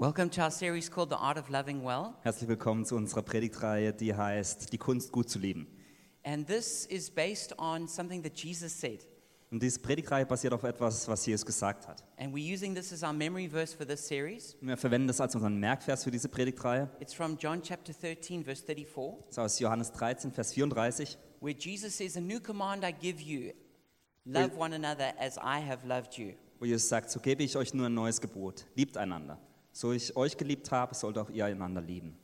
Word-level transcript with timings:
Welcome 0.00 0.30
to 0.30 0.42
our 0.42 0.50
series 0.52 0.88
called 0.88 1.10
The 1.10 1.16
Art 1.16 1.38
of 1.38 1.48
Loving 1.48 1.82
Well. 1.82 2.14
Herzlich 2.22 2.48
willkommen 2.48 2.84
zu 2.84 2.94
unserer 2.94 3.22
Predigtreihe, 3.22 3.92
die 3.92 4.14
heißt 4.14 4.72
Die 4.72 4.78
Kunst 4.78 5.10
gut 5.10 5.28
zu 5.28 5.40
lieben. 5.40 5.66
And 6.22 6.46
this 6.46 6.86
is 6.86 7.10
based 7.10 7.58
on 7.58 7.88
something 7.88 8.22
that 8.22 8.38
Jesus 8.38 8.80
said. 8.80 9.08
Und 9.50 9.60
diese 9.60 9.80
Predigtreihe 9.80 10.24
basiert 10.24 10.52
auf 10.54 10.62
etwas, 10.62 11.08
was 11.08 11.26
Jesus 11.26 11.44
gesagt 11.44 11.88
hat. 11.88 12.04
And 12.16 12.32
we're 12.32 12.54
using 12.54 12.76
this 12.76 12.92
as 12.92 13.02
our 13.02 13.12
memory 13.12 13.48
verse 13.48 13.76
for 13.76 13.84
this 13.84 14.06
series. 14.06 14.56
Und 14.60 14.68
wir 14.68 14.76
verwenden 14.76 15.08
das 15.08 15.20
als 15.20 15.34
unseren 15.34 15.58
Merkvers 15.58 16.04
für 16.04 16.12
diese 16.12 16.28
Predigtreihe. 16.28 16.88
It's 17.00 17.12
from 17.12 17.36
John 17.36 17.60
chapter 17.60 17.92
13, 17.92 18.44
verse 18.44 18.62
34, 18.64 19.24
Das 19.26 19.30
ist 19.30 19.38
aus 19.40 19.58
Johannes 19.58 19.90
13, 19.90 20.30
Vers 20.30 20.52
34. 20.52 21.18
where 21.40 21.56
Jesus 21.58 21.96
says, 21.98 22.16
A 22.16 22.20
new 22.20 22.38
command 22.38 22.84
I 22.84 22.92
give 22.92 23.20
you 23.20 23.52
love 24.24 24.56
one 24.56 24.72
another 24.76 25.12
as 25.18 25.36
I 25.38 25.60
have 25.68 25.84
loved 25.84 26.16
you. 26.16 26.34
Wo 26.60 26.66
Jesus 26.66 26.88
sagt, 26.88 27.10
so 27.10 27.18
gebe 27.18 27.42
ich 27.42 27.56
euch 27.56 27.74
nur 27.74 27.86
ein 27.86 27.94
neues 27.94 28.20
Gebot. 28.20 28.64
Liebt 28.76 28.96
einander. 28.96 29.40
So 29.78 29.92
ich 29.92 30.16
euch 30.16 30.36
geliebt 30.36 30.72
habe, 30.72 30.92
sollt 30.92 31.16
auch 31.18 31.30
ihr 31.30 31.44
einander 31.44 31.80
lieben. 31.80 32.18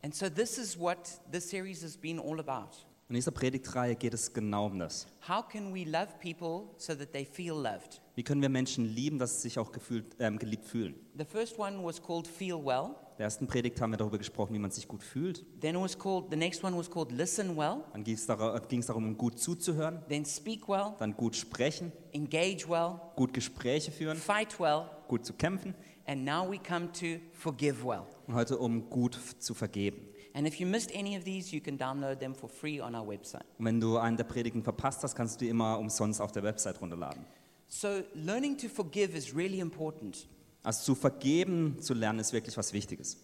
And 0.00 0.14
so, 0.14 0.30
this 0.30 0.56
is 0.56 0.78
what 0.78 1.20
this 1.30 1.50
series 1.50 1.82
has 1.82 1.98
been 1.98 2.18
all 2.18 2.40
about. 2.40 2.70
In 3.10 3.14
dieser 3.14 3.30
Predigtreihe 3.30 3.94
geht 3.94 4.14
es 4.14 4.32
genau 4.32 4.68
um 4.68 4.78
das. 4.78 5.06
How 5.28 5.46
can 5.46 5.74
we 5.74 5.84
love 5.84 6.08
people 6.22 6.70
so 6.78 6.94
that 6.94 7.12
they 7.12 7.26
feel 7.26 7.52
loved? 7.52 8.00
Wie 8.14 8.22
können 8.22 8.40
wir 8.40 8.48
Menschen 8.48 8.86
lieben, 8.86 9.18
dass 9.18 9.34
sie 9.34 9.48
sich 9.48 9.58
auch 9.58 9.70
gefühlt, 9.70 10.16
ähm, 10.18 10.38
geliebt 10.38 10.64
fühlen? 10.64 10.94
The 11.18 11.26
first 11.26 11.58
one 11.58 11.84
was 11.84 12.02
called 12.02 12.26
Feel 12.26 12.64
Well. 12.64 12.86
In 12.86 13.16
der 13.18 13.24
ersten 13.24 13.46
Predigt 13.46 13.78
haben 13.78 13.90
wir 13.90 13.98
darüber 13.98 14.16
gesprochen, 14.16 14.54
wie 14.54 14.58
man 14.58 14.70
sich 14.70 14.88
gut 14.88 15.02
fühlt. 15.02 15.44
Then 15.60 15.74
it 15.74 15.82
was 15.82 15.98
called, 15.98 16.30
the 16.30 16.38
next 16.38 16.64
one 16.64 16.74
was 16.74 16.90
called 16.90 17.12
Listen 17.12 17.54
Well. 17.54 17.84
Dann 17.92 18.02
ging 18.02 18.14
es 18.14 18.86
darum, 18.86 19.04
um 19.04 19.18
gut 19.18 19.38
zuzuhören, 19.38 20.00
Then 20.08 20.24
Speak 20.24 20.66
Well, 20.70 20.94
dann 20.98 21.14
gut 21.18 21.36
sprechen, 21.36 21.92
Engage 22.12 22.66
Well, 22.66 22.98
gut 23.14 23.34
Gespräche 23.34 23.92
führen, 23.92 24.16
Fight 24.16 24.58
Well, 24.58 24.86
gut 25.06 25.26
zu 25.26 25.34
kämpfen 25.34 25.74
and 26.06 26.24
now 26.24 26.48
we 26.48 26.58
come 26.58 26.90
to 26.92 27.20
Forgive 27.32 27.84
Well. 27.84 28.06
und 28.26 28.34
heute 28.34 28.58
um 28.58 28.88
gut 28.90 29.18
zu 29.38 29.54
vergeben. 29.54 30.08
And 30.34 30.46
if 30.46 30.54
you 30.58 30.66
missed 30.66 30.94
any 30.94 31.16
of 31.16 31.24
these, 31.24 31.54
you 31.54 31.60
can 31.60 31.76
download 31.76 32.18
them 32.18 32.34
for 32.34 32.48
free 32.48 32.80
on 32.80 32.94
our 32.94 33.06
website. 33.06 33.44
Und 33.58 33.66
wenn 33.66 33.80
du 33.80 33.98
einen 33.98 34.16
der 34.16 34.24
Predigten 34.24 34.62
verpasst 34.62 35.02
hast, 35.02 35.14
kannst 35.14 35.40
du 35.40 35.44
die 35.44 35.50
immer 35.50 35.78
umsonst 35.78 36.20
auf 36.20 36.32
der 36.32 36.42
Website 36.42 36.80
runterladen. 36.80 37.24
So, 37.68 38.02
learning 38.14 38.56
to 38.58 38.68
forgive 38.68 39.16
is 39.16 39.34
really 39.34 39.60
important. 39.60 40.26
Also 40.62 40.84
zu 40.84 40.94
vergeben 40.94 41.78
zu 41.80 41.92
lernen 41.94 42.20
ist 42.20 42.32
wirklich 42.32 42.56
was 42.56 42.72
Wichtiges. 42.72 43.16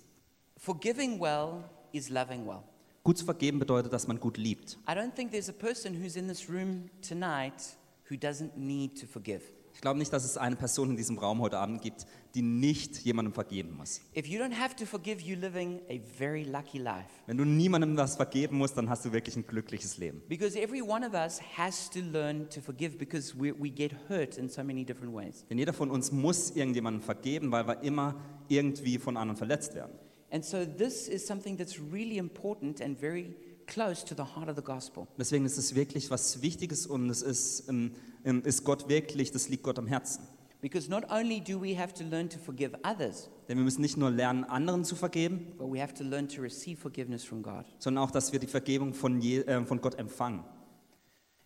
Forgiving 0.56 1.20
well 1.20 1.64
is 1.92 2.08
loving 2.10 2.46
well. 2.46 2.62
Gut 3.04 3.16
zu 3.16 3.24
vergeben 3.24 3.58
bedeutet, 3.58 3.92
dass 3.92 4.06
man 4.06 4.18
gut 4.20 4.36
liebt. 4.36 4.78
I 4.88 4.92
don't 4.92 5.14
think 5.14 5.30
there's 5.30 5.48
a 5.48 5.52
person 5.52 5.94
who's 6.02 6.16
in 6.16 6.28
this 6.28 6.50
room 6.50 6.90
tonight 7.00 7.76
who 8.10 8.16
doesn't 8.16 8.56
need 8.56 9.00
to 9.00 9.06
forgive. 9.06 9.42
Ich 9.78 9.82
glaube 9.82 10.00
nicht, 10.00 10.12
dass 10.12 10.24
es 10.24 10.36
eine 10.36 10.56
Person 10.56 10.90
in 10.90 10.96
diesem 10.96 11.18
Raum 11.18 11.40
heute 11.40 11.56
Abend 11.56 11.80
gibt, 11.82 12.04
die 12.34 12.42
nicht 12.42 12.98
jemandem 13.04 13.32
vergeben 13.32 13.76
muss. 13.76 14.00
If 14.16 14.26
you 14.26 14.40
don't 14.40 14.58
have 14.58 14.74
to 14.74 14.84
forgive, 14.84 15.22
you're 15.22 15.38
living 15.38 15.80
a 15.88 16.00
very 16.18 16.42
lucky 16.42 16.78
life. 16.78 17.06
Wenn 17.26 17.36
du 17.36 17.44
niemandem 17.44 17.96
was 17.96 18.16
vergeben 18.16 18.58
musst, 18.58 18.76
dann 18.76 18.90
hast 18.90 19.04
du 19.04 19.12
wirklich 19.12 19.36
ein 19.36 19.46
glückliches 19.46 19.96
Leben. 19.96 20.20
Because 20.28 20.60
every 20.60 20.82
one 20.82 21.06
of 21.06 21.14
us 21.14 21.40
has 21.56 21.88
to 21.90 22.00
learn 22.00 22.50
to 22.50 22.60
forgive 22.60 22.98
because 22.98 23.32
we, 23.38 23.54
we 23.56 23.70
get 23.70 23.92
hurt 24.08 24.36
in 24.36 24.48
so 24.48 24.64
many 24.64 24.84
different 24.84 25.14
ways. 25.14 25.44
Denn 25.48 25.58
jeder 25.58 25.72
von 25.72 25.92
uns 25.92 26.10
muss 26.10 26.50
irgendjemandem 26.50 27.00
vergeben, 27.00 27.52
weil 27.52 27.68
wir 27.68 27.80
immer 27.84 28.16
irgendwie 28.48 28.98
von 28.98 29.16
anderen 29.16 29.36
verletzt 29.36 29.76
werden. 29.76 29.92
And 30.32 30.44
so, 30.44 30.64
this 30.66 31.06
is 31.06 31.24
something 31.24 31.56
that's 31.56 31.78
really 31.78 32.18
important 32.18 32.80
and 32.80 32.98
very 32.98 33.36
close 33.68 34.04
to 34.04 34.16
the 34.16 34.24
heart 34.34 34.48
of 34.48 34.56
the 34.56 34.62
gospel. 34.62 35.06
Deswegen 35.16 35.44
ist 35.44 35.56
es 35.56 35.76
wirklich 35.76 36.10
was 36.10 36.42
Wichtiges 36.42 36.84
und 36.84 37.08
es 37.10 37.22
ist, 37.22 37.68
ähm, 37.68 37.92
ist 38.24 38.64
Gott 38.64 38.88
wirklich, 38.88 39.30
das 39.30 39.48
liegt 39.48 39.62
Gott 39.62 39.78
am 39.78 39.86
Herzen. 39.86 40.22
Because 40.60 40.90
not 40.90 41.08
only 41.10 41.40
do 41.40 41.60
we 41.62 41.78
have 41.78 41.94
to 41.94 42.02
learn 42.04 42.28
to 42.28 42.38
forgive 42.38 42.76
others, 42.84 43.30
Denn 43.48 43.56
wir 43.58 43.64
müssen 43.64 43.80
nicht 43.80 43.96
nur 43.96 44.10
lernen, 44.10 44.42
anderen 44.44 44.84
zu 44.84 44.96
vergeben, 44.96 45.52
but 45.56 45.72
we 45.72 45.80
have 45.80 45.94
to 45.94 46.02
learn 46.02 46.28
to 46.28 46.42
receive 46.42 46.80
forgiveness 46.80 47.22
from 47.24 47.42
God. 47.42 47.64
sondern 47.78 48.02
auch, 48.02 48.10
dass 48.10 48.32
wir 48.32 48.40
die 48.40 48.48
Vergebung 48.48 48.92
von, 48.92 49.20
je, 49.20 49.42
äh, 49.42 49.64
von 49.64 49.80
Gott 49.80 49.94
empfangen. 49.98 50.42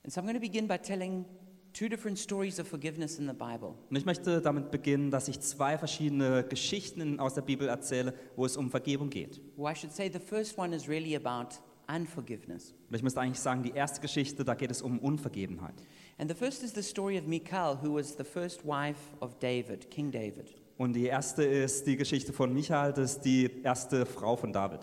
And 0.04 0.12
so, 0.12 0.20
I'm 0.20 0.24
going 0.24 0.34
to 0.34 0.40
begin 0.40 0.66
by 0.66 0.78
telling 0.78 1.26
two 1.74 1.88
different 1.90 2.18
stories 2.18 2.58
of 2.58 2.66
forgiveness 2.66 3.18
in 3.18 3.26
the 3.26 3.34
Bible. 3.34 3.74
Und 3.90 3.96
ich 3.96 4.06
möchte 4.06 4.40
damit 4.40 4.70
beginnen, 4.70 5.10
dass 5.10 5.28
ich 5.28 5.40
zwei 5.40 5.76
verschiedene 5.76 6.44
Geschichten 6.44 7.20
aus 7.20 7.34
der 7.34 7.42
Bibel 7.42 7.68
erzähle, 7.68 8.14
wo 8.34 8.46
es 8.46 8.56
um 8.56 8.70
Vergebung 8.70 9.10
geht. 9.10 9.42
Well, 9.58 9.70
I 9.70 9.76
should 9.76 9.92
say 9.92 10.10
the 10.10 10.18
first 10.20 10.56
one 10.58 10.74
is 10.74 10.88
really 10.88 11.14
about 11.14 11.56
unforgiveness. 11.86 12.74
Und 12.88 12.96
ich 12.96 13.02
müsste 13.02 13.20
eigentlich 13.20 13.40
sagen, 13.40 13.62
die 13.62 13.72
erste 13.72 14.00
Geschichte, 14.00 14.42
da 14.44 14.54
geht 14.54 14.70
es 14.70 14.80
um 14.80 14.98
Unvergebenheit. 14.98 15.74
And 16.18 16.28
the 16.28 16.34
first 16.34 16.62
is 16.62 16.72
the 16.72 16.82
story 16.82 17.16
of 17.16 17.26
Michal, 17.26 17.76
who 17.76 17.92
was 17.92 18.16
the 18.16 18.24
first 18.24 18.64
wife 18.64 19.10
of 19.20 19.38
David, 19.40 19.90
King 19.90 20.10
David. 20.10 20.54
Und 20.78 20.94
die 20.94 21.06
erste 21.06 21.44
ist 21.44 21.86
die 21.86 21.96
Geschichte 21.96 22.32
von 22.32 22.52
Michael, 22.52 22.92
das 22.92 23.12
ist 23.12 23.24
die 23.24 23.50
erste 23.62 24.04
Frau 24.06 24.36
von 24.36 24.52
David. 24.52 24.80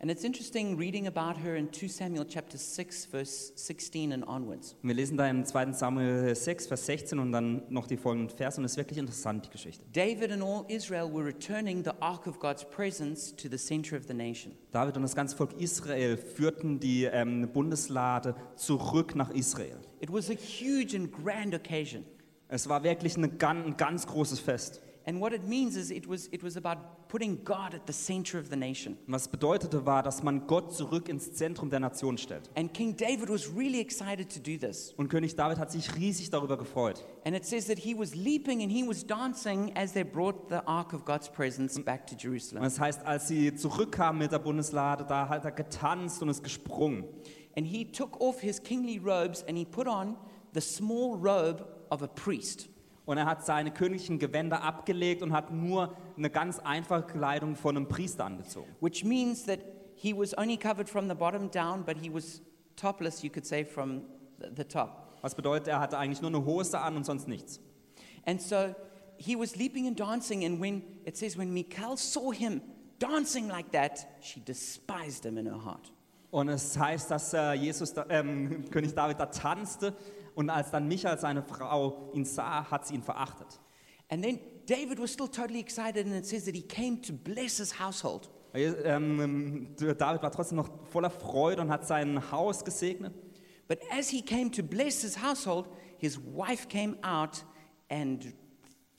And 0.00 0.12
it's 0.12 0.22
interesting 0.22 0.78
reading 0.78 1.08
about 1.08 1.36
her 1.42 1.56
in 1.56 1.72
2 1.72 1.88
Samuel 1.88 2.24
chapter 2.24 2.56
6, 2.56 3.06
verse 3.06 3.50
16 3.56 4.12
and 4.12 4.24
onwards. 4.28 4.76
Wir 4.80 4.94
lesen 4.94 5.16
da 5.16 5.28
im 5.28 5.44
2. 5.44 5.72
Samuel 5.72 6.36
6, 6.36 6.68
Vers 6.68 6.86
16 6.86 7.18
und 7.18 7.32
dann 7.32 7.62
noch 7.68 7.88
die 7.88 7.96
folgenden 7.96 8.36
Verse 8.36 8.60
und 8.60 8.64
es 8.64 8.72
ist 8.72 8.76
wirklich 8.76 8.98
interessant, 8.98 9.46
die 9.46 9.50
Geschichte. 9.50 9.84
David 9.92 10.30
and 10.30 10.40
all 10.40 10.64
Israel 10.68 11.12
were 11.12 11.24
returning 11.24 11.82
the 11.82 11.90
ark 11.98 12.28
of 12.28 12.38
God's 12.38 12.64
presence 12.64 13.34
to 13.34 13.48
the 13.50 13.56
center 13.56 13.96
of 13.96 14.04
the 14.06 14.14
nation. 14.14 14.52
David 14.70 14.94
und 14.96 15.02
das 15.02 15.16
ganze 15.16 15.36
Volk 15.36 15.60
Israel 15.60 16.16
führten 16.16 16.78
die 16.78 17.02
ähm, 17.02 17.48
Bundeslade 17.52 18.36
zurück 18.54 19.16
nach 19.16 19.30
Israel. 19.30 19.78
It 19.98 20.12
was 20.12 20.30
a 20.30 20.34
huge 20.34 20.96
and 20.96 21.10
grand 21.10 21.56
occasion. 21.56 22.04
Es 22.46 22.68
war 22.68 22.84
wirklich 22.84 23.16
eine, 23.16 23.32
ein 23.36 23.76
ganz 23.76 24.06
großes 24.06 24.38
Fest. 24.38 24.80
And 25.06 25.20
what 25.20 25.32
it 25.32 25.48
means 25.48 25.74
is 25.74 25.90
it 25.90 26.08
was, 26.08 26.28
it 26.28 26.44
was 26.44 26.56
about 26.56 26.84
putting 27.08 27.44
God 27.44 27.74
at 27.74 27.82
the 27.86 27.92
center 27.92 28.38
of 28.38 28.48
the 28.50 28.56
nation. 28.56 28.96
Und 29.06 29.12
was 29.14 29.28
bedeutete 29.28 29.86
war, 29.86 30.02
dass 30.02 30.22
man 30.22 30.46
Gott 30.46 30.72
zurück 30.74 31.08
ins 31.08 31.32
Zentrum 31.32 31.70
der 31.70 31.80
Nation 31.80 32.18
stellt. 32.18 32.50
And 32.54 32.72
King 32.72 32.96
David 32.96 33.28
was 33.28 33.48
really 33.54 33.80
excited 33.80 34.28
to 34.32 34.38
do 34.38 34.58
this. 34.58 34.92
Und 34.96 35.08
König 35.08 35.34
David 35.36 35.58
hat 35.58 35.70
sich 35.72 35.94
riesig 35.96 36.30
darüber 36.30 36.56
gefreut. 36.58 37.04
And 37.24 37.34
it 37.34 37.44
says 37.44 37.66
that 37.66 37.78
he 37.78 37.98
was 37.98 38.14
leaping 38.14 38.62
and 38.62 38.70
he 38.70 38.86
was 38.86 39.06
dancing 39.06 39.74
as 39.76 39.92
they 39.92 40.04
brought 40.04 40.48
the 40.48 40.66
ark 40.66 40.92
of 40.92 41.04
God's 41.04 41.28
presence 41.30 41.82
back 41.82 42.06
to 42.06 42.14
Und 42.14 42.22
Jerusalem. 42.22 42.62
das 42.62 42.78
heißt, 42.78 43.04
als 43.06 43.28
sie 43.28 43.54
zurückkamen 43.54 44.18
mit 44.20 44.32
der 44.32 44.38
Bundeslade, 44.38 45.04
da 45.04 45.28
hat 45.28 45.44
er 45.44 45.52
getanzt 45.52 46.22
und 46.22 46.28
ist 46.28 46.42
gesprungen. 46.44 47.04
And 47.56 47.66
he 47.66 47.84
took 47.84 48.20
off 48.20 48.40
his 48.40 48.62
kingly 48.62 48.98
robes 48.98 49.42
and 49.48 49.56
he 49.56 49.64
put 49.64 49.88
on 49.88 50.16
the 50.54 50.60
small 50.60 51.14
robe 51.16 51.64
of 51.90 52.02
a 52.02 52.06
priest. 52.06 52.68
Und 53.04 53.16
er 53.16 53.24
hat 53.24 53.44
seine 53.46 53.70
königlichen 53.70 54.18
Gewänder 54.18 54.62
abgelegt 54.62 55.22
und 55.22 55.32
hat 55.32 55.50
nur 55.50 55.96
eine 56.18 56.30
ganz 56.30 56.58
einfache 56.58 57.02
Kleidung 57.04 57.56
von 57.56 57.76
einem 57.76 57.88
Priester 57.88 58.24
angezogen. 58.24 58.68
which 58.80 59.04
means 59.04 59.44
that 59.46 59.60
he 59.94 60.16
was 60.16 60.36
only 60.36 60.56
covered 60.56 60.88
from 60.88 61.08
the 61.08 61.14
bottom 61.14 61.50
down, 61.50 61.84
but 61.84 61.96
he 61.98 62.12
was 62.12 62.42
topless, 62.76 63.22
you 63.22 63.30
could 63.30 63.46
say, 63.46 63.64
from 63.64 64.02
the- 64.38 64.64
top. 64.64 65.16
Was 65.22 65.34
bedeutet, 65.34 65.68
er 65.68 65.80
hatte 65.80 65.98
eigentlich 65.98 66.20
nur 66.20 66.30
eine 66.30 66.44
Hose 66.44 66.78
an 66.78 66.96
und 66.96 67.04
sonst 67.04 67.26
nichts. 67.26 67.60
And 68.24 68.40
so 68.40 68.74
he 69.16 69.36
was 69.36 69.56
leaping 69.56 69.86
and 69.88 69.98
dancing, 69.98 70.44
and 70.44 70.60
when 70.60 70.82
it 71.04 71.16
says, 71.16 71.36
when 71.36 71.52
Michal 71.52 71.96
saw 71.96 72.30
him 72.32 72.60
dancing 73.00 73.48
like 73.48 73.72
that, 73.72 74.06
she 74.20 74.40
despised 74.40 75.24
him 75.24 75.38
in 75.38 75.46
her 75.46 75.64
heart. 75.64 75.92
Und 76.30 76.48
es 76.50 76.78
heißt, 76.78 77.10
dass 77.10 77.32
äh, 77.32 77.54
Jesus, 77.54 77.94
da, 77.94 78.04
ähm, 78.10 78.64
König 78.70 78.94
David 78.94 79.18
da 79.18 79.26
tanzte 79.26 79.96
und 80.34 80.50
als 80.50 80.70
dann 80.70 80.86
Michael, 80.86 81.18
seine 81.18 81.42
Frau, 81.42 82.10
ihn 82.12 82.24
sah, 82.24 82.70
hat 82.70 82.86
sie 82.86 82.94
ihn 82.94 83.02
verachtet. 83.02 83.58
And 84.10 84.22
then 84.22 84.38
David 84.68 84.98
was 84.98 85.12
still 85.12 85.28
totally 85.28 85.60
excited, 85.60 86.06
and 86.06 86.14
it 86.14 86.26
says 86.26 86.44
that 86.44 86.54
he 86.54 86.62
came 86.62 87.00
to 87.02 87.12
bless 87.12 87.56
his 87.56 87.78
household. 87.78 88.28
Ähm, 88.54 89.74
David 89.76 90.22
war 90.22 90.30
trotzdem 90.30 90.56
noch 90.56 90.68
voller 90.90 91.10
Freude 91.10 91.62
und 91.62 91.70
hat 91.70 91.86
sein 91.86 92.30
Haus 92.30 92.64
gesegnet. 92.64 93.14
But 93.66 93.80
as 93.90 94.08
he 94.08 94.22
came 94.22 94.50
to 94.50 94.62
bless 94.62 95.02
his 95.02 95.22
household, 95.22 95.68
his 95.98 96.18
wife 96.18 96.68
came 96.68 96.96
out 97.02 97.44
and 97.90 98.32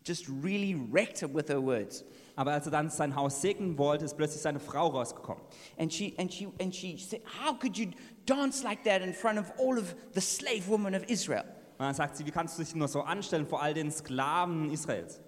just 0.04 0.28
really 0.30 0.76
wrecked 0.76 1.20
him 1.20 1.34
with 1.34 1.50
her 1.50 1.62
words. 1.62 2.04
Aber 2.36 2.54
als 2.54 2.66
er 2.68 2.72
dann 2.72 2.90
sein 2.90 3.16
Haus 3.16 3.42
segnen 3.42 3.78
wollte, 3.78 4.06
ist 4.06 4.16
plötzlich 4.16 4.42
seine 4.42 4.60
Frau 4.60 4.88
rausgekommen. 4.88 5.44
And 5.78 5.94
she, 5.94 6.14
and, 6.18 6.34
she, 6.34 6.48
and 6.60 6.74
she 6.74 6.98
said, 6.98 7.22
How 7.44 7.54
could 7.54 7.78
you 7.78 7.92
dance 8.26 8.64
like 8.64 8.84
that 8.86 9.02
in 9.02 9.14
front 9.14 9.38
of 9.38 9.52
all 9.60 9.78
of 9.78 9.96
the 10.14 10.22
slave 10.22 10.68
women 10.68 10.96
of 10.96 11.04
Israel? 11.10 11.44
Und 11.78 11.86
dann 11.86 11.96
sagt 11.96 12.18
sie, 12.18 12.26
wie 12.26 12.32
kannst 12.32 12.58
du 12.58 12.64
dich 12.64 12.76
nur 12.76 12.90
so 12.90 13.02
anstellen 13.02 13.48
vor 13.48 13.62
all 13.62 13.74
den 13.74 13.90
Sklaven 13.90 14.70
Israels? 14.70 15.22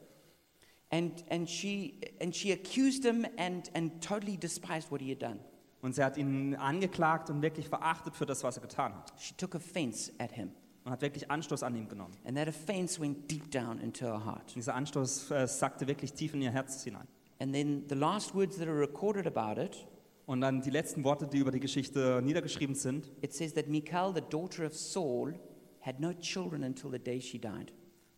And, 0.92 1.24
and, 1.30 1.48
she, 1.50 1.96
and 2.20 2.36
she 2.36 2.52
accused 2.52 3.06
him 3.06 3.26
and, 3.38 3.70
and 3.74 4.02
totally 4.02 4.38
despised 4.38 4.92
what 4.92 5.02
he 5.02 5.10
had 5.10 5.22
done. 5.22 5.40
Und 5.82 5.96
sie 5.96 6.04
hat 6.04 6.18
ihn 6.18 6.54
angeklagt 6.56 7.30
und 7.30 7.42
wirklich 7.42 7.68
verachtet 7.70 8.16
für 8.16 8.26
das, 8.26 8.44
was 8.44 8.58
er 8.58 8.62
getan 8.62 8.94
hat. 8.94 9.14
She 9.18 9.34
took 9.36 9.56
offense 9.56 10.12
at 10.20 10.32
him. 10.34 10.52
Und 10.84 10.92
hat 10.92 11.02
wirklich 11.02 11.32
Anstoß 11.32 11.64
an 11.64 11.76
ihm 11.76 11.88
genommen. 11.88 12.14
And 12.26 12.36
that 12.38 12.48
offense 12.48 13.00
went 13.00 13.30
deep 13.32 13.50
down 13.52 13.80
into 13.80 14.06
her 14.06 14.26
heart. 14.26 14.54
Dieser 14.56 14.76
Anstoß 14.76 15.32
äh, 15.32 15.48
sackte 15.48 15.88
wirklich 15.88 16.14
tief 16.14 16.34
in 16.34 16.42
ihr 16.42 16.52
Herz 16.52 16.84
hinein. 16.84 17.08
And 17.40 17.54
then 17.54 17.86
the 17.88 17.96
last 17.96 18.36
words 18.36 18.58
that 18.58 18.68
are 18.68 18.80
recorded 18.80 19.26
about 19.26 19.60
it, 19.62 19.88
Und 20.28 20.42
dann 20.42 20.62
die 20.62 20.70
letzten 20.70 21.04
Worte, 21.04 21.26
die 21.26 21.40
über 21.40 21.52
die 21.52 21.60
Geschichte 21.60 22.22
niedergeschrieben 22.24 22.76
sind. 22.76 23.12
it 23.22 23.34
says 23.34 23.54
that 23.54 23.68
Michal, 23.68 24.14
the 24.14 24.22
daughter 24.22 24.66
of 24.66 24.76
Saul, 24.76 25.34
had 25.80 26.00
no 26.00 26.14
children 26.14 26.64
until 26.64 26.92
the 26.92 27.00
day 27.00 27.20
she 27.20 27.40
died. 27.40 27.72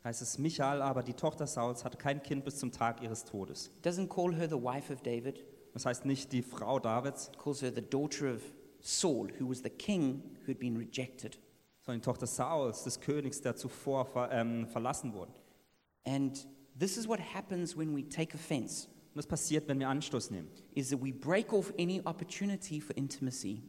Heißt 0.04 0.22
es, 0.22 0.38
Michael 0.38 0.82
aber, 0.82 1.02
die 1.04 1.14
Tochter 1.14 1.48
Sauls, 1.48 1.84
hatte 1.86 1.98
kein 1.98 2.22
Kind 2.22 2.44
bis 2.46 2.58
zum 2.60 2.72
Tag 2.72 3.02
ihres 3.02 3.24
Todes. 3.26 3.72
Doesn't 3.84 4.08
call 4.10 4.36
her 4.36 4.48
the 4.50 4.56
wife 4.62 4.92
of 4.92 5.02
David, 5.02 5.44
Das 5.74 5.86
heißt 5.86 6.06
nicht 6.06 6.32
die 6.32 6.42
Frau 6.44 6.78
Davids, 6.80 7.32
calls 7.38 7.62
her 7.62 7.72
the 7.74 7.82
daughter 7.82 8.34
of 8.36 8.42
Saul, 8.82 9.30
who 9.40 9.50
was 9.50 9.60
the 9.64 9.70
king 9.70 10.22
who 10.46 10.52
had 10.52 10.60
been 10.60 10.78
rejected. 10.78 11.40
sondern 11.82 12.02
die 12.02 12.06
Tochter 12.06 12.28
Sauls, 12.28 12.84
des 12.84 13.00
Königs, 13.00 13.42
der 13.42 13.56
zuvor 13.56 14.06
ver, 14.06 14.30
ähm, 14.32 14.68
verlassen 14.68 15.14
wurde. 15.14 15.34
And 16.06 16.48
this 16.78 16.98
is 16.98 17.08
what 17.08 17.20
happens 17.20 17.78
when 17.78 17.96
we 17.96 18.08
take 18.08 18.36
offense, 18.36 18.88
Und 19.14 19.18
das 19.18 19.28
passiert, 19.28 19.68
wenn 19.68 19.80
wir 19.80 19.90
Anstoß 19.90 20.32
nehmen. 20.32 20.50
is 20.76 20.90
that 20.90 21.02
we 21.02 21.12
break 21.14 21.52
off 21.54 21.74
any 21.80 22.02
opportunity 22.06 22.80
for 22.82 22.96
intimacy, 22.98 23.64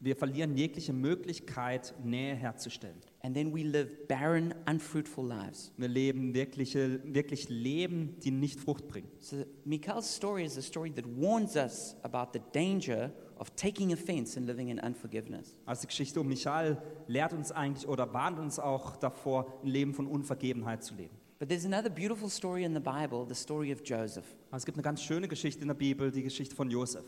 Wir 0.00 0.14
verlieren 0.14 0.56
jegliche 0.56 0.92
Möglichkeit, 0.92 1.92
Nähe 2.04 2.34
herzustellen. 2.34 2.96
and 3.22 3.34
then 3.34 3.52
we 3.52 3.64
live 3.64 4.06
barren, 4.06 4.54
unfruitful 4.66 5.26
lives. 5.26 5.72
Wir 5.76 5.88
leben 5.88 6.34
wirkliche, 6.34 7.00
wirklich 7.04 7.48
Leben, 7.48 8.16
die 8.20 8.30
nicht 8.30 8.60
Frucht 8.60 8.86
bringen. 8.86 9.08
So 9.18 9.44
Michal's 9.64 10.14
story 10.14 10.44
is 10.44 10.56
a 10.56 10.62
story 10.62 10.92
that 10.94 11.04
warns 11.04 11.56
us 11.56 11.96
about 12.02 12.28
the 12.32 12.40
danger 12.52 13.10
of 13.38 13.50
taking 13.56 13.92
offense 13.92 14.38
and 14.38 14.46
living 14.46 14.68
in 14.68 14.78
unforgiveness. 14.78 15.56
Also 15.66 15.82
die 15.82 15.88
Geschichte 15.88 16.20
um 16.20 16.28
Michael 16.28 16.78
lehrt 17.08 17.32
uns 17.32 17.50
eigentlich 17.50 17.88
oder 17.88 18.12
warnt 18.14 18.38
uns 18.38 18.58
auch 18.60 18.96
davor, 18.96 19.52
ein 19.64 19.68
Leben 19.68 19.94
von 19.94 20.06
Unvergebenheit 20.06 20.84
zu 20.84 20.94
leben. 20.94 21.16
But 21.40 21.48
there's 21.48 21.64
another 21.64 21.90
beautiful 21.90 22.28
story 22.30 22.64
in 22.64 22.72
the 22.74 22.80
Bible, 22.80 23.26
the 23.28 23.34
story 23.34 23.72
of 23.72 23.80
Joseph. 23.84 24.24
Aber 24.48 24.58
es 24.58 24.64
gibt 24.64 24.76
eine 24.76 24.82
ganz 24.82 25.02
schöne 25.02 25.26
Geschichte 25.28 25.62
in 25.62 25.68
der 25.68 25.74
Bibel, 25.74 26.10
die 26.12 26.22
Geschichte 26.22 26.54
von 26.54 26.70
Josef. 26.70 27.04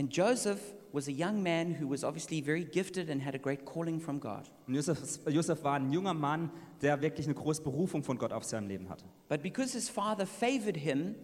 And 0.00 0.10
Joseph 0.10 0.72
was 0.94 1.08
a 1.08 1.12
young 1.12 1.42
man 1.42 1.74
who 1.74 1.86
was 1.86 2.04
obviously 2.04 2.40
very 2.40 2.64
gifted 2.64 3.10
and 3.10 3.20
had 3.20 3.34
a 3.34 3.38
great 3.38 3.66
calling 3.66 4.00
from 4.00 4.18
God. 4.18 4.48
Und 4.66 4.74
Josef 4.74 5.62
war 5.62 5.74
ein 5.74 5.92
junger 5.92 6.14
Mann, 6.14 6.50
der 6.80 7.02
wirklich 7.02 7.26
eine 7.26 7.34
große 7.34 7.60
Berufung 7.60 8.02
von 8.02 8.16
Gott 8.16 8.32
auf 8.32 8.44
seinem 8.44 8.68
Leben 8.68 8.88
hatte. 8.88 9.04
But 9.28 9.42
because 9.42 9.74
his 9.74 9.90
father 9.90 10.24
favored 10.24 10.78
him, 10.78 11.16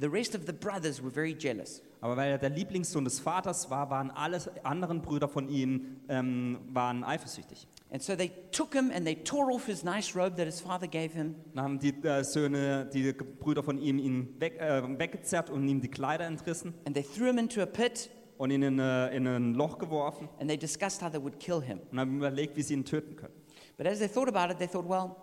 the 0.00 0.08
rest 0.08 0.34
of 0.34 0.46
the 0.46 0.52
brothers 0.52 1.02
were 1.02 1.10
very 1.10 1.36
jealous. 1.38 1.82
Aber 2.00 2.16
weil 2.16 2.32
er 2.32 2.38
der 2.38 2.48
Lieblingssohn 2.48 3.04
des 3.04 3.20
Vaters 3.20 3.68
war, 3.68 3.90
waren 3.90 4.10
alle 4.10 4.40
anderen 4.64 5.02
Brüder 5.02 5.28
von 5.28 5.50
ihm 5.50 6.00
ähm, 6.08 6.58
waren 6.72 7.04
eifersüchtig. 7.04 7.68
And 7.92 8.02
so 8.02 8.16
they 8.16 8.32
took 8.52 8.72
him 8.72 8.90
and 8.90 9.04
they 9.04 9.14
tore 9.14 9.52
off 9.52 9.66
his 9.66 9.84
nice 9.84 10.16
robe 10.16 10.36
that 10.36 10.46
his 10.46 10.60
father 10.62 10.88
gave 10.88 11.12
him. 11.12 11.34
Dann 11.54 11.64
haben 11.64 11.78
die 11.78 11.94
äh, 12.02 12.24
Söhne, 12.24 12.86
die 12.86 13.12
Brüder 13.12 13.62
von 13.62 13.78
ihm, 13.78 13.98
ihn 13.98 14.40
weg, 14.40 14.58
äh, 14.58 14.82
weggezerrt 14.98 15.50
und 15.50 15.68
ihm 15.68 15.82
die 15.82 15.90
Kleider 15.90 16.24
entrissen 16.24 16.72
And 16.86 16.94
they 16.94 17.04
threw 17.04 17.26
him 17.26 17.38
into 17.38 17.60
a 17.60 17.66
pit 17.66 18.10
und 18.42 18.50
ihn 18.50 18.62
in, 18.62 18.78
äh, 18.80 19.16
in 19.16 19.24
ein 19.24 19.54
Loch 19.54 19.78
geworfen 19.78 20.28
and 20.40 20.48
they 20.48 20.58
discussed 20.58 21.00
how 21.00 21.08
they 21.08 21.22
would 21.22 21.38
kill 21.38 21.62
him. 21.62 21.78
und 21.92 22.00
haben 22.00 22.16
überlegt, 22.16 22.56
wie 22.56 22.62
sie 22.62 22.74
ihn 22.74 22.84
töten 22.84 23.14
können. 23.14 23.34
But 23.76 23.86
as 23.86 24.00
they 24.00 24.08
thought 24.08 24.28
about 24.28 24.52
it, 24.52 24.58
they 24.58 24.66
thought, 24.66 24.88
well, 24.88 25.14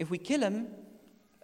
if 0.00 0.08
we 0.08 0.18
kill 0.18 0.40
him, 0.44 0.68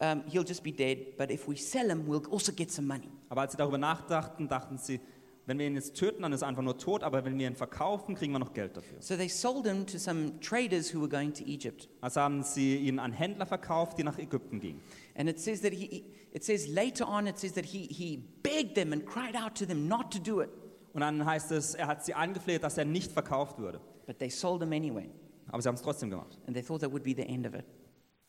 um, 0.01 0.23
he'll 0.29 0.47
just 0.47 0.63
be 0.63 0.71
dead. 0.71 1.17
But 1.17 1.33
if 1.33 1.49
we 1.49 1.57
sell 1.57 1.91
him, 1.91 2.07
we'll 2.07 2.23
also 2.31 2.53
get 2.53 2.71
some 2.71 2.87
money. 2.87 3.11
Aber 3.29 3.41
als 3.41 3.53
sie 3.53 3.59
darüber 3.59 3.77
nachdachten, 3.77 4.47
dachten 4.47 4.79
sie, 4.79 5.01
wenn 5.47 5.59
wir 5.59 5.67
ihn 5.67 5.75
jetzt 5.75 5.97
töten, 5.97 6.23
dann 6.23 6.33
ist 6.33 6.43
er 6.43 6.49
einfach 6.49 6.63
nur 6.63 6.79
tot, 6.79 7.03
aber 7.03 7.25
wenn 7.25 7.37
wir 7.37 7.49
ihn 7.49 7.57
verkaufen, 7.57 8.15
kriegen 8.15 8.33
wir 8.33 8.39
noch 8.39 8.55
Geld 8.55 8.77
dafür. 8.77 9.03
So 9.03 9.17
they 9.17 9.29
sold 9.29 9.67
him 9.67 9.85
to 9.85 9.99
some 9.99 10.39
traders 10.39 10.95
who 10.95 11.01
were 11.01 11.09
going 11.09 11.35
to 11.35 11.45
Egypt. 11.45 11.89
Also 12.03 12.21
haben 12.21 12.45
sie 12.45 12.77
ihn 12.77 13.01
an 13.01 13.13
Händler 13.13 13.47
verkauft, 13.47 13.99
die 13.99 14.05
nach 14.05 14.19
Ägypten 14.19 14.61
gingen. 14.61 14.81
And 15.17 15.29
it 15.29 15.41
says 15.41 15.61
that 15.63 15.73
he, 15.73 16.05
it 16.33 16.45
says 16.45 16.69
later 16.69 17.05
on, 17.09 17.27
it 17.27 17.37
says 17.37 17.55
that 17.55 17.65
he, 17.65 17.89
he 17.91 18.23
begged 18.45 18.77
them 18.77 18.93
and 18.93 19.05
cried 19.05 19.35
out 19.35 19.57
to 19.57 19.67
them 19.67 19.89
not 19.89 20.13
to 20.13 20.21
do 20.21 20.41
it. 20.41 20.51
Und 20.97 21.03
dann 21.03 21.27
heißt 21.27 21.53
es, 21.53 21.75
er 21.75 21.89
hat 21.89 22.07
sie 22.07 22.15
angefleht, 22.15 22.63
dass 22.63 22.79
er 22.79 22.87
nicht 22.87 23.13
verkauft 23.13 23.59
würde. 23.59 23.83
But 24.07 24.19
they 24.19 24.31
sold 24.31 24.63
him 24.63 24.73
anyway. 24.73 25.11
Aber 25.47 25.61
sie 25.61 25.69
haben 25.69 25.75
es 25.75 25.83
trotzdem 25.83 26.09
gemacht. 26.09 26.39
And 26.47 26.57
they 26.57 26.63
thought 26.63 26.81
that 26.81 26.91
would 26.91 27.03
be 27.03 27.13
the 27.15 27.21
end 27.29 27.47
of 27.47 27.53
it. 27.53 27.67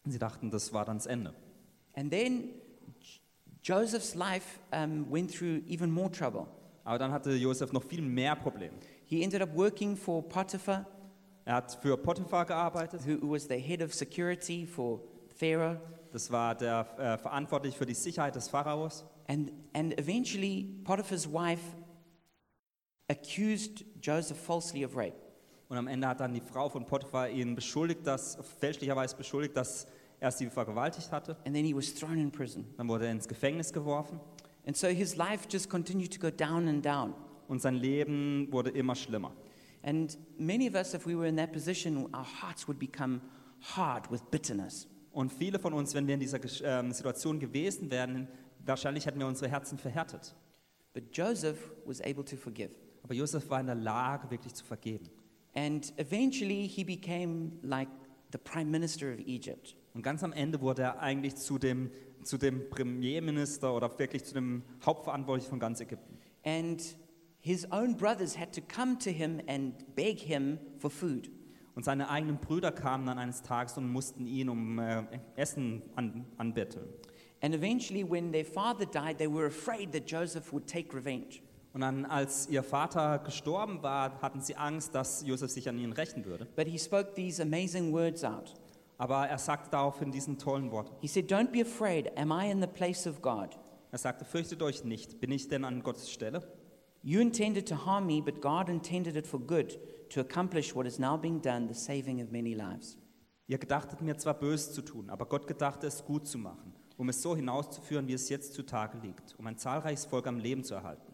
Und 0.03 0.11
sie 0.11 0.19
dachten, 0.19 0.51
das 0.51 0.73
war 0.73 0.83
dann 0.83 0.97
das 0.97 1.05
Ende. 1.05 1.33
And 1.95 2.11
then 2.11 2.49
Joseph's 3.63 4.15
life 4.15 4.59
um, 4.73 5.09
went 5.09 5.33
through 5.33 5.61
even 5.69 5.89
more 5.89 6.11
trouble. 6.11 6.45
Aber 6.83 6.99
dann 6.99 7.13
hatte 7.13 7.31
Josef 7.35 7.71
noch 7.71 7.83
viel 7.83 8.01
mehr 8.01 8.35
Probleme. 8.35 8.73
He 9.05 9.23
ended 9.23 9.41
up 9.41 9.55
working 9.55 9.95
for 9.95 10.21
Potiphar, 10.27 10.85
Er 11.45 11.55
hat 11.55 11.71
für 11.81 11.95
Potiphar 11.95 12.45
gearbeitet. 12.45 12.99
who 13.07 13.21
who 13.21 13.31
was 13.31 13.47
the 13.47 13.57
head 13.57 13.81
of 13.81 13.93
security 13.93 14.67
for 14.67 14.99
Pharaoh. 15.39 15.77
Das 16.11 16.29
war 16.31 16.53
der 16.53 16.85
äh, 16.97 17.17
verantwortlich 17.17 17.77
für 17.77 17.85
die 17.85 17.93
Sicherheit 17.93 18.35
des 18.35 18.49
Pharaos. 18.49 19.05
And, 19.29 19.53
and 19.73 19.97
eventually, 19.97 20.81
Potiphar's 20.83 21.31
wife 21.31 21.61
accused 23.09 23.85
Joseph 24.01 24.37
falsely 24.37 24.85
of 24.85 24.95
rape. 24.95 25.15
Und 25.69 25.77
am 25.77 25.87
Ende 25.87 26.07
hat 26.07 26.19
dann 26.19 26.33
die 26.33 26.41
Frau 26.41 26.69
von 26.69 26.85
Potiphar 26.85 27.29
ihn 27.29 27.55
beschuldigt, 27.55 28.07
dass, 28.07 28.37
fälschlicherweise 28.59 29.15
beschuldigt, 29.15 29.55
dass 29.57 29.87
er 30.19 30.31
sie 30.31 30.49
vergewaltigt 30.49 31.11
hatte. 31.11 31.35
And 31.45 31.53
then 31.53 31.65
he 31.65 31.75
was 31.75 31.93
thrown 31.93 32.17
in 32.17 32.31
prison. 32.31 32.65
Dann 32.77 32.87
wurde 32.87 33.05
er 33.05 33.11
ins 33.11 33.27
Gefängnis 33.27 33.73
geworfen 33.73 34.19
And 34.67 34.75
so 34.75 34.87
his 34.87 35.15
life 35.15 35.47
just 35.47 35.69
continued 35.69 36.11
to 36.11 36.19
go 36.19 36.29
down 36.29 36.67
and 36.67 36.85
down. 36.85 37.13
und 37.47 37.61
sein 37.61 37.75
Leben 37.75 38.51
wurde 38.51 38.69
immer 38.71 38.95
schlimmer. 38.95 39.31
And 39.81 40.17
many 40.37 40.67
of 40.67 40.75
us, 40.75 40.93
if 40.93 41.07
we 41.07 41.15
were 41.15 41.25
in 41.25 41.37
that 41.37 41.53
position, 41.53 42.13
our 42.13 42.25
hearts 42.25 42.67
would 42.67 42.77
become 42.77 43.21
hard 43.61 44.11
with 44.11 44.21
bitterness. 44.29 44.87
Und 45.13 45.31
viele 45.31 45.57
von 45.57 45.71
uns, 45.73 45.93
wenn 45.93 46.05
wir 46.05 46.15
in 46.15 46.19
dieser 46.19 46.39
ähm, 46.63 46.91
Situation 46.91 47.39
gewesen 47.39 47.89
wären, 47.89 48.27
wahrscheinlich 48.65 49.05
hätten 49.05 49.19
wir 49.19 49.27
unsere 49.27 49.49
Herzen 49.49 49.77
verhärtet. 49.77 50.35
But 50.93 51.15
Joseph 51.15 51.71
was 51.85 52.01
able 52.01 52.25
to 52.25 52.35
forgive. 52.35 52.71
Aber 53.03 53.13
Josef 53.13 53.49
war 53.49 53.59
in 53.59 53.67
der 53.67 53.75
Lage, 53.75 54.29
wirklich 54.29 54.53
zu 54.53 54.65
vergeben. 54.65 55.09
And 55.55 55.91
eventually, 55.97 56.67
he 56.67 56.83
became 56.83 57.51
like 57.63 57.89
the 58.31 58.37
prime 58.37 58.69
minister 58.69 59.11
of 59.13 59.19
Egypt. 59.19 59.75
Und 59.93 60.03
ganz 60.03 60.23
am 60.23 60.33
Ende 60.33 60.61
wurde 60.61 60.83
er 60.83 60.99
eigentlich 60.99 61.35
zu 61.35 61.57
dem, 61.57 61.89
zu 62.23 62.37
dem 62.37 62.69
Premierminister 62.69 63.73
oder 63.73 63.97
wirklich 63.97 64.23
zu 64.23 64.33
dem 64.33 64.63
Hauptverantwortlichen 64.85 65.49
von 65.49 65.59
ganz 65.59 65.79
Ägypten. 65.79 66.19
And 66.43 66.81
his 67.39 67.65
own 67.71 67.95
brothers 67.97 68.37
had 68.37 68.53
to 68.53 68.61
come 68.61 68.97
to 68.99 69.09
him 69.09 69.41
and 69.47 69.95
beg 69.95 70.19
him 70.19 70.59
for 70.77 70.91
food. 70.91 71.31
Und 71.73 71.83
seine 71.83 72.09
eigenen 72.09 72.39
Brüder 72.39 72.71
kamen 72.71 73.05
dann 73.05 73.19
eines 73.19 73.41
Tages 73.41 73.77
und 73.77 73.91
mussten 73.91 74.25
ihn 74.25 74.49
um 74.49 74.79
äh, 74.79 75.03
Essen 75.35 75.83
an, 75.95 76.25
anbetteln. 76.37 76.87
And 77.41 77.53
eventually, 77.53 78.03
when 78.03 78.31
their 78.31 78.45
father 78.45 78.85
died, 78.85 79.19
they 79.19 79.27
were 79.27 79.45
afraid 79.45 79.91
that 79.93 80.07
Joseph 80.07 80.51
would 80.51 80.67
take 80.67 80.95
revenge. 80.95 81.41
Und 81.77 81.81
dann, 81.81 82.05
als 82.05 82.49
ihr 82.49 82.63
Vater 82.63 83.19
gestorben 83.19 83.83
war, 83.83 84.19
hatten 84.19 84.41
sie 84.41 84.55
Angst, 84.55 84.95
dass 84.95 85.23
Josef 85.23 85.51
sich 85.51 85.69
an 85.69 85.77
ihnen 85.77 85.93
rächen 85.93 86.25
würde. 86.25 86.47
But 86.55 86.65
he 86.65 86.79
spoke 86.79 87.13
these 87.13 87.39
amazing 87.39 87.93
words 87.93 88.23
out. 88.23 88.55
Aber 88.97 89.27
er 89.27 89.37
sagte 89.37 89.69
daraufhin 89.69 90.11
diesen 90.11 90.39
tollen 90.39 90.71
Wort. 90.71 90.91
He 91.01 91.07
said, 91.07 91.31
Don't 91.31 91.51
be 91.51 91.61
afraid. 91.61 92.17
Am 92.17 92.31
I 92.31 92.49
in 92.49 92.61
the 92.61 92.67
place 92.67 93.05
of 93.05 93.21
God? 93.21 93.59
Er 93.91 93.99
sagte, 93.99 94.25
fürchtet 94.25 94.63
euch 94.63 94.85
nicht, 94.85 95.19
bin 95.19 95.31
ich 95.31 95.49
denn 95.49 95.63
an 95.63 95.83
Gottes 95.83 96.09
Stelle? 96.09 96.41
You 97.03 97.19
intended 97.19 97.69
to 97.69 97.85
harm 97.85 98.07
me, 98.07 98.23
but 98.23 98.41
God 98.41 98.69
intended 98.69 99.15
it 99.15 99.27
for 99.27 99.39
good 99.39 99.77
to 100.09 100.21
accomplish 100.21 100.73
what 100.75 100.87
is 100.87 100.97
now 100.97 101.15
being 101.15 101.43
done, 101.43 101.67
the 101.67 101.75
saving 101.75 102.23
of 102.23 102.31
many 102.31 102.55
lives. 102.55 102.97
Ihr 103.45 103.59
gedachtet 103.59 104.01
mir 104.01 104.17
zwar 104.17 104.33
böse 104.33 104.71
zu 104.71 104.81
tun, 104.81 105.11
aber 105.11 105.27
Gott 105.27 105.45
gedachte 105.45 105.85
es 105.85 106.03
gut 106.03 106.25
zu 106.25 106.39
machen, 106.39 106.73
um 106.97 107.07
es 107.09 107.21
so 107.21 107.35
hinauszuführen, 107.35 108.07
wie 108.07 108.13
es 108.13 108.29
jetzt 108.29 108.55
zutage 108.55 108.97
liegt, 108.97 109.35
um 109.37 109.45
ein 109.45 109.59
zahlreiches 109.59 110.05
Volk 110.05 110.25
am 110.25 110.39
Leben 110.39 110.63
zu 110.63 110.73
erhalten. 110.73 111.06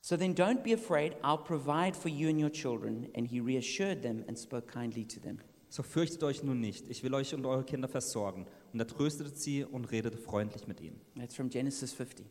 So 0.00 0.16
then 0.16 0.34
don't 0.34 0.62
be 0.62 0.72
afraid. 0.72 1.16
I'll 1.22 1.42
provide 1.42 1.96
for 1.96 2.08
you 2.08 2.28
and 2.28 2.38
your 2.40 2.50
children. 2.50 3.08
And 3.14 3.26
he 3.26 3.40
reassured 3.40 4.02
them 4.02 4.24
and 4.28 4.38
spoke 4.38 4.66
kindly 4.72 5.04
to 5.06 5.20
them. 5.20 5.38
So 5.70 5.82
fürchtet 5.82 6.22
euch 6.22 6.42
nun 6.42 6.60
nicht, 6.60 6.88
ich 6.88 7.02
will 7.02 7.12
euch 7.14 7.34
und 7.34 7.44
eure 7.44 7.62
Kinder 7.64 7.88
versorgen. 7.88 8.46
Und 8.72 8.80
er 8.80 8.86
tröstete 8.86 9.30
sie 9.36 9.64
und 9.64 9.90
redete 9.90 10.16
freundlich 10.16 10.66
mit 10.66 10.80
ihnen. 10.80 10.98
That's 11.16 11.34
from 11.34 11.50
Genesis 11.50 11.92
50. 11.92 12.26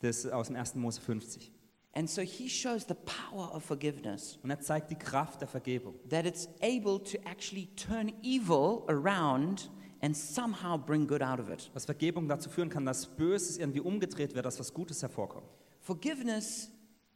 Das 0.00 0.24
ist 0.24 0.32
aus 0.32 0.46
dem 0.46 0.56
1. 0.56 0.76
Mose 0.76 1.00
50. 1.00 1.52
And 1.94 2.08
so 2.08 2.22
he 2.22 2.48
shows 2.48 2.86
the 2.88 2.94
power 2.94 3.54
of 3.54 3.62
forgiveness, 3.62 4.38
Und 4.42 4.48
er 4.48 4.58
zeigt 4.60 4.90
die 4.90 4.96
Kraft 4.96 5.42
der 5.42 5.48
Vergebung, 5.48 5.94
that 6.08 6.24
it's 6.24 6.48
able 6.62 6.98
to 7.02 7.18
actually 7.28 7.66
turn 7.76 8.10
evil 8.22 8.84
around 8.88 9.70
and 10.00 10.16
somehow 10.16 10.78
bring 10.78 11.06
good 11.06 11.20
out 11.22 11.38
of 11.38 11.50
it. 11.50 11.70
dass 11.74 11.84
Vergebung 11.84 12.26
dazu 12.26 12.48
führen 12.48 12.70
kann, 12.70 12.86
dass 12.86 13.04
Böses 13.06 13.58
irgendwie 13.58 13.80
umgedreht 13.80 14.34
wird, 14.34 14.46
dass 14.46 14.58
was 14.58 14.72
Gutes 14.72 15.02
hervorkommt. 15.02 15.46
Forgiveness 15.80 16.70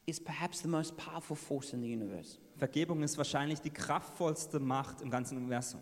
is 0.07 0.21
perhaps 0.21 0.63
the 0.63 0.69
most 0.69 0.97
powerful 0.97 1.37
force 1.37 1.73
in 1.73 1.83
the 1.83 1.93
universe. 1.93 2.39
Vergebung 2.57 3.03
ist 3.03 3.19
wahrscheinlich 3.19 3.61
die 3.61 3.71
kraftvollste 3.71 4.61
Macht 4.61 5.03
im 5.03 5.11
ganzen 5.11 5.37
Universum. 5.37 5.81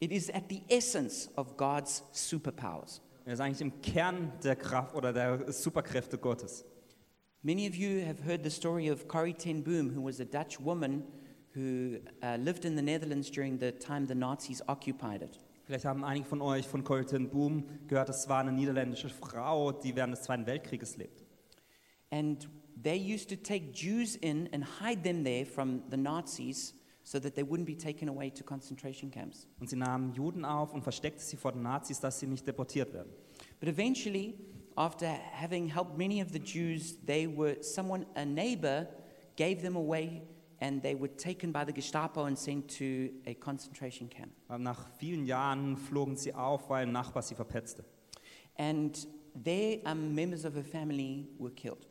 It 0.00 0.10
is 0.10 0.30
at 0.30 0.44
the 0.48 0.62
essence 0.68 1.30
of 1.36 1.56
God's 1.56 2.02
superpowers. 2.12 3.02
Er 3.26 3.34
ist 3.34 3.40
eigentlich 3.40 3.60
im 3.60 3.82
Kern 3.82 4.32
der 4.42 4.56
Kraft 4.56 4.94
oder 4.94 5.12
der 5.12 5.52
Superkräfte 5.52 6.16
Gottes. 6.16 6.64
Many 7.42 7.68
of 7.68 7.74
you 7.74 8.04
have 8.06 8.24
heard 8.24 8.42
the 8.42 8.50
story 8.50 8.90
of 8.90 9.06
Corrie 9.06 9.34
ten 9.34 9.62
Boom, 9.62 9.94
who 9.94 10.02
was 10.02 10.20
a 10.20 10.24
Dutch 10.24 10.58
woman 10.58 11.04
who 11.54 11.98
uh, 12.22 12.36
lived 12.36 12.64
in 12.64 12.76
the 12.76 12.82
Netherlands 12.82 13.30
during 13.30 13.58
the 13.58 13.72
time 13.72 14.06
the 14.06 14.14
Nazis 14.14 14.62
occupied 14.68 15.22
it. 15.22 15.38
Vielleicht 15.64 15.84
haben 15.84 16.04
einige 16.04 16.26
von 16.26 16.40
euch 16.42 16.66
von 16.66 16.82
Corrie 16.82 17.04
ten 17.04 17.28
Boom 17.28 17.64
gehört, 17.86 18.08
das 18.08 18.28
war 18.28 18.40
eine 18.40 18.52
niederländische 18.52 19.08
Frau, 19.08 19.72
die 19.72 19.94
während 19.94 20.14
des 20.14 20.22
Zweiten 20.22 20.46
Weltkrieges 20.46 20.96
lebt. 20.96 21.24
And 22.10 22.48
they 22.82 22.96
used 22.96 23.28
to 23.28 23.36
take 23.36 23.72
Jews 23.72 24.16
in 24.16 24.48
and 24.52 24.64
hide 24.64 25.02
them 25.02 25.24
there 25.24 25.44
from 25.44 25.82
the 25.90 25.96
Nazis 25.96 26.74
so 27.02 27.18
that 27.18 27.34
they 27.34 27.42
wouldn't 27.42 27.66
be 27.66 27.74
taken 27.74 28.08
away 28.08 28.30
to 28.30 28.44
concentration 28.44 29.10
camps. 29.10 29.46
Und 29.58 29.68
sie 29.68 29.76
nahmen 29.76 30.12
Juden 30.14 30.44
auf 30.44 30.72
und 30.72 30.82
versteckte 30.82 31.22
sie 31.22 31.36
vor 31.36 31.52
den 31.52 31.62
Nazis, 31.62 32.00
dass 32.00 32.20
sie 32.20 32.26
nicht 32.26 32.46
deportiert 32.46 32.92
werden. 32.92 33.12
But 33.58 33.68
eventually, 33.68 34.34
after 34.76 35.06
having 35.32 35.66
helped 35.66 35.98
many 35.98 36.22
of 36.22 36.30
the 36.32 36.38
Jews, 36.38 36.98
they 37.04 37.26
were 37.26 37.62
someone, 37.62 38.06
a 38.14 38.24
neighbor, 38.24 38.86
gave 39.36 39.62
them 39.62 39.76
away, 39.76 40.22
and 40.60 40.82
they 40.82 40.94
were 40.94 41.08
taken 41.08 41.52
by 41.52 41.64
the 41.64 41.72
Gestapo 41.72 42.24
and 42.24 42.38
sent 42.38 42.68
to 42.78 43.10
a 43.26 43.34
concentration 43.34 44.08
camp. 44.08 44.32
Aber 44.48 44.58
nach 44.58 44.88
vielen 44.98 45.26
Jahren 45.26 45.76
flogen 45.76 46.16
sie 46.16 46.34
auf, 46.34 46.68
weil 46.68 46.86
ein 46.86 46.92
Nachbar 46.92 47.22
sie 47.22 47.34
verpetzte. 47.34 47.84
And 48.56 49.08
there, 49.42 49.80
um, 49.84 50.14
members 50.14 50.44
of 50.44 50.54
her 50.54 50.64
family 50.64 51.26
were 51.38 51.50
killed. 51.50 51.89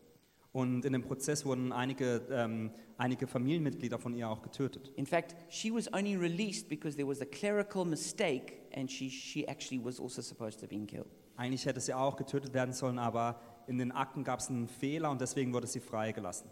Und 0.51 0.83
in 0.83 0.93
dem 0.93 1.03
Prozess 1.03 1.45
wurden 1.45 1.71
einige, 1.71 2.25
ähm, 2.31 2.71
einige 2.97 3.27
Familienmitglieder 3.27 3.99
von 3.99 4.15
ihr 4.15 4.29
auch 4.29 4.41
getötet. 4.41 4.91
In 4.95 5.05
fact, 5.05 5.35
she 5.49 5.71
was 5.71 5.91
only 5.93 6.15
released 6.15 6.69
because 6.69 6.95
there 6.95 7.07
was 7.07 7.21
a 7.21 7.25
clerical 7.25 7.85
mistake, 7.85 8.53
and 8.75 8.91
she, 8.91 9.09
she 9.09 9.47
actually 9.47 9.83
was 9.83 9.99
also 9.99 10.21
supposed 10.21 10.59
to 10.59 10.63
have 10.63 10.69
been 10.69 10.87
killed. 10.87 11.07
Eigentlich 11.37 11.65
hätte 11.65 11.79
sie 11.79 11.93
auch 11.93 12.17
getötet 12.17 12.53
werden 12.53 12.73
sollen, 12.73 12.97
aber 12.97 13.39
in 13.67 13.77
den 13.77 13.91
Akten 13.91 14.23
gab 14.23 14.39
es 14.39 14.49
einen 14.49 14.67
Fehler 14.67 15.11
und 15.11 15.21
deswegen 15.21 15.53
wurde 15.53 15.67
sie 15.67 15.79
freigelassen. 15.79 16.49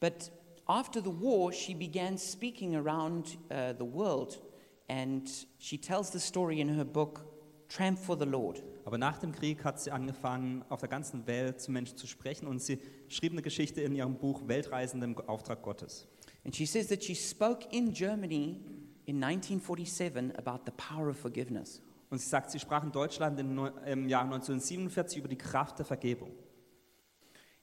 But 0.00 0.32
after 0.66 1.02
the 1.02 1.12
war, 1.12 1.52
she 1.52 1.74
began 1.74 2.16
speaking 2.16 2.74
around 2.74 3.38
uh, 3.50 3.74
the 3.78 3.84
world, 3.84 4.42
and 4.88 5.28
she 5.58 5.78
tells 5.78 6.10
the 6.10 6.18
story 6.18 6.60
in 6.60 6.74
her 6.76 6.84
book, 6.84 7.26
Tramp 7.68 7.98
for 7.98 8.16
the 8.18 8.24
Lord. 8.24 8.62
Aber 8.84 8.98
nach 8.98 9.18
dem 9.18 9.32
Krieg 9.32 9.64
hat 9.64 9.80
sie 9.80 9.90
angefangen, 9.90 10.64
auf 10.68 10.80
der 10.80 10.88
ganzen 10.88 11.26
Welt 11.26 11.60
zu 11.60 11.72
Menschen 11.72 11.96
zu 11.96 12.06
sprechen 12.06 12.46
und 12.46 12.60
sie 12.60 12.78
schrieb 13.08 13.32
eine 13.32 13.42
Geschichte 13.42 13.80
in 13.80 13.94
ihrem 13.94 14.16
Buch 14.16 14.42
Weltreisende 14.46 15.06
im 15.06 15.18
Auftrag 15.26 15.62
Gottes. 15.62 16.06
And 16.44 16.54
she 16.54 16.66
says 16.66 16.88
that 16.88 17.02
she 17.02 17.14
spoke 17.14 17.66
in 17.70 17.92
Germany 17.92 18.60
in 19.06 19.22
1947 19.22 20.36
about 20.36 20.64
the 20.66 20.72
power 20.72 21.08
of 21.08 21.16
forgiveness. 21.16 21.80
Und 22.10 22.18
sie 22.18 22.28
sagt, 22.28 22.50
sie 22.50 22.60
sprach 22.60 22.84
in 22.84 22.92
Deutschland 22.92 23.40
im 23.40 23.58
im 23.86 24.08
Jahr 24.08 24.24
1947 24.24 25.18
über 25.18 25.28
die 25.28 25.38
Kraft 25.38 25.78
der 25.78 25.86
Vergebung. 25.86 26.30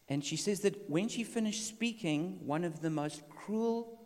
And 0.09 0.25
she 0.25 0.35
says 0.35 0.61
that 0.61 0.73
when 0.89 1.07
she 1.07 1.23
finished 1.23 1.67
speaking, 1.67 2.41
one 2.45 2.67
of 2.67 2.81
the 2.81 2.89
most 2.89 3.23
cruel 3.29 3.97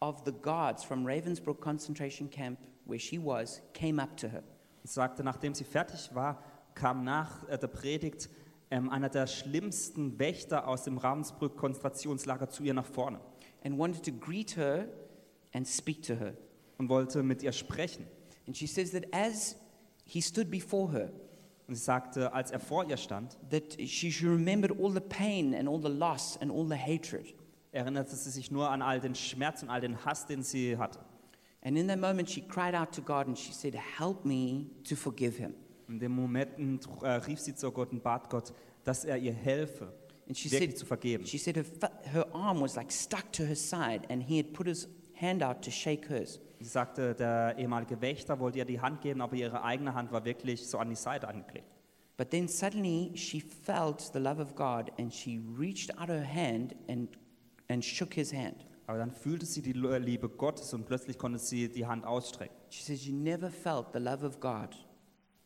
of 0.00 0.24
the 0.24 0.32
guards 0.32 0.82
from 0.82 1.04
Ravensbrück 1.04 1.60
concentration 1.60 2.28
camp, 2.28 2.58
where 2.84 2.98
she 2.98 3.18
was, 3.18 3.60
came 3.72 4.00
up 4.00 4.16
to 4.16 4.28
her. 4.28 4.42
Sie 4.86 4.92
sagte, 4.92 5.24
nachdem 5.24 5.52
sie 5.54 5.64
fertig 5.64 6.14
war, 6.14 6.42
kam 6.74 7.02
nach 7.02 7.48
äh, 7.48 7.58
der 7.58 7.66
Predigt 7.66 8.30
ähm, 8.70 8.88
einer 8.90 9.08
der 9.08 9.26
schlimmsten 9.26 10.18
Wächter 10.18 10.68
aus 10.68 10.84
dem 10.84 10.98
Ravensbrück-Konzentrationslager 10.98 12.48
zu 12.48 12.62
ihr 12.62 12.74
nach 12.74 12.84
vorne 12.86 13.20
and 13.64 13.76
wanted 13.78 14.04
to 14.04 14.12
greet 14.12 14.56
her 14.56 14.88
and 15.52 15.66
speak 15.66 16.02
to 16.02 16.14
her. 16.14 16.34
und 16.78 16.88
wollte 16.88 17.22
mit 17.22 17.42
ihr 17.42 17.52
sprechen. 17.52 18.06
And 18.46 18.56
she 18.56 18.66
says 18.66 18.92
that 18.92 19.04
as 19.12 19.56
he 20.04 20.20
stood 20.20 20.50
before 20.50 20.92
her, 20.92 21.10
Und 21.66 21.74
sie 21.74 21.82
sagte, 21.82 22.32
als 22.32 22.52
er 22.52 22.60
vor 22.60 22.84
ihr 22.84 22.96
stand, 22.96 23.36
that 23.50 23.74
she, 23.80 24.12
she 24.12 24.26
remembered 24.26 24.78
all 24.80 24.92
the 24.92 25.00
pain 25.00 25.52
and 25.52 25.68
all 25.68 25.80
the 25.82 25.88
loss 25.88 26.38
and 26.40 26.52
all 26.52 26.64
the 26.64 26.76
hatred. 26.76 27.34
erinnerte 27.72 28.14
sie 28.14 28.30
sich 28.30 28.52
nur 28.52 28.70
an 28.70 28.82
all 28.82 29.00
den 29.00 29.16
Schmerz 29.16 29.62
und 29.62 29.68
all 29.70 29.80
den 29.80 30.04
Hass, 30.04 30.26
den 30.26 30.44
sie 30.44 30.78
hatte. 30.78 31.00
And 31.66 31.76
in 31.76 31.88
that 31.88 31.98
moment, 31.98 32.30
she 32.30 32.42
cried 32.42 32.76
out 32.76 32.92
to 32.92 33.00
God 33.00 33.26
and 33.26 33.36
she 33.36 33.52
said, 33.52 33.74
Help 33.74 34.24
me 34.24 34.70
to 34.84 34.94
forgive 34.94 35.36
him. 35.36 35.52
In 35.88 35.98
dem 35.98 36.12
Moment 36.12 36.52
äh, 37.02 37.08
rief 37.26 37.40
sie 37.40 37.56
zu 37.56 37.72
Gott 37.72 37.90
und 37.90 38.04
bat 38.04 38.30
Gott, 38.30 38.52
dass 38.84 39.04
er 39.04 39.16
ihr 39.18 39.32
helfe, 39.32 39.92
And 40.28 40.36
she 40.38 40.48
wirklich 40.48 40.70
said, 40.70 40.78
zu 40.78 40.86
vergeben. 40.86 41.26
she 41.26 41.38
said 41.38 41.56
her, 41.56 41.64
fu- 41.64 42.08
her 42.12 42.26
arm 42.32 42.60
was 42.60 42.76
like 42.76 42.92
stuck 42.92 43.32
to 43.32 43.42
her 43.44 43.56
side 43.56 44.02
and 44.08 44.22
he 44.22 44.36
had 44.38 44.52
put 44.52 44.68
his 44.68 44.88
hand 45.14 45.42
out 45.42 45.60
to 45.62 45.72
shake 45.72 46.08
hers. 46.08 46.38
Sie 46.60 46.68
sagte, 46.68 47.16
der 47.16 47.56
ehemalige 47.58 48.00
Wächter 48.00 48.38
wollte 48.38 48.58
ihr 48.58 48.64
die 48.64 48.80
Hand 48.80 49.00
geben, 49.00 49.20
aber 49.20 49.34
ihre 49.34 49.64
eigene 49.64 49.92
Hand 49.92 50.12
war 50.12 50.24
wirklich 50.24 50.68
so 50.68 50.78
an 50.78 50.88
die 50.88 50.94
Seite 50.94 51.26
angeklebt. 51.26 51.66
But 52.16 52.30
then 52.30 52.46
suddenly 52.46 53.10
she 53.16 53.40
felt 53.40 54.12
the 54.12 54.20
love 54.20 54.40
of 54.40 54.54
God 54.54 54.92
and 55.00 55.12
she 55.12 55.40
reached 55.58 55.98
out 55.98 56.08
her 56.10 56.22
hand 56.24 56.76
and, 56.88 57.08
and 57.68 57.84
shook 57.84 58.14
his 58.14 58.32
hand. 58.32 58.64
Aber 58.86 58.98
dann 58.98 59.10
fühlte 59.10 59.46
sie 59.46 59.62
die 59.62 59.72
Liebe 59.72 60.28
Gottes 60.28 60.72
und 60.72 60.86
plötzlich 60.86 61.18
konnte 61.18 61.38
sie 61.38 61.68
die 61.68 61.86
Hand 61.86 62.04
ausstrecken. 62.04 62.54
She 62.70 62.82
says, 62.82 63.02
She 63.02 63.12
never 63.12 63.50
felt 63.50 63.86
the 63.92 63.98
love 63.98 64.24
of 64.24 64.38
God 64.40 64.76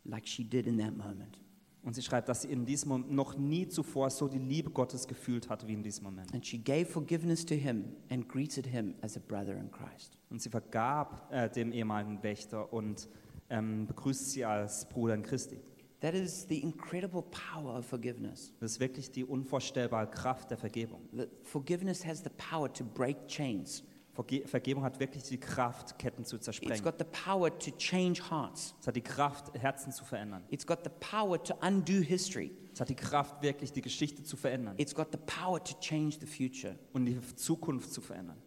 like 0.05 0.27
she 0.27 0.45
did 0.45 0.67
in 0.67 0.79
that 0.79 0.97
moment. 0.97 1.41
Und 1.83 1.95
sie 1.95 2.03
schreibt, 2.03 2.29
dass 2.29 2.43
sie 2.43 2.49
in 2.53 2.67
diesem 2.67 2.91
Moment 2.91 3.13
noch 3.13 3.39
nie 3.39 3.67
zuvor 3.67 4.11
so 4.11 4.29
die 4.29 4.39
Liebe 4.39 4.71
Gottes 4.71 5.09
gefühlt 5.09 5.49
hat 5.49 5.67
wie 5.67 5.73
in 5.73 5.83
diesem 5.83 6.05
Moment. 6.05 6.33
And 6.35 6.45
she 6.45 6.59
gave 6.59 6.85
forgiveness 6.85 7.45
to 7.47 7.55
him 7.55 7.97
and 8.11 8.29
greeted 8.29 8.67
him 8.67 8.95
as 9.01 9.17
a 9.17 9.21
brother 9.21 9.57
in 9.57 9.71
Christ. 9.71 10.19
Und 10.29 10.43
sie 10.43 10.51
vergab 10.51 11.33
äh, 11.33 11.49
dem 11.49 11.73
ehemaligen 11.73 12.23
Wächter 12.23 12.71
und 12.71 13.09
ähm, 13.49 13.87
begrüßt 13.87 14.31
sie 14.31 14.45
als 14.45 14.87
Bruder 14.91 15.15
in 15.15 15.23
Christi. 15.23 15.59
That 16.01 16.15
is 16.15 16.47
the 16.49 16.63
incredible 16.63 17.23
power 17.23 17.79
of 17.79 17.85
forgiveness. 17.87 18.55
Das 18.59 18.73
ist 18.73 18.81
wirklich 18.81 19.11
die 19.11 19.25
unvorstellbare 19.25 20.09
Kraft 20.11 20.51
der 20.51 20.57
Vergebung. 20.59 21.09
The- 21.13 21.27
Forgiveness 21.45 22.05
has 22.07 22.23
the 22.25 22.31
power 22.31 22.73
to 22.73 22.85
break 22.85 23.27
chains. 23.29 23.85
Verge 24.15 24.47
Vergebung 24.49 24.83
hat 24.83 24.99
wirklich 24.99 25.23
die 25.25 25.39
Kraft, 25.39 25.99
Ketten 25.99 26.25
zu 26.25 26.37
It's 26.37 26.47
zersprengen. 26.47 26.83
got 26.83 26.97
the 26.99 27.05
power 27.05 27.57
to 27.59 27.71
change 27.73 28.21
hearts. 28.31 28.75
Es 28.81 28.87
hat 28.87 28.97
die 28.97 29.03
Kraft, 29.03 29.53
Herzen 29.55 29.93
zu 29.93 30.05
verändern. 30.05 30.43
It's 30.49 30.67
got 30.67 30.81
the 30.85 30.91
power 31.01 31.41
to 31.43 31.55
undo 31.65 32.01
history. 32.01 32.51
Es 32.73 32.81
hat 32.81 32.89
die 32.89 32.97
Kraft, 32.97 33.43
wirklich 33.43 33.71
die 33.73 33.83
Geschichte 33.83 34.23
zu 34.25 34.37
verändern 34.37 34.75
It's 34.79 34.95
got 34.95 35.09
the 35.13 35.19
power 35.19 35.63
to 35.63 35.75
change 35.81 36.17
the 36.19 36.27
future. 36.27 36.79
und 36.93 37.05
die 37.05 37.21
Zukunft 37.37 37.93
zu 37.93 38.01
verändern. 38.01 38.39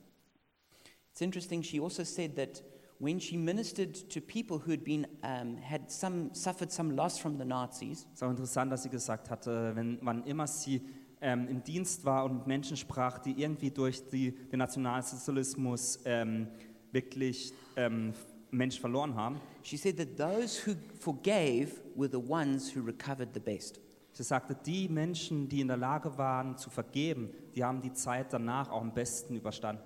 It's 1.12 1.22
interesting, 1.22 1.62
she 1.62 1.80
also 1.80 2.04
said 2.04 2.36
that 2.36 2.64
when 3.04 3.20
she 3.20 3.38
ministered 3.38 4.10
to 4.10 4.22
people 4.22 4.58
who 4.58 4.72
had 4.72 4.84
been, 4.84 5.06
um, 5.24 5.58
had 5.58 5.92
some, 5.92 6.34
suffered 6.34 6.72
some 6.72 6.96
loss 6.96 7.18
from 7.18 7.38
the 7.38 7.44
Nazis, 7.44 8.08
Es 8.14 8.24
auch 8.24 8.30
interessant, 8.30 8.72
dass 8.72 8.84
sie 8.84 8.90
gesagt 8.90 9.30
hatte, 9.30 9.76
wenn, 9.76 10.00
wann 10.02 10.24
immer 10.24 10.48
sie 10.48 10.82
ähm, 11.20 11.48
im 11.50 11.64
Dienst 11.64 12.06
war 12.06 12.24
und 12.24 12.38
mit 12.38 12.48
Menschen 12.48 12.78
sprach, 12.78 13.20
die 13.20 13.42
irgendwie 13.42 13.72
durch 13.72 14.08
die, 14.08 14.32
den 14.32 14.60
Nationalsozialismus 14.60 16.00
ähm, 16.06 16.48
wirklich 16.94 17.54
ähm, 17.76 18.14
Menschen 18.52 18.80
verloren 18.80 19.16
haben, 19.16 19.40
she 19.64 19.76
said 19.76 19.98
that 19.98 20.18
those 20.18 20.62
who 20.66 20.76
forgave 21.00 21.82
were 21.96 22.10
the 22.10 22.18
ones 22.18 22.74
who 22.74 22.82
recovered 22.82 23.30
the 23.34 23.40
best. 23.40 23.82
sie 24.14 24.24
sagte, 24.24 24.56
die 24.56 24.88
Menschen, 24.88 25.50
die 25.50 25.60
in 25.60 25.68
der 25.68 25.78
Lage 25.78 26.18
waren 26.18 26.58
zu 26.58 26.70
vergeben, 26.70 27.32
die 27.54 27.64
haben 27.64 27.82
die 27.82 27.92
Zeit 27.92 28.32
danach 28.32 28.70
auch 28.70 28.82
am 28.82 28.94
besten 28.94 29.36
überstanden. 29.36 29.84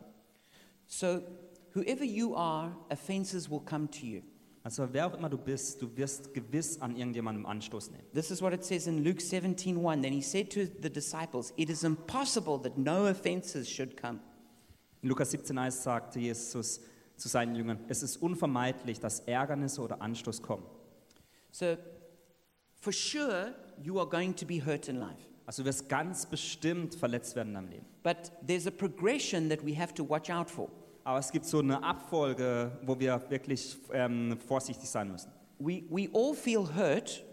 So, 0.86 1.22
whoever 1.78 2.04
you 2.04 2.36
are, 2.36 2.76
offenses 2.90 3.50
will 3.50 3.62
come 3.62 3.88
to 3.88 4.06
you. 4.06 4.22
Also 4.64 4.86
wer 4.92 5.08
auch 5.08 5.14
immer 5.14 5.30
du 5.30 5.38
bist, 5.38 5.82
du 5.82 5.96
wirst 5.96 6.34
gewiss 6.34 6.82
an 6.82 6.96
irgendjemandem 6.96 7.46
Anstoß 7.46 7.92
nehmen. 7.92 8.04
This 8.14 8.32
is 8.32 8.42
what 8.42 8.52
it 8.54 8.66
says 8.66 8.88
in 8.88 9.04
Luke 9.04 9.22
17:1. 9.22 10.02
Then 10.02 10.12
he 10.12 10.22
said 10.22 10.50
to 10.52 10.66
the 10.82 10.90
disciples, 10.90 11.54
It 11.56 11.70
is 11.70 11.84
impossible 11.84 12.60
that 12.64 12.78
no 12.78 13.08
offenses 13.08 13.70
should 13.70 13.96
come. 13.96 14.20
In 15.02 15.10
Lukas 15.10 15.32
17,1 15.34 15.72
sagte 15.72 16.20
Jesus 16.20 16.82
zu 17.16 17.30
seinen 17.30 17.56
Jüngern, 17.56 17.80
es 17.88 18.04
ist 18.04 18.18
unvermeidlich, 18.18 19.00
dass 19.00 19.22
Ärgernisse 19.22 19.82
oder 19.82 20.02
Anstoß 20.02 20.42
kommen. 20.42 20.66
So, 21.52 21.78
for 22.80 22.92
sure, 22.92 23.56
you 23.82 24.00
are 24.00 24.10
going 24.10 24.36
to 24.36 24.46
be 24.46 24.64
hurt 24.64 24.90
in 24.90 24.98
life. 24.98 25.28
Also 25.46 25.64
du 25.64 25.70
wirst 25.70 25.88
ganz 25.88 26.26
bestimmt 26.26 26.94
verletzt 26.94 27.38
werden 27.38 27.50
in 27.50 27.54
deinem 27.54 27.70
Leben. 27.70 27.86
But 28.04 28.34
there's 28.46 28.68
a 28.68 28.72
progression 28.72 29.48
that 29.50 29.66
we 29.66 29.80
have 29.80 29.94
to 29.94 30.08
watch 30.08 30.30
out 30.30 30.50
for. 30.50 30.70
Aber 31.08 31.20
es 31.20 31.32
gibt 31.32 31.46
so 31.46 31.60
eine 31.60 31.82
Abfolge, 31.82 32.70
wo 32.86 33.00
wir 33.00 33.22
wirklich 33.30 33.78
ähm, 33.94 34.38
vorsichtig 34.46 34.90
sein 34.90 35.10
müssen. 35.10 35.32
We, 35.58 35.84
we 35.90 36.10
all 36.14 36.34
feel 36.34 36.68
hurt, 36.76 37.24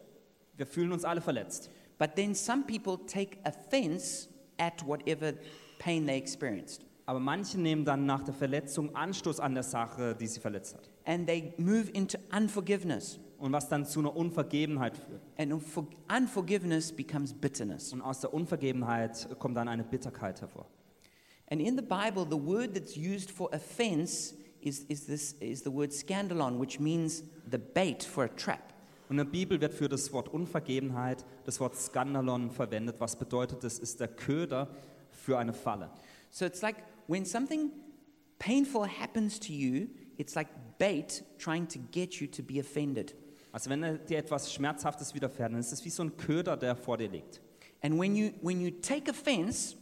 Wir 0.56 0.64
fühlen 0.64 0.92
uns 0.92 1.04
alle 1.04 1.20
verletzt. 1.20 1.68
but 1.98 2.14
then 2.14 2.36
some 2.36 2.62
people 2.64 2.96
take 3.06 3.36
offense 3.44 4.28
at 4.58 4.86
whatever 4.86 5.32
pain 5.80 6.06
they 6.06 6.16
experienced. 6.16 6.86
Aber 7.06 7.18
manche 7.18 7.58
nehmen 7.60 7.84
dann 7.84 8.06
nach 8.06 8.22
der 8.22 8.32
Verletzung 8.32 8.94
Anstoß 8.94 9.40
an 9.40 9.54
der 9.54 9.64
Sache, 9.64 10.14
die 10.14 10.28
sie 10.28 10.38
verletzt 10.38 10.76
hat. 10.76 10.88
And 11.04 11.26
they 11.26 11.52
move 11.58 11.90
into 11.90 12.16
unforgiveness. 12.32 13.18
Und 13.38 13.50
was 13.52 13.68
dann 13.68 13.84
zu 13.84 13.98
einer 13.98 14.14
Unvergebenheit 14.14 14.96
führt. 14.96 15.20
And 15.36 15.52
unfor- 15.52 15.88
unforgiveness 16.16 16.92
becomes 16.92 17.34
bitterness. 17.34 17.92
Und 17.92 18.02
aus 18.02 18.20
der 18.20 18.32
Unvergebenheit 18.32 19.28
kommt 19.40 19.56
dann 19.56 19.66
eine 19.66 19.82
Bitterkeit 19.82 20.40
hervor. 20.40 20.66
And 21.48 21.60
in 21.60 21.76
the 21.76 21.82
Bible, 21.82 22.24
the 22.24 22.36
word 22.36 22.74
that's 22.74 22.96
used 22.96 23.30
for 23.30 23.48
offense 23.52 24.34
is, 24.62 24.86
is, 24.88 25.06
this, 25.06 25.34
is 25.40 25.62
the 25.62 25.70
word 25.70 25.90
scandalon, 25.90 26.58
which 26.58 26.80
means 26.80 27.22
the 27.50 27.58
bait 27.58 28.02
for 28.02 28.24
a 28.24 28.28
trap. 28.28 28.72
Und 29.08 29.18
in 29.18 29.26
der 29.26 29.30
Bibel 29.30 29.60
wird 29.60 29.74
für 29.74 29.88
das 29.88 30.12
Wort 30.12 30.28
Unvergebenheit 30.28 31.24
das 31.44 31.60
Wort 31.60 31.76
Skandalon 31.76 32.50
verwendet, 32.50 32.96
was 32.98 33.16
bedeutet, 33.16 33.62
das 33.62 33.78
ist 33.78 34.00
der 34.00 34.08
Köder 34.08 34.68
für 35.10 35.38
eine 35.38 35.52
Falle. 35.52 35.90
So 36.30 36.46
it's 36.46 36.62
like 36.62 36.76
when 37.06 37.26
something 37.26 37.70
painful 38.38 38.86
happens 38.86 39.38
to 39.40 39.52
you, 39.52 39.88
it's 40.16 40.34
like 40.34 40.48
bait 40.78 41.22
trying 41.38 41.68
to 41.68 41.78
get 41.92 42.14
you 42.14 42.26
to 42.26 42.42
be 42.42 42.58
offended. 42.58 43.14
Also 43.52 43.70
wenn 43.70 43.82
dir 44.06 44.18
etwas 44.18 44.52
Schmerzhaftes 44.52 45.14
widerfährt, 45.14 45.52
dann 45.52 45.60
ist 45.60 45.72
es 45.72 45.84
wie 45.84 45.90
so 45.90 46.02
ein 46.02 46.16
Köder, 46.16 46.56
der 46.56 46.74
vor 46.74 46.96
dir 46.96 47.08
liegt. 47.08 47.40
And 47.82 47.98
when 48.00 48.16
you, 48.16 48.30
when 48.40 48.60
you 48.60 48.70
take 48.70 49.10
offense, 49.10 49.76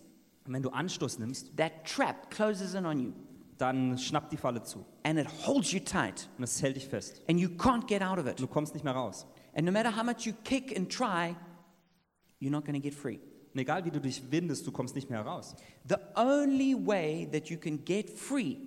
Und 0.52 0.56
wenn 0.56 0.62
du 0.64 0.68
Anstoß 0.68 1.18
nimmst, 1.18 1.56
that 1.56 1.73
trap 1.87 2.30
closes 2.30 2.75
in 2.75 2.85
on 2.85 3.00
you. 3.00 3.12
dann 3.56 3.97
schnappt 3.97 4.32
die 4.32 4.37
Falle 4.37 4.62
zu 4.62 4.85
and 5.02 5.18
it 5.18 5.26
holds 5.47 5.73
you 5.73 5.80
tight 5.80 6.28
und 6.37 6.44
es 6.44 6.61
hält 6.61 6.76
dich 6.76 6.87
fest. 6.87 7.23
and 7.26 7.40
you 7.40 7.49
can't 7.49 7.87
get 7.87 8.02
out 8.02 8.18
of 8.18 8.26
it. 8.26 8.38
Du 8.38 8.47
kommst 8.47 8.75
nicht 8.75 8.85
mehr 8.85 8.92
raus. 8.92 9.26
And 9.54 9.64
no 9.64 9.73
matter 9.73 9.97
how 9.97 10.04
much 10.04 10.26
you 10.26 10.35
kick 10.44 10.76
and 10.76 10.92
try, 10.92 11.35
you're 12.38 12.50
not 12.50 12.66
going 12.66 12.75
to 12.75 12.87
get 12.87 12.92
free. 12.92 13.18
Und 13.54 13.61
egal 13.61 13.82
wie 13.87 13.90
du 13.90 13.99
dich 13.99 14.30
windest, 14.30 14.66
du 14.66 14.73
kommst 14.73 14.94
nicht 14.94 15.09
mehr 15.09 15.23
raus. 15.23 15.54
The 15.88 15.97
only 16.16 16.75
way 16.75 17.26
that 17.32 17.49
you 17.49 17.56
can 17.56 17.82
get 17.82 18.11
free 18.11 18.59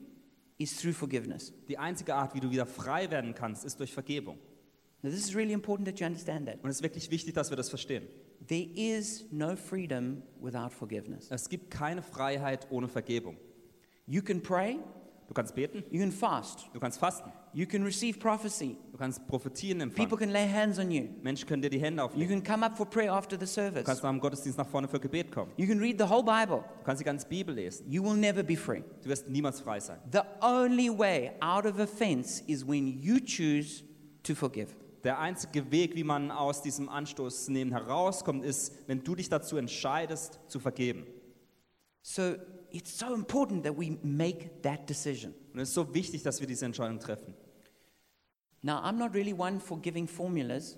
is 0.58 0.76
through 0.76 0.96
forgiveness. 0.96 1.54
Die 1.68 1.78
einzige 1.78 2.16
Art, 2.16 2.34
wie 2.34 2.40
du 2.40 2.50
wieder 2.50 2.66
frei 2.66 3.12
werden 3.12 3.36
kannst, 3.36 3.64
ist 3.64 3.80
durch 3.80 3.94
Vergebung. 3.94 4.40
Now, 5.04 5.12
this 5.12 5.20
is 5.20 5.36
really 5.36 5.54
important 5.54 5.88
that 5.88 6.00
you 6.00 6.08
understand 6.08 6.48
that. 6.48 6.64
Und 6.64 6.72
es 6.72 6.78
ist 6.78 6.82
wirklich 6.82 7.12
wichtig, 7.12 7.36
dass 7.36 7.52
wir 7.52 7.58
das 7.58 7.70
verstehen. 7.70 8.08
There 8.48 8.68
is 8.76 9.26
no 9.32 9.56
freedom 9.56 10.24
without 10.40 10.72
forgiveness. 10.72 11.30
Es 11.32 11.50
gibt 11.50 11.72
keine 11.72 12.02
Freiheit 12.02 12.68
ohne 12.70 12.88
Vergebung. 12.88 13.38
You 14.06 14.22
can 14.22 14.42
pray, 14.42 14.80
Du 15.28 15.34
kannst 15.34 15.56
beten, 15.56 15.84
you 15.90 16.00
can 16.00 16.12
fast, 16.12 16.70
du 16.72 16.80
kannst 16.80 17.00
fasten, 17.00 17.32
you 17.52 17.66
can 17.66 17.84
receive 17.84 18.20
prophecy, 18.20 18.78
du 18.92 18.98
kannst 18.98 19.28
Prophetien 19.28 19.90
people 19.90 20.16
can 20.18 20.30
lay 20.30 20.48
hands 20.48 20.78
on 20.78 20.92
you, 20.92 21.08
Menschen 21.24 21.48
können 21.48 21.64
dir 21.64 21.70
die 21.72 21.80
Hände 21.80 22.04
auflegen. 22.04 22.22
you 22.30 22.30
can 22.30 22.44
come 22.44 22.64
up 22.64 22.78
for 22.78 22.86
prayer 22.86 23.12
after 23.12 23.36
the 23.40 23.48
service. 23.48 23.80
Du 23.80 23.86
kannst 23.86 24.04
nach 24.04 24.12
dem 24.12 24.20
Gottesdienst 24.20 24.58
nach 24.60 24.68
vorne 24.68 24.88
für 24.88 25.00
Gebet 25.00 25.32
kommen. 25.32 25.52
you 25.58 25.66
can 25.66 25.80
read 25.80 25.98
the 25.98 26.08
whole 26.08 26.24
Bible. 26.24 26.64
Du 26.80 26.84
kannst 26.84 27.02
die 27.02 27.06
ganze 27.06 27.28
Bibel 27.28 27.56
lesen. 27.56 27.92
You 27.92 28.04
will 28.04 28.16
never 28.16 28.44
be 28.44 28.56
free. 28.56 28.84
Du 29.02 29.10
wirst 29.10 29.28
niemals 29.28 29.62
frei 29.62 29.80
sein. 29.80 29.98
The 30.12 30.22
only 30.42 30.96
way 30.96 31.32
out 31.42 31.66
of 31.66 31.80
offense 31.80 32.44
is 32.46 32.64
when 32.64 32.86
you 33.02 33.20
choose 33.20 33.84
to 34.22 34.36
forgive. 34.36 34.76
Der 35.06 35.20
einzige 35.20 35.70
Weg, 35.70 35.96
wie 35.96 36.04
man 36.04 36.32
aus 36.32 36.64
diesem 36.64 36.90
Anstoß 36.90 37.50
nehmen 37.50 37.72
herauskommt, 37.72 38.44
ist, 38.44 38.74
wenn 38.88 39.04
du 39.04 39.14
dich 39.14 39.30
dazu 39.30 39.56
entscheidest, 39.56 40.40
zu 40.48 40.60
vergeben. 40.60 41.06
So 42.02 42.36
it's 42.72 42.98
so 42.98 43.14
important 43.14 43.64
that 43.66 43.78
we 43.78 44.00
make 44.02 44.62
that 44.64 44.90
decision. 44.90 45.36
Und 45.54 45.60
es 45.60 45.70
ist 45.70 45.76
so 45.76 45.94
wichtig, 45.94 46.24
dass 46.24 46.40
wir 46.40 46.48
diese 46.48 46.66
Entscheidung 46.66 47.00
treffen. 47.00 47.36
Now, 48.64 48.78
I'm 48.80 48.94
not 48.94 49.14
really 49.14 49.34
one 49.34 49.60
for 49.60 49.80
giving 49.80 50.08
formulas, 50.08 50.76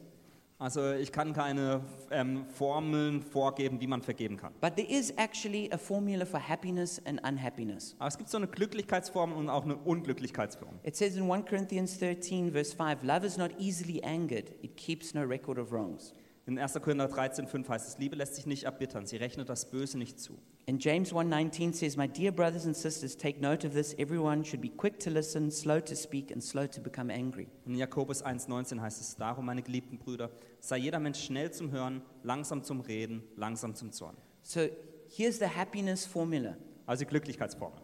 Also 0.59 0.93
ich 0.93 1.11
kann 1.11 1.33
keine 1.33 1.81
ähm, 2.09 2.45
Formeln 2.47 3.21
vorgeben, 3.21 3.79
wie 3.79 3.85
man 3.85 4.01
vergeben 4.01 4.37
kann. 4.37 4.53
but 4.59 4.75
there 4.75 4.89
is 4.89 5.11
actually 5.17 5.71
a 5.71 5.77
formula 5.77 6.25
for 6.25 6.39
happiness 6.39 6.99
and 7.05 7.21
unhappiness. 7.23 7.95
Aber 7.99 8.07
es 8.07 8.17
gibt 8.17 8.29
so 8.29 8.37
eine 8.37 8.47
Glücklichkeitsformel 8.47 9.37
und 9.37 9.49
auch 9.49 9.65
eine 9.65 9.75
Unglücklichkeitsformel. 9.75 10.79
It 10.83 10.95
says 10.95 11.15
in 11.15 11.29
1 11.29 11.45
Corinthians 11.45 11.99
13, 11.99 12.51
verse 12.51 12.75
5, 12.75 13.03
love 13.03 13.23
is 13.23 13.37
not 13.37 13.51
easily 13.59 14.01
angered, 14.03 14.51
it 14.63 14.75
keeps 14.77 15.13
no 15.13 15.21
record 15.21 15.59
of 15.59 15.71
wrongs. 15.71 16.13
In 16.47 16.57
1. 16.57 16.73
Korinther 16.81 17.05
13,5 17.05 17.69
heißt 17.69 17.87
es, 17.89 17.97
Liebe 17.99 18.15
lässt 18.15 18.35
sich 18.35 18.47
nicht 18.47 18.63
erbittern, 18.63 19.05
sie 19.05 19.17
rechnet 19.17 19.49
das 19.49 19.69
Böse 19.69 19.97
nicht 19.99 20.19
zu. 20.19 20.39
And 20.69 20.81
James 20.81 21.13
1:19 21.13 21.71
says, 21.73 21.95
"My 21.95 22.07
dear 22.07 22.33
brothers 22.33 22.65
and 22.65 22.75
sisters, 22.75 23.15
take 23.15 23.39
note 23.39 23.65
of 23.65 23.73
this. 23.73 23.95
Everyone 23.97 24.43
should 24.43 24.59
be 24.59 24.67
quick 24.67 24.99
to 24.99 25.09
listen, 25.09 25.49
slow 25.49 25.79
to 25.79 25.95
speak, 25.95 26.29
and 26.29 26.43
slow 26.43 26.67
to 26.67 26.81
become 26.81 27.09
angry." 27.09 27.47
In 27.65 27.75
Jakobus 27.75 28.21
1,19 28.21 28.81
heißt 28.81 28.99
es, 28.99 29.15
darum, 29.15 29.45
meine 29.45 29.61
geliebten 29.61 29.97
Brüder, 29.97 30.29
sei 30.59 30.79
jeder 30.79 30.99
Mensch 30.99 31.23
schnell 31.23 31.51
zum 31.51 31.71
Hören, 31.71 32.01
langsam 32.21 32.63
zum 32.63 32.81
Reden, 32.81 33.23
langsam 33.37 33.75
zum 33.75 33.93
Zorn. 33.93 34.17
So 34.41 34.67
here's 35.07 35.39
the 35.39 35.45
happiness 35.47 36.05
formula: 36.05 36.57
Also 36.85 37.05
die 37.05 37.11
Glücklichkeitsformel. 37.11 37.79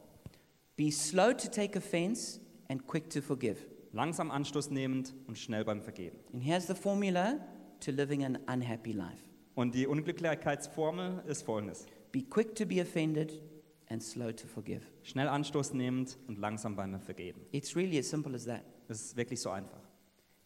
be 0.75 0.92
slow 0.92 1.32
to 1.32 1.48
take 1.48 1.78
offense 1.78 2.42
and 2.68 2.86
quick 2.86 3.10
to 3.12 3.22
forgive. 3.22 3.66
Langsam 3.94 4.30
Anstoß 4.30 4.72
nehmend 4.72 5.13
und 5.28 5.38
schnell 5.38 5.63
beim 5.63 5.82
Vergeben. 5.82 6.20
And 6.34 6.44
here's 6.44 6.68
the 6.68 6.75
formula 6.75 7.40
to 7.80 7.92
living 7.92 8.25
an 8.25 8.40
unhappy 8.48 8.92
life: 8.92 9.24
Und 9.56 9.74
die 9.74 9.88
Unglücklichkeitsformel 9.88 11.24
ist 11.28 11.44
folgendes. 11.44 11.86
Be 12.13 12.22
quick 12.22 12.55
to 12.55 12.65
be 12.65 12.79
offended 12.79 13.41
and 13.89 14.01
slow 14.01 14.32
to 14.32 14.48
forgive. 14.48 14.82
Schnell 15.01 15.27
Anstoß 15.27 15.74
nehmend 15.74 16.17
und 16.27 16.39
langsam 16.39 16.77
beim 16.77 16.98
Vergeben. 17.01 17.41
It's 17.51 17.75
really 17.75 18.00
as 18.00 18.10
simple 18.10 18.34
as 18.34 18.46
that. 18.46 18.63
Das 18.88 19.01
ist 19.01 19.17
wirklich 19.17 19.41
so 19.41 19.50
einfach. 19.50 19.82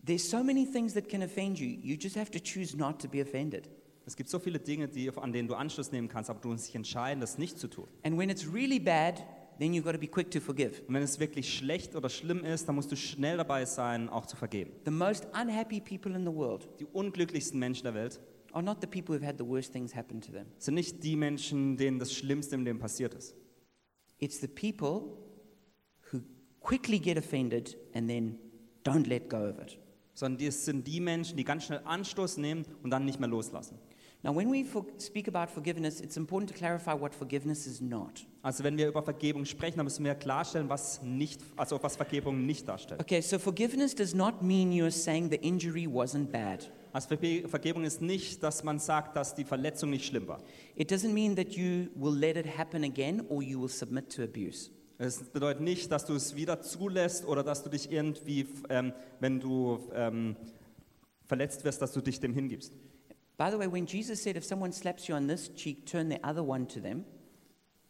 There's 0.04 0.28
so 0.28 0.44
many 0.44 0.66
things 0.66 0.94
that 0.94 1.10
can 1.10 1.22
offend 1.22 1.60
you. 1.60 1.68
You 1.68 1.98
just 2.00 2.16
have 2.16 2.32
to 2.32 2.40
choose 2.40 2.76
not 2.76 3.00
to 3.02 3.08
be 3.08 3.22
offended. 3.22 3.70
Es 4.06 4.16
gibt 4.16 4.30
so 4.30 4.40
viele 4.40 4.58
Dinge, 4.58 4.88
die, 4.88 5.12
an 5.18 5.34
denen 5.34 5.50
du 5.50 5.56
Anschluss 5.56 5.92
nehmen 5.92 6.08
kannst, 6.08 6.30
aber 6.30 6.40
du 6.40 6.48
musst 6.48 6.70
dich 6.70 6.76
entscheiden, 6.76 7.20
das 7.20 7.38
nicht 7.38 7.60
zu 7.60 7.68
tun. 7.68 7.88
And 8.04 8.18
when 8.18 8.30
it's 8.30 8.48
really 8.52 8.80
bad, 8.80 9.22
then 9.60 9.74
you've 9.74 9.84
got 9.84 9.92
to 9.92 10.00
be 10.00 10.08
quick 10.08 10.32
to 10.32 10.40
forgive. 10.40 10.82
Und 10.88 10.94
wenn 10.94 11.04
es 11.04 11.20
wirklich 11.20 11.54
schlecht 11.54 11.94
oder 11.94 12.08
schlimm 12.08 12.46
ist, 12.46 12.70
dann 12.70 12.76
musst 12.76 12.90
du 12.90 12.96
schnell 12.96 13.36
dabei 13.36 13.66
sein, 13.66 14.08
auch 14.08 14.26
zu 14.26 14.38
vergeben. 14.38 14.72
The 14.86 14.92
most 14.92 15.28
unhappy 15.34 15.82
people 15.82 16.16
in 16.16 16.24
the 16.26 16.34
world 16.34 16.70
Die 16.80 16.86
unglücklichsten 16.86 17.60
Menschen 17.60 17.84
der 17.84 17.96
Welt 17.96 18.22
are 18.54 18.64
not 18.64 18.82
the 18.82 18.88
people 18.88 19.16
who've 19.16 19.26
had 19.26 19.38
the 19.38 19.46
worst 19.48 19.72
things 19.72 19.96
happen 19.96 20.22
to 20.22 20.32
them. 20.32 20.46
sind 20.58 20.76
nicht 20.76 21.04
die 21.04 21.16
Menschen, 21.16 21.78
denen 21.78 22.00
das 22.00 22.14
Schlimmste 22.14 22.56
im 22.56 22.64
Leben 22.64 22.80
passiert 22.80 23.14
ist. 23.14 23.36
It's 24.20 24.40
the 24.42 24.48
people 24.48 25.18
who 26.12 26.22
quickly 26.62 27.00
get 27.00 27.18
offended 27.18 27.78
and 27.94 28.08
then 28.10 28.38
don't 28.84 29.08
let 29.08 29.30
go 29.30 29.38
of 29.50 29.60
it. 29.60 29.78
Sondern 30.14 30.48
es 30.48 30.66
sind 30.66 30.88
die 30.88 31.00
Menschen, 31.00 31.38
die 31.38 31.44
ganz 31.44 31.66
schnell 31.66 31.82
Anstoß 31.86 32.38
nehmen 32.38 32.66
und 32.82 32.90
dann 32.90 33.06
nicht 33.06 33.20
mehr 33.20 33.30
loslassen. 33.30 33.78
Now, 34.24 34.36
when 34.36 34.52
we 34.52 34.66
for- 34.66 34.84
speak 35.00 35.28
about 35.28 35.52
forgiveness, 35.54 36.02
it's 36.02 36.18
important 36.18 36.50
to 36.52 36.58
clarify 36.58 37.00
what 37.00 37.14
forgiveness 37.14 37.68
is 37.68 37.80
not. 37.82 38.26
Also 38.42 38.64
wenn 38.64 38.76
wir 38.76 38.88
über 38.88 39.04
Vergebung 39.04 39.46
sprechen, 39.46 39.78
dann 39.78 39.86
müssen 39.86 40.04
wir 40.04 40.16
klarstellen, 40.16 40.70
was 40.70 41.04
nicht, 41.04 41.40
also 41.56 41.78
was 41.84 41.96
Vergebung 41.96 42.44
nicht 42.48 42.68
darstellt. 42.68 43.00
Okay, 43.00 43.22
so 43.22 43.38
forgiveness 43.38 43.94
does 43.94 44.16
not 44.16 44.42
mean 44.42 44.72
you're 44.72 44.90
saying 44.90 45.30
the 45.30 45.36
injury 45.38 45.86
wasn't 45.86 46.32
bad. 46.32 46.72
Also 46.98 47.10
Verge- 47.10 47.48
Vergebung 47.48 47.84
ist 47.84 48.02
nicht, 48.02 48.42
dass 48.42 48.64
man 48.64 48.80
sagt, 48.80 49.16
dass 49.16 49.36
die 49.36 49.44
Verletzung 49.44 49.92
nicht 49.92 50.04
schlimm 50.08 50.28
war. 50.28 50.42
It 50.76 50.92
doesn't 50.92 51.14
mean 51.14 51.36
that 51.36 51.54
you 51.54 51.90
will 51.94 52.18
let 52.18 52.36
it 52.38 52.58
happen 52.58 52.84
again 52.84 53.22
or 53.30 53.44
you 53.44 53.62
will 53.62 53.70
submit 53.70 54.12
to 54.16 54.24
abuse. 54.24 54.72
Es 54.98 55.20
bedeutet 55.20 55.62
nicht, 55.62 55.92
dass 55.92 56.06
du 56.08 56.16
es 56.16 56.36
wieder 56.36 56.60
zulässt 56.60 57.24
oder 57.28 57.44
dass 57.44 57.62
du 57.62 57.70
dich 57.70 57.92
irgendwie, 57.92 58.48
ähm, 58.70 58.94
wenn 59.20 59.40
du 59.40 59.78
ähm, 59.94 60.36
verletzt 61.28 61.64
wirst, 61.66 61.84
dass 61.84 61.94
du 61.94 62.02
dich 62.02 62.20
dem 62.20 62.34
hingibst. 62.34 62.74
By 63.38 63.50
the 63.52 63.60
way, 63.60 63.72
when 63.72 63.86
Jesus 63.86 64.24
said, 64.24 64.36
if 64.36 64.44
someone 64.44 64.74
slaps 64.74 65.08
you 65.08 65.14
on 65.14 65.28
this 65.28 65.54
cheek, 65.54 65.86
turn 65.86 66.10
the 66.10 66.18
other 66.24 66.44
one 66.44 66.66
to 66.68 66.80
them, 66.80 67.06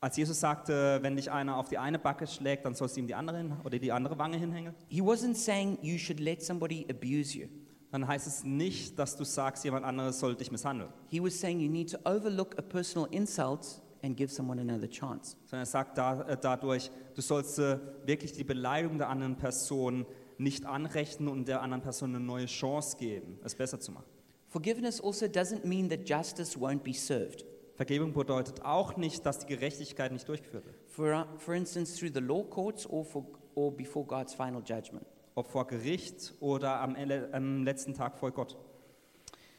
Als 0.01 0.17
Jesus 0.17 0.41
sagte, 0.41 0.99
wenn 1.01 1.15
dich 1.15 1.31
einer 1.31 1.55
auf 1.55 1.69
die 1.69 1.77
eine 1.77 1.97
Backe 1.97 2.27
schlägt, 2.27 2.65
dann 2.65 2.75
sollst 2.75 2.97
du 2.97 2.99
ihm 2.99 3.07
die 3.07 3.15
andere 3.15 3.37
hin, 3.37 3.53
oder 3.63 3.79
die 3.79 3.93
andere 3.93 4.19
Wange 4.19 4.35
hinhängen, 4.35 4.75
he 4.89 5.01
wasn't 5.01 5.35
saying 5.35 5.77
you 5.81 5.97
should 5.97 6.19
let 6.19 6.43
somebody 6.43 6.85
abuse 6.89 7.37
you. 7.37 7.47
Dann 7.97 8.07
heißt 8.07 8.27
es 8.27 8.43
nicht, 8.43 8.99
dass 8.99 9.17
du 9.17 9.23
sagst, 9.23 9.63
jemand 9.63 9.83
anderes 9.83 10.19
soll 10.19 10.35
dich 10.35 10.51
misshandeln, 10.51 10.91
He 11.07 11.21
was 11.21 11.39
saying 11.39 11.59
you 11.59 11.69
need 11.69 11.91
to 11.91 11.97
overlook 12.05 12.57
a 12.59 12.61
personal 12.61 13.07
insult 13.11 13.81
and 14.03 14.15
give 14.15 14.31
someone 14.31 14.61
another 14.61 14.87
chance. 14.87 15.35
sondern 15.45 15.63
er 15.63 15.65
sagt 15.65 15.97
da, 15.97 16.21
äh, 16.21 16.37
dadurch, 16.39 16.91
du 17.15 17.21
sollst 17.21 17.57
äh, 17.57 17.79
wirklich 18.05 18.33
die 18.33 18.43
Beleidigung 18.43 18.99
der 18.99 19.09
anderen 19.09 19.35
Person 19.35 20.05
nicht 20.37 20.65
anrechnen 20.65 21.27
und 21.27 21.47
der 21.47 21.63
anderen 21.63 21.81
Person 21.81 22.13
eine 22.15 22.23
neue 22.23 22.45
Chance 22.45 22.97
geben, 22.97 23.39
es 23.43 23.55
besser 23.55 23.79
zu 23.79 23.91
machen. 23.91 24.05
Forgiveness 24.49 25.01
also 25.01 25.25
doesn't 25.25 25.65
mean 25.65 25.89
that 25.89 26.07
justice 26.07 26.55
won't 26.55 26.83
be 26.83 26.93
served. 26.93 27.45
Vergebung 27.75 28.13
bedeutet 28.13 28.63
auch 28.63 28.95
nicht, 28.97 29.25
dass 29.25 29.39
die 29.39 29.47
Gerechtigkeit 29.47 30.11
nicht 30.11 30.27
durchgeführt 30.27 30.65
wird. 30.65 30.75
For, 30.87 31.27
for 31.37 31.55
instance, 31.55 31.97
through 31.97 32.11
the 32.13 32.19
law 32.19 32.43
courts 32.43 32.87
or, 32.87 33.03
for, 33.03 33.25
or 33.55 33.75
before 33.75 34.05
God's 34.05 34.35
final 34.35 34.61
judgment. 34.61 35.05
Ob 35.37 35.47
vor 35.47 35.67
Gericht 35.67 36.33
oder 36.39 36.81
am, 36.81 36.95
am 37.31 37.63
letzten 37.63 37.93
Tag 37.93 38.17
vor 38.17 38.31
Gott. 38.31 38.57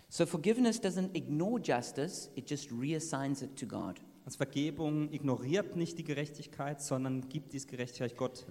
So 0.09 0.27
forgiveness 0.27 0.81
doesn't 0.81 1.15
ignore 1.15 1.61
justice, 1.61 2.31
it 2.35 2.51
just 2.51 2.73
reassigns 2.73 3.43
it 3.43 3.57
to 3.57 3.67
God. 3.67 4.01
Also 4.25 4.39
Vergebung 4.39 5.13
ignoriert 5.13 5.77
nicht 5.77 5.97
die 5.99 6.05
Gerechtigkeit, 6.05 6.81
sondern 6.83 7.29
gibt 7.29 7.53
diese 7.53 7.69
Gerechtigkeit 7.69 8.17
Gott. 8.17 8.45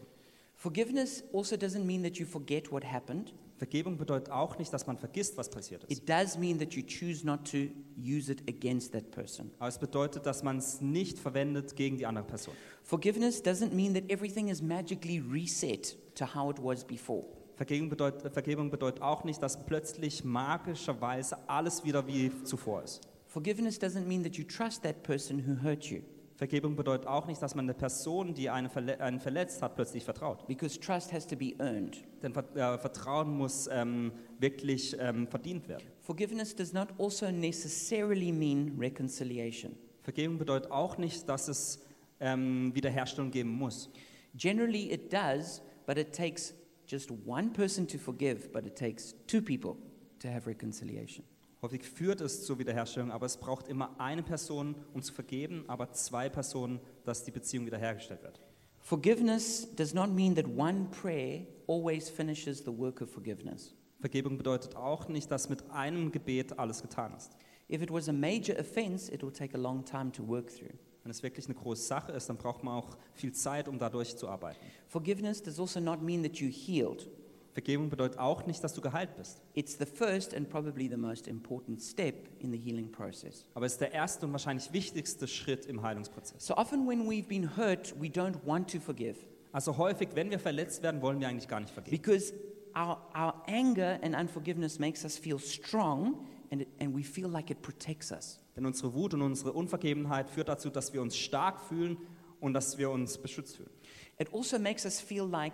Forgiveness 0.55 1.23
also 1.33 1.55
doesn't 1.57 1.83
mean 1.83 2.01
that 2.03 2.17
you 2.17 2.25
forget 2.25 2.71
what 2.71 2.83
happened. 2.83 3.33
Vergebung 3.57 3.97
bedeutet 3.97 4.31
auch 4.31 4.57
nicht, 4.59 4.71
dass 4.71 4.85
man 4.85 4.97
vergisst, 4.97 5.35
was 5.35 5.49
passiert 5.49 5.83
ist. 5.83 5.91
It 5.91 6.07
does 6.07 6.37
mean 6.37 6.59
that 6.59 6.73
you 6.73 6.83
choose 6.83 7.25
not 7.25 7.49
to 7.51 7.69
use 7.97 8.31
it 8.31 8.47
against 8.47 8.93
that 8.93 9.09
person. 9.11 9.51
Aber 9.57 9.69
es 9.69 9.79
bedeutet, 9.79 10.25
dass 10.25 10.43
man 10.43 10.59
es 10.59 10.79
nicht 10.79 11.17
verwendet 11.17 11.75
gegen 11.75 11.97
die 11.97 12.05
andere 12.05 12.25
Person. 12.25 12.53
Forgiveness 12.83 13.43
doesn't 13.43 13.73
mean 13.73 13.93
that 13.95 14.09
everything 14.09 14.47
is 14.49 14.61
magically 14.61 15.19
reset 15.19 15.97
to 16.15 16.25
how 16.25 16.51
it 16.51 16.63
was 16.63 16.85
before. 16.85 17.25
Vergebung 17.55 17.89
bedeutet, 17.89 18.31
Vergebung 18.31 18.69
bedeutet 18.69 19.01
auch 19.01 19.23
nicht, 19.23 19.41
dass 19.41 19.65
plötzlich 19.65 20.23
magischerweise 20.23 21.37
alles 21.49 21.83
wieder 21.83 22.05
wie 22.05 22.31
zuvor 22.43 22.83
ist. 22.83 23.01
Forgiveness 23.25 23.79
doesn't 23.79 24.05
mean 24.05 24.23
that 24.23 24.35
you 24.35 24.43
trust 24.43 24.83
that 24.83 25.01
person 25.01 25.43
who 25.45 25.61
hurt 25.63 25.85
you, 25.85 26.01
Vergebung 26.37 26.75
bedeutet 26.75 27.07
auch 27.07 27.25
nicht, 27.25 27.41
dass 27.41 27.55
man 27.55 27.65
eine 27.65 27.73
Person, 27.73 28.35
die 28.35 28.49
eine 28.51 28.69
verle 28.69 28.99
einen 29.01 29.19
verletzt 29.19 29.63
hat, 29.63 29.75
plötzlich 29.75 30.03
vertraut. 30.03 30.47
because 30.47 30.79
trust 30.79 31.11
has 31.11 31.25
to 31.25 31.35
be 31.35 31.55
earned. 31.57 31.97
Denn 32.21 32.31
Ver 32.31 32.77
Vertrauen 32.77 33.35
muss 33.35 33.67
ähm, 33.71 34.11
wirklich 34.39 34.95
ähm, 34.99 35.27
verdient 35.27 35.67
werden. 35.67 35.83
Forgiveness 36.01 36.55
does 36.55 36.73
not 36.73 36.89
also 36.99 37.31
necessarily 37.31 38.31
mean 38.31 38.77
reconciliation. 38.79 39.75
Vergebung 40.03 40.37
bedeutet 40.37 40.71
auch 40.71 40.99
nicht, 40.99 41.27
dass 41.27 41.47
es 41.47 41.83
ähm, 42.19 42.73
Wiederherstellung 42.75 43.31
geben 43.31 43.49
muss. 43.49 43.89
Generally, 44.35 44.91
it 44.91 45.11
does, 45.11 45.63
but 45.87 45.97
it 45.97 46.13
takes 46.13 46.53
just 46.85 47.11
one 47.25 47.49
person 47.49 47.87
to 47.87 47.97
forgive, 47.97 48.49
but 48.53 48.65
it 48.65 48.75
takes 48.75 49.15
two 49.25 49.41
people 49.41 49.75
to 50.19 50.27
have 50.27 50.47
reconciliation. 50.47 51.25
Häufig 51.61 51.83
führt 51.83 52.21
es 52.21 52.45
zur 52.45 52.59
Wiederherstellung, 52.59 53.11
aber 53.11 53.25
es 53.25 53.37
braucht 53.37 53.67
immer 53.67 53.99
eine 53.99 54.21
Person, 54.21 54.75
um 54.93 55.01
zu 55.01 55.11
vergeben, 55.11 55.63
aber 55.67 55.91
zwei 55.91 56.29
Personen, 56.29 56.79
dass 57.03 57.23
die 57.23 57.31
Beziehung 57.31 57.65
wiederhergestellt 57.65 58.21
wird. 58.21 58.39
Forgiveness 58.79 59.67
does 59.75 59.93
not 59.93 60.11
mean 60.11 60.35
that 60.35 60.45
one 60.45 60.87
prayer 60.91 61.45
always 61.67 62.09
finishes 62.09 62.59
the 62.59 62.77
work 62.77 63.01
of 63.01 63.09
forgiveness. 63.09 63.73
Vergebung 63.99 64.37
bedeutet 64.37 64.75
auch 64.75 65.07
nicht, 65.07 65.31
dass 65.31 65.49
mit 65.49 65.69
einem 65.71 66.11
Gebet 66.11 66.59
alles 66.59 66.81
getan 66.81 67.13
ist. 67.17 67.35
If 67.69 67.81
it 67.81 67.91
was 67.91 68.07
a 68.07 68.13
major 68.13 68.57
offense, 68.57 69.11
it 69.11 69.23
will 69.23 69.31
take 69.31 69.57
a 69.57 69.59
long 69.59 69.83
time 69.83 70.11
to 70.11 70.25
work 70.25 70.47
through. 70.47 70.77
Wenn 71.03 71.11
es 71.11 71.23
wirklich 71.23 71.45
eine 71.45 71.55
große 71.55 71.83
Sache 71.83 72.11
ist, 72.11 72.29
dann 72.29 72.37
braucht 72.37 72.63
man 72.63 72.75
auch 72.75 72.97
viel 73.13 73.33
Zeit, 73.33 73.67
um 73.67 73.79
da 73.79 73.89
durchzuarbeiten. 73.89 74.61
Forgiveness 74.87 75.41
does 75.41 75.59
also 75.59 75.79
not 75.79 76.01
mean 76.01 76.21
that 76.21 76.33
you're 76.33 76.51
healed. 76.51 77.09
Vergebung 77.57 77.89
bedeutet 77.89 78.19
auch 78.19 78.45
nicht, 78.45 78.63
dass 78.63 78.75
du 78.75 78.81
geheilt 78.81 79.15
bist. 79.17 79.41
It's 79.55 79.79
the 79.79 79.85
first 79.85 80.35
and 80.35 80.47
probably 80.47 80.87
the 80.87 80.95
most 80.95 81.27
important 81.27 81.81
step 81.81 82.29
in 82.37 82.51
the 82.51 82.57
healing 82.59 82.91
process. 82.91 83.45
Aber 83.55 83.65
es 83.65 83.71
ist 83.71 83.81
der 83.81 83.93
erste 83.93 84.27
und 84.27 84.31
wahrscheinlich 84.31 84.71
wichtigste 84.73 85.27
Schritt 85.27 85.65
im 85.65 85.81
Heilungsprozess. 85.81 86.45
So 86.45 86.55
often, 86.55 86.87
when 86.87 87.09
we've 87.09 87.27
been 87.27 87.57
hurt, 87.57 87.95
we 87.99 88.09
don't 88.09 88.35
want 88.45 88.71
to 88.71 88.79
forgive 88.79 89.15
Also 89.53 89.75
häufig, 89.75 90.09
wenn 90.13 90.29
wir 90.29 90.37
verletzt 90.37 90.83
werden, 90.83 91.01
wollen 91.01 91.19
wir 91.19 91.27
eigentlich 91.27 91.47
gar 91.47 91.59
nicht 91.59 91.71
vergeben. 91.73 91.97
because 91.97 92.31
our, 92.75 93.01
our 93.15 93.41
anger 93.47 93.97
and 94.03 94.15
unforgiveness 94.15 94.77
makes 94.77 95.03
us 95.03 95.17
feel 95.17 95.39
strong 95.39 96.27
and, 96.51 96.61
it, 96.61 96.67
and 96.79 96.95
we 96.95 97.01
feel 97.01 97.27
like 97.27 97.49
it 97.49 97.63
protects 97.63 98.11
us. 98.11 98.39
Denn 98.55 98.67
unsere 98.67 98.93
Wut 98.93 99.15
und 99.15 99.23
unsere 99.23 99.53
Unvergebenheit 99.53 100.29
führt 100.29 100.49
dazu, 100.49 100.69
dass 100.69 100.93
wir 100.93 101.01
uns 101.01 101.17
stark 101.17 101.59
fühlen 101.61 101.97
und 102.39 102.53
dass 102.53 102.77
wir 102.77 102.91
uns 102.91 103.17
beschützt 103.17 103.57
fühlen. 103.57 103.71
It 104.19 104.31
also 104.31 104.59
makes 104.59 104.85
us 104.85 104.99
feel 105.01 105.23
like 105.25 105.53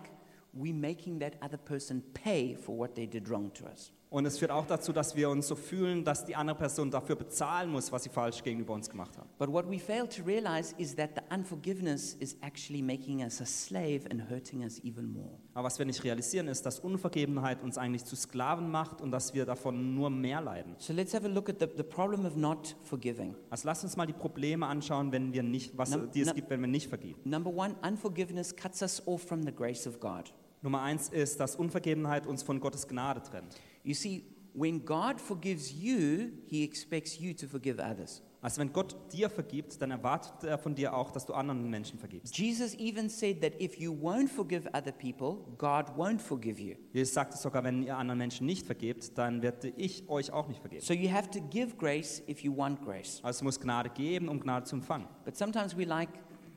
we're 0.54 0.74
making 0.74 1.20
that 1.20 1.34
other 1.42 1.58
person 1.58 2.02
pay 2.14 2.54
for 2.56 2.76
what 2.78 2.94
they 2.94 3.06
did 3.06 3.28
wrong 3.30 3.52
to 3.54 3.64
us. 3.66 3.92
Und 4.10 4.26
es 4.26 4.38
führt 4.38 4.52
auch 4.52 4.64
dazu, 4.68 4.92
dass 4.92 5.16
wir 5.16 5.28
uns 5.28 5.48
so 5.48 5.56
fühlen, 5.56 6.04
dass 6.04 6.24
die 6.24 6.36
andere 6.36 6.56
Person 6.56 6.88
dafür 6.88 7.16
bezahlen 7.16 7.68
muss, 7.68 7.90
was 7.90 8.04
sie 8.04 8.08
falsch 8.10 8.44
gegenüber 8.44 8.72
uns 8.72 8.88
gemacht 8.88 9.18
haben. 9.18 9.28
But 9.38 9.48
what 9.52 9.68
we 9.68 9.76
fail 9.80 10.06
to 10.06 10.22
realize 10.22 10.72
is 10.78 10.94
that 10.94 11.10
the 11.16 11.34
unforgiveness 11.34 12.14
is 12.20 12.36
actually 12.40 12.80
making 12.80 13.24
us 13.24 13.40
a 13.40 13.44
slave 13.44 14.02
and 14.12 14.30
hurting 14.30 14.62
us 14.62 14.78
even 14.84 15.12
more. 15.12 15.30
Aber 15.54 15.64
was 15.66 15.80
wir 15.80 15.86
nicht 15.86 16.04
realisieren, 16.04 16.46
ist, 16.46 16.64
dass 16.64 16.78
Unvergebenheit 16.78 17.60
uns 17.64 17.76
eigentlich 17.76 18.04
zu 18.04 18.14
Sklaven 18.14 18.70
macht 18.70 19.00
und 19.00 19.10
dass 19.10 19.34
wir 19.34 19.46
davon 19.46 19.96
nur 19.96 20.10
mehr 20.10 20.40
leiden. 20.40 20.76
So 20.78 20.92
let's 20.92 21.12
have 21.12 21.24
a 21.26 21.28
look 21.28 21.48
at 21.48 21.58
the, 21.58 21.66
the 21.76 21.82
problem 21.82 22.24
of 22.24 22.36
not 22.36 22.76
forgiving. 22.84 23.34
Also 23.50 23.66
lasst 23.66 23.82
uns 23.82 23.96
mal 23.96 24.06
die 24.06 24.12
Probleme 24.12 24.64
anschauen, 24.66 25.10
wenn 25.10 25.32
wir 25.32 25.42
nicht, 25.42 25.76
was, 25.76 25.90
Num- 25.90 26.08
die 26.12 26.20
es 26.20 26.28
num- 26.28 26.36
gibt, 26.36 26.50
wenn 26.50 26.60
wir 26.60 26.68
nicht 26.68 26.88
vergeben. 26.88 27.18
Number 27.28 27.50
one, 27.52 27.74
unforgiveness 27.84 28.54
cuts 28.54 28.80
us 28.80 29.02
off 29.08 29.22
from 29.22 29.42
the 29.42 29.52
grace 29.52 29.88
of 29.88 29.98
God. 29.98 30.32
Nummer 30.64 30.80
eins 30.80 31.10
ist, 31.10 31.38
dass 31.38 31.56
Unvergebenheit 31.56 32.26
uns 32.26 32.42
von 32.42 32.58
Gottes 32.58 32.88
Gnade 32.88 33.22
trennt. 33.22 33.54
You 33.84 33.94
see, 33.94 34.24
when 34.54 34.84
God 34.84 35.20
forgives 35.20 35.70
you, 35.70 36.30
He 36.46 36.64
expects 36.64 37.18
you 37.20 37.34
to 37.34 37.46
forgive 37.46 37.78
others. 37.78 38.22
Also 38.40 38.60
wenn 38.60 38.72
Gott 38.74 38.94
dir 39.12 39.30
vergibt, 39.30 39.80
dann 39.80 39.90
erwartet 39.90 40.44
er 40.44 40.58
von 40.58 40.74
dir 40.74 40.94
auch, 40.94 41.10
dass 41.10 41.24
du 41.24 41.32
anderen 41.32 41.70
Menschen 41.70 41.98
vergibst. 41.98 42.36
Jesus 42.36 42.74
even 42.78 43.08
said 43.08 43.40
that 43.40 43.58
if 43.58 43.78
you 43.78 43.90
won't 43.90 44.28
forgive 44.28 44.68
other 44.74 44.92
people, 44.92 45.38
God 45.56 45.96
won't 45.96 46.18
forgive 46.18 46.60
you. 46.60 46.76
Jesus 46.92 47.14
sagt 47.14 47.32
es 47.32 47.40
sogar, 47.40 47.64
wenn 47.64 47.82
ihr 47.82 47.96
anderen 47.96 48.18
Menschen 48.18 48.46
nicht 48.46 48.66
vergebt, 48.66 49.16
dann 49.16 49.40
werde 49.40 49.72
ich 49.76 50.06
euch 50.10 50.30
auch 50.30 50.48
nicht 50.48 50.60
vergeben. 50.60 50.82
So 50.82 50.92
you 50.92 51.10
have 51.10 51.30
to 51.30 51.40
give 51.48 51.76
grace 51.76 52.22
if 52.28 52.40
you 52.40 52.54
want 52.54 52.82
grace. 52.82 53.20
Also 53.22 53.44
muss 53.44 53.58
Gnade 53.58 53.88
geben, 53.88 54.28
um 54.28 54.40
Gnade 54.40 54.66
zu 54.66 54.76
empfangen. 54.76 55.08
But 55.24 55.36
sometimes 55.38 55.74
we 55.74 55.84
like 55.84 56.10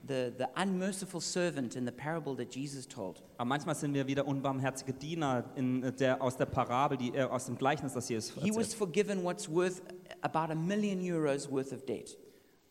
the, 0.07 0.33
the 0.37 0.47
unmerciful 0.55 1.21
servant 1.21 1.75
in 1.75 1.85
the 1.85 1.91
parable 1.91 2.35
that 2.35 2.53
Jesus 2.55 2.87
told. 2.87 3.21
Aber 3.37 3.45
manchmal 3.47 3.75
sind 3.75 3.93
wir 3.93 4.07
wieder 4.07 4.25
unbarmherzige 4.27 4.93
Diener 4.93 5.45
in 5.55 5.93
der, 5.99 6.21
aus 6.21 6.37
der 6.37 6.45
Parabel, 6.45 6.97
die, 6.97 7.13
äh, 7.13 7.23
aus 7.23 7.45
dem 7.45 7.57
Gleichnis, 7.57 7.93
das 7.93 8.09
Jesus 8.09 8.33
He 8.35 8.49
was 8.49 8.57
erzählt. 8.57 8.73
forgiven 8.77 9.23
what's 9.23 9.49
worth 9.49 9.81
about 10.21 10.51
a 10.51 10.55
million 10.55 10.99
euros 11.01 11.49
worth 11.51 11.73
of 11.73 11.85
debt. 11.85 12.17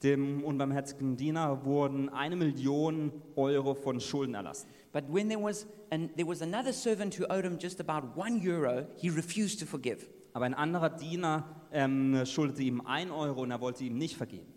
Dem 0.02 0.44
unbarmherzigen 0.44 1.16
Diener 1.16 1.64
wurden 1.64 2.10
eine 2.10 2.36
Million 2.36 3.12
Euro 3.34 3.74
von 3.74 3.98
Schulden 3.98 4.34
erlassen. 4.34 4.68
But 4.92 5.04
when 5.08 5.28
there 5.28 5.42
was, 5.42 5.66
an, 5.90 6.10
there 6.16 6.28
was 6.28 6.42
another 6.42 6.72
servant 6.72 7.18
who 7.18 7.24
owed 7.30 7.44
him 7.44 7.58
just 7.58 7.80
about 7.80 8.08
one 8.14 8.40
euro, 8.42 8.86
he 8.96 9.08
refused 9.08 9.58
to 9.60 9.66
forgive. 9.66 10.06
Aber 10.34 10.44
ein 10.44 10.52
anderer 10.54 10.90
Diener 10.90 11.44
ähm, 11.72 12.26
schuldete 12.26 12.62
ihm 12.62 12.82
ein 12.82 13.10
Euro 13.10 13.40
und 13.42 13.50
er 13.50 13.60
wollte 13.62 13.84
ihm 13.84 13.96
nicht 13.96 14.16
vergeben. 14.16 14.52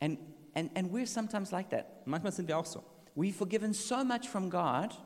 And, 0.00 0.18
and, 0.54 0.70
and 0.76 0.92
we're 0.92 1.06
sometimes 1.06 1.52
like 1.52 1.70
that. 1.70 2.06
Manchmal 2.06 2.32
sind 2.32 2.48
wir 2.48 2.58
auch 2.58 2.66
so. 2.66 2.82
We've 3.14 3.34
forgiven 3.34 3.72
so 3.72 4.04
much 4.04 4.28
from 4.28 4.50
God, 4.50 4.96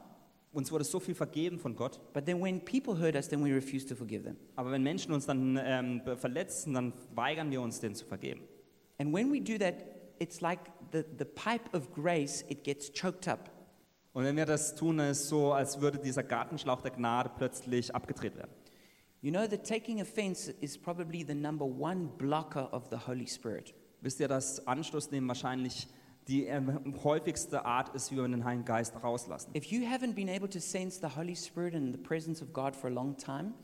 Uns 0.52 0.70
wurde 0.70 0.84
so 0.84 1.00
viel 1.00 1.14
vergeben 1.14 1.58
von 1.58 1.74
Gott, 1.74 1.98
but 2.12 2.26
then 2.26 2.42
when 2.42 2.60
people 2.60 2.98
hurt 2.98 3.16
us, 3.16 3.26
then 3.26 3.42
we 3.42 3.54
refuse 3.54 3.86
to 3.86 3.94
forgive 3.94 4.22
them. 4.22 4.36
aber 4.54 4.70
wenn 4.70 4.82
Menschen 4.82 5.12
uns 5.14 5.24
dann 5.24 5.58
ähm, 5.62 6.02
verletzen, 6.18 6.74
dann 6.74 6.92
weigern 7.14 7.50
wir 7.50 7.62
uns, 7.62 7.80
denen 7.80 7.94
zu 7.94 8.04
vergeben. 8.04 8.42
And 8.98 9.14
when 9.14 9.32
we 9.32 9.40
do 9.40 9.56
that, 9.56 9.76
it's 10.18 10.42
like 10.42 10.60
the, 10.92 11.04
the 11.18 11.24
pipe 11.24 11.74
of 11.74 11.90
grace, 11.94 12.44
it 12.50 12.64
gets 12.64 12.92
choked 12.92 13.28
up. 13.28 13.50
Und 14.12 14.24
wenn 14.24 14.36
wir 14.36 14.44
das 14.44 14.74
tun, 14.74 14.98
ist 14.98 15.20
es 15.20 15.28
so, 15.30 15.52
als 15.54 15.80
würde 15.80 15.98
dieser 15.98 16.22
Gartenschlauch 16.22 16.82
der 16.82 16.90
Gnade 16.90 17.30
plötzlich 17.34 17.94
abgedreht 17.94 18.36
werden. 18.36 18.50
You 19.22 19.30
know 19.30 19.46
that 19.46 19.64
taking 19.66 20.02
offense 20.02 20.52
is 20.60 20.76
probably 20.76 21.24
the 21.26 21.34
number 21.34 21.64
one 21.64 22.10
blocker 22.18 22.70
of 22.74 22.88
the 22.90 22.96
Holy 23.06 23.26
Spirit. 23.26 23.72
Wisst 24.02 24.18
ihr, 24.20 24.28
dass 24.28 24.66
Anstoß 24.66 25.10
nehmen 25.12 25.28
wahrscheinlich 25.28 25.88
die 26.28 26.48
häufigste 27.02 27.64
Art 27.64 27.94
ist, 27.94 28.12
wie 28.12 28.16
wir 28.16 28.28
den 28.28 28.44
Heiligen 28.44 28.64
Geist 28.64 28.94
rauslassen? 29.02 29.52
If 29.56 29.66
you 29.66 29.82
haven't 29.86 30.14
been 30.14 30.28
able 30.28 30.48
to 30.50 30.58
sense 30.58 31.00
the 31.00 31.16
Holy 31.16 31.34
Spirit 31.34 31.74
and 31.74 31.92
the 31.94 32.00
presence 32.00 32.42
of 32.42 32.52
God 32.52 32.76
for 32.76 32.90
a 32.90 32.92
long 32.92 33.16
time, 33.16 33.54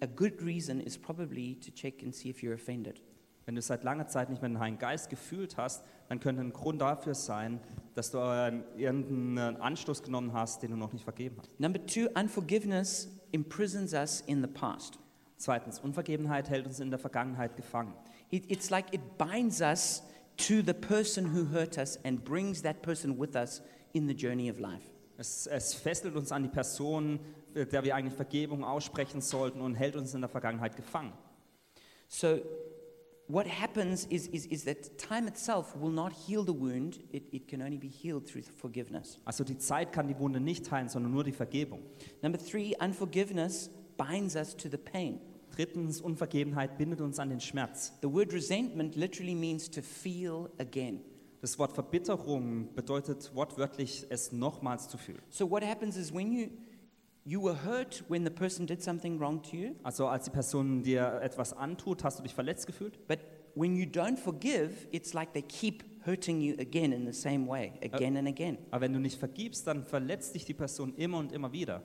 a 0.00 0.06
good 0.06 0.40
reason 0.42 0.80
is 0.80 0.96
probably 0.96 1.56
to 1.56 1.70
check 1.70 2.02
and 2.02 2.14
see 2.14 2.30
if 2.30 2.42
you're 2.42 2.54
offended. 2.54 3.02
Wenn 3.46 3.56
du 3.56 3.62
seit 3.62 3.82
langer 3.82 4.06
Zeit 4.06 4.30
nicht 4.30 4.42
mehr 4.42 4.48
den 4.48 4.60
Heiligen 4.60 4.78
Geist 4.78 5.10
gefühlt 5.10 5.56
hast, 5.56 5.84
dann 6.08 6.20
könnte 6.20 6.40
ein 6.40 6.52
Grund 6.52 6.80
dafür 6.80 7.14
sein, 7.14 7.60
dass 7.94 8.12
du 8.12 8.18
ähm, 8.18 8.62
irgendeinen 8.76 9.56
Anstoß 9.56 10.04
genommen 10.04 10.32
hast, 10.32 10.62
den 10.62 10.70
du 10.70 10.76
noch 10.76 10.92
nicht 10.92 11.02
vergeben 11.02 11.36
hast. 11.38 11.58
Number 11.58 11.84
two, 11.84 12.06
unforgiveness 12.14 13.08
imprisons 13.32 13.92
us 13.92 14.20
in 14.20 14.40
the 14.40 14.46
past. 14.46 14.98
Zweitens, 15.36 15.80
Unvergebenheit 15.80 16.50
hält 16.50 16.66
uns 16.66 16.80
in 16.80 16.90
der 16.90 16.98
Vergangenheit 16.98 17.56
gefangen. 17.56 17.94
It, 18.30 18.44
it's 18.48 18.70
like 18.70 18.92
it 18.92 19.18
binds 19.18 19.60
us 19.60 20.02
to 20.48 20.62
the 20.62 20.74
person 20.74 21.26
who 21.26 21.44
hurt 21.44 21.78
us 21.78 21.98
and 22.04 22.24
brings 22.24 22.62
that 22.62 22.82
person 22.82 23.18
with 23.18 23.36
us 23.36 23.60
in 23.92 24.06
the 24.06 24.14
journey 24.14 24.48
of 24.48 24.58
life. 24.60 24.84
Es, 25.18 25.46
es 25.46 25.74
fesselt 25.74 26.16
uns 26.16 26.32
an 26.32 26.42
die 26.42 26.48
Person, 26.48 27.20
der 27.54 27.84
wir 27.84 27.94
eigentlich 27.94 28.14
Vergebung 28.14 28.64
aussprechen 28.64 29.20
sollten 29.20 29.60
und 29.60 29.74
hält 29.74 29.96
uns 29.96 30.14
in 30.14 30.20
der 30.20 30.30
Vergangenheit 30.30 30.76
gefangen. 30.76 31.12
So, 32.08 32.40
what 33.28 33.46
happens 33.46 34.06
is, 34.06 34.26
is, 34.28 34.46
is 34.46 34.64
that 34.64 34.98
time 34.98 35.28
itself 35.28 35.76
will 35.76 35.92
not 35.92 36.12
heal 36.12 36.44
the 36.44 36.54
wound, 36.54 37.00
it, 37.12 37.24
it 37.32 37.48
can 37.48 37.60
only 37.60 37.78
be 37.78 37.88
healed 37.88 38.26
through 38.26 38.42
forgiveness. 38.42 39.18
Also 39.24 39.44
die 39.44 39.58
Zeit 39.58 39.92
kann 39.92 40.08
die 40.08 40.18
Wunde 40.18 40.40
nicht 40.40 40.70
heilen, 40.70 40.88
sondern 40.88 41.12
nur 41.12 41.24
die 41.24 41.32
Vergebung. 41.32 41.82
Number 42.22 42.38
three, 42.38 42.74
unforgiveness 42.80 43.70
binds 43.96 44.36
us 44.36 44.56
to 44.56 44.68
the 44.68 44.78
pain. 44.78 45.20
Drittens, 45.60 46.00
Unvergebenheit 46.00 46.78
bindet 46.78 47.02
uns 47.02 47.18
an 47.18 47.28
den 47.28 47.38
Schmerz. 47.38 47.92
The 48.00 48.10
word 48.10 48.32
resentment 48.32 48.96
literally 48.96 49.34
means 49.34 49.70
to 49.70 49.82
feel 49.82 50.48
again. 50.56 51.02
Das 51.42 51.58
Wort 51.58 51.74
Verbitterung 51.74 52.72
bedeutet 52.74 53.30
wortwörtlich, 53.34 54.06
es 54.08 54.32
nochmals 54.32 54.88
zu 54.88 54.96
fühlen. 54.96 55.20
So, 55.28 55.50
what 55.50 55.62
happens 55.62 55.98
is 55.98 56.14
when 56.14 56.32
you, 56.32 56.46
you 57.26 57.42
were 57.42 57.62
hurt 57.62 58.02
when 58.08 58.24
the 58.24 58.30
person 58.30 58.66
did 58.66 58.82
something 58.82 59.20
wrong 59.20 59.42
to 59.42 59.54
you, 59.54 59.74
Also 59.82 60.06
als 60.06 60.24
die 60.24 60.30
Person 60.30 60.82
dir 60.82 61.20
etwas 61.22 61.52
antut, 61.52 62.04
hast 62.04 62.18
du 62.18 62.22
dich 62.22 62.34
verletzt 62.34 62.66
gefühlt. 62.66 63.06
but 63.06 63.18
when 63.54 63.76
you 63.76 63.84
don't 63.84 64.16
forgive, 64.16 64.88
it's 64.92 65.12
like 65.12 65.34
they 65.34 65.42
keep 65.42 65.84
hurting 66.06 66.40
you 66.40 66.54
again 66.58 66.90
in 66.90 67.04
the 67.04 67.12
same 67.12 67.46
way, 67.46 67.74
again 67.82 68.16
and 68.16 68.26
again. 68.26 68.56
Aber 68.70 68.80
wenn 68.80 68.94
du 68.94 68.98
nicht 68.98 69.18
vergibst, 69.18 69.66
dann 69.66 69.84
verletzt 69.84 70.34
dich 70.34 70.46
die 70.46 70.54
Person 70.54 70.94
immer 70.94 71.18
und 71.18 71.32
immer 71.32 71.52
wieder. 71.52 71.82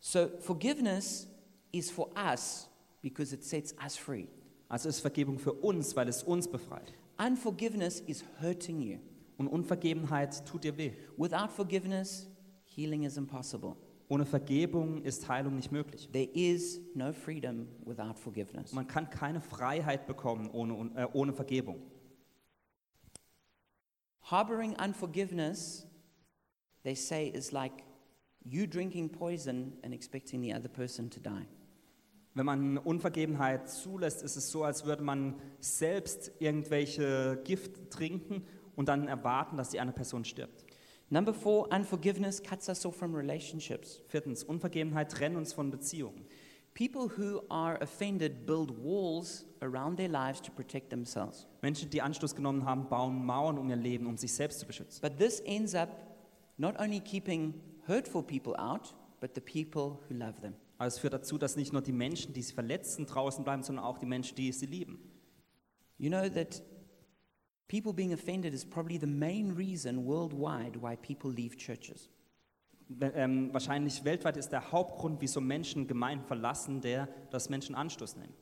So, 0.00 0.28
forgiveness 0.38 1.26
is 1.72 1.90
for 1.90 2.10
us 2.14 2.68
because 3.04 3.34
it 3.34 3.44
sets 3.44 3.74
us 3.84 3.96
free. 3.96 4.26
Also 4.68 4.88
ist 4.88 5.00
Vergebung 5.00 5.38
für 5.38 5.52
uns, 5.52 5.94
weil 5.94 6.08
es 6.08 6.22
uns 6.22 6.48
befreit. 6.48 6.92
Unforgiveness 7.18 8.00
is 8.00 8.24
hurting 8.40 8.80
you. 8.80 8.98
Und 9.36 9.46
Unvergebenheit 9.48 10.44
tut 10.46 10.64
dir 10.64 10.76
weh. 10.76 10.92
Without 11.16 11.48
forgiveness, 11.48 12.26
healing 12.64 13.04
is 13.04 13.16
impossible. 13.16 13.76
Ohne 14.08 14.24
Vergebung 14.24 15.02
ist 15.02 15.28
Heilung 15.28 15.56
nicht 15.56 15.70
möglich. 15.70 16.08
There 16.12 16.28
is 16.32 16.80
no 16.94 17.12
freedom 17.12 17.68
without 17.84 18.14
forgiveness. 18.18 18.72
Man 18.72 18.86
kann 18.86 19.10
keine 19.10 19.40
Freiheit 19.40 20.06
bekommen 20.06 20.50
ohne, 20.50 20.90
äh, 20.96 21.06
ohne 21.12 21.32
Vergebung. 21.32 21.82
Harboring 24.22 24.74
unforgiveness, 24.76 25.86
they 26.82 26.94
say, 26.94 27.28
is 27.28 27.52
like 27.52 27.84
you 28.44 28.66
drinking 28.66 29.10
poison 29.10 29.74
and 29.82 29.92
expecting 29.92 30.40
the 30.42 30.54
other 30.54 30.68
person 30.68 31.10
to 31.10 31.20
die. 31.20 31.46
Wenn 32.34 32.46
man 32.46 32.78
Unvergebenheit 32.78 33.68
zulässt, 33.70 34.22
ist 34.22 34.34
es 34.36 34.50
so, 34.50 34.64
als 34.64 34.84
würde 34.84 35.04
man 35.04 35.36
selbst 35.60 36.32
irgendwelche 36.40 37.40
Gift 37.44 37.90
trinken 37.90 38.44
und 38.74 38.88
dann 38.88 39.06
erwarten, 39.06 39.56
dass 39.56 39.70
die 39.70 39.78
andere 39.78 39.94
Person 39.94 40.24
stirbt. 40.24 40.64
Number 41.10 41.32
four, 41.32 41.70
unforgiveness 41.72 42.42
cuts 42.42 42.68
us 42.68 42.84
off 42.84 42.96
from 42.96 43.14
relationships. 43.14 44.02
Viertens, 44.08 44.42
Unvergebenheit 44.42 45.12
trennt 45.12 45.36
uns 45.36 45.52
von 45.52 45.70
Beziehungen. 45.70 46.24
People 46.74 47.08
who 47.16 47.40
are 47.50 47.80
offended 47.80 48.46
build 48.46 48.72
walls 48.82 49.46
around 49.60 49.96
their 49.96 50.08
lives 50.08 50.42
to 50.42 50.50
protect 50.50 50.90
themselves. 50.90 51.46
Menschen, 51.62 51.88
die 51.88 52.02
Anstoß 52.02 52.34
genommen 52.34 52.64
haben, 52.64 52.88
bauen 52.88 53.24
Mauern 53.24 53.58
um 53.58 53.70
ihr 53.70 53.76
Leben, 53.76 54.06
um 54.06 54.16
sich 54.16 54.34
selbst 54.34 54.58
zu 54.58 54.66
beschützen. 54.66 55.00
But 55.00 55.18
this 55.18 55.38
ends 55.40 55.76
up 55.76 55.90
not 56.56 56.80
only 56.80 56.98
keeping 56.98 57.54
hurtful 57.86 58.24
people 58.24 58.58
out, 58.58 58.92
but 59.20 59.36
the 59.36 59.40
people 59.40 60.00
who 60.08 60.14
love 60.14 60.40
them. 60.40 60.54
Aber 60.78 60.88
es 60.88 60.98
führt 60.98 61.14
dazu, 61.14 61.38
dass 61.38 61.56
nicht 61.56 61.72
nur 61.72 61.82
die 61.82 61.92
Menschen, 61.92 62.32
die 62.32 62.42
sie 62.42 62.52
verletzen, 62.52 63.06
draußen 63.06 63.44
bleiben, 63.44 63.62
sondern 63.62 63.84
auch 63.84 63.98
die 63.98 64.06
Menschen, 64.06 64.34
die 64.36 64.50
sie 64.52 64.66
lieben. 64.66 64.98
You 65.98 66.10
know 66.10 66.28
that 66.28 66.62
people 67.68 67.92
being 67.92 68.12
offended 68.12 68.52
is 68.52 68.64
probably 68.64 68.98
the 68.98 69.06
main 69.06 69.52
reason 69.52 70.04
worldwide 70.04 70.80
why 70.80 70.96
people 70.96 71.32
leave 71.32 71.56
churches. 71.56 72.10
Ähm, 73.00 73.52
wahrscheinlich 73.52 74.04
weltweit 74.04 74.36
ist 74.36 74.50
der 74.50 74.72
Hauptgrund, 74.72 75.20
wieso 75.20 75.40
Menschen 75.40 75.86
Gemeinden 75.86 76.26
verlassen, 76.26 76.80
der, 76.80 77.08
dass 77.30 77.48
Menschen 77.48 77.74
Anstoß 77.74 78.16
nehmen. 78.16 78.34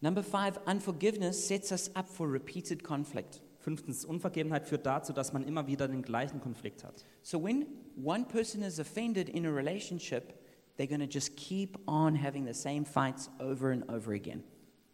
Number 0.00 0.22
five, 0.22 0.58
unforgiveness 0.66 1.48
sets 1.48 1.72
us 1.72 1.94
up 1.94 2.08
for 2.08 2.30
repeated 2.30 2.84
conflict. 2.84 3.42
Fünftens, 3.58 4.04
Unvergebenheit 4.04 4.66
führt 4.66 4.86
dazu, 4.86 5.12
dass 5.12 5.32
man 5.32 5.42
immer 5.42 5.66
wieder 5.66 5.88
den 5.88 6.02
gleichen 6.02 6.40
Konflikt 6.40 6.84
hat. 6.84 7.04
So 7.22 7.42
when 7.42 7.66
one 8.02 8.24
person 8.24 8.62
is 8.62 8.78
offended 8.78 9.28
in 9.28 9.44
a 9.44 9.50
relationship, 9.50 10.34
they're 10.76 10.86
going 10.86 11.00
to 11.00 11.06
just 11.06 11.36
keep 11.36 11.78
on 11.86 12.14
having 12.14 12.46
the 12.46 12.54
same 12.54 12.84
fights 12.84 13.30
over 13.40 13.70
and 13.70 13.88
over 13.88 14.12
again. 14.12 14.42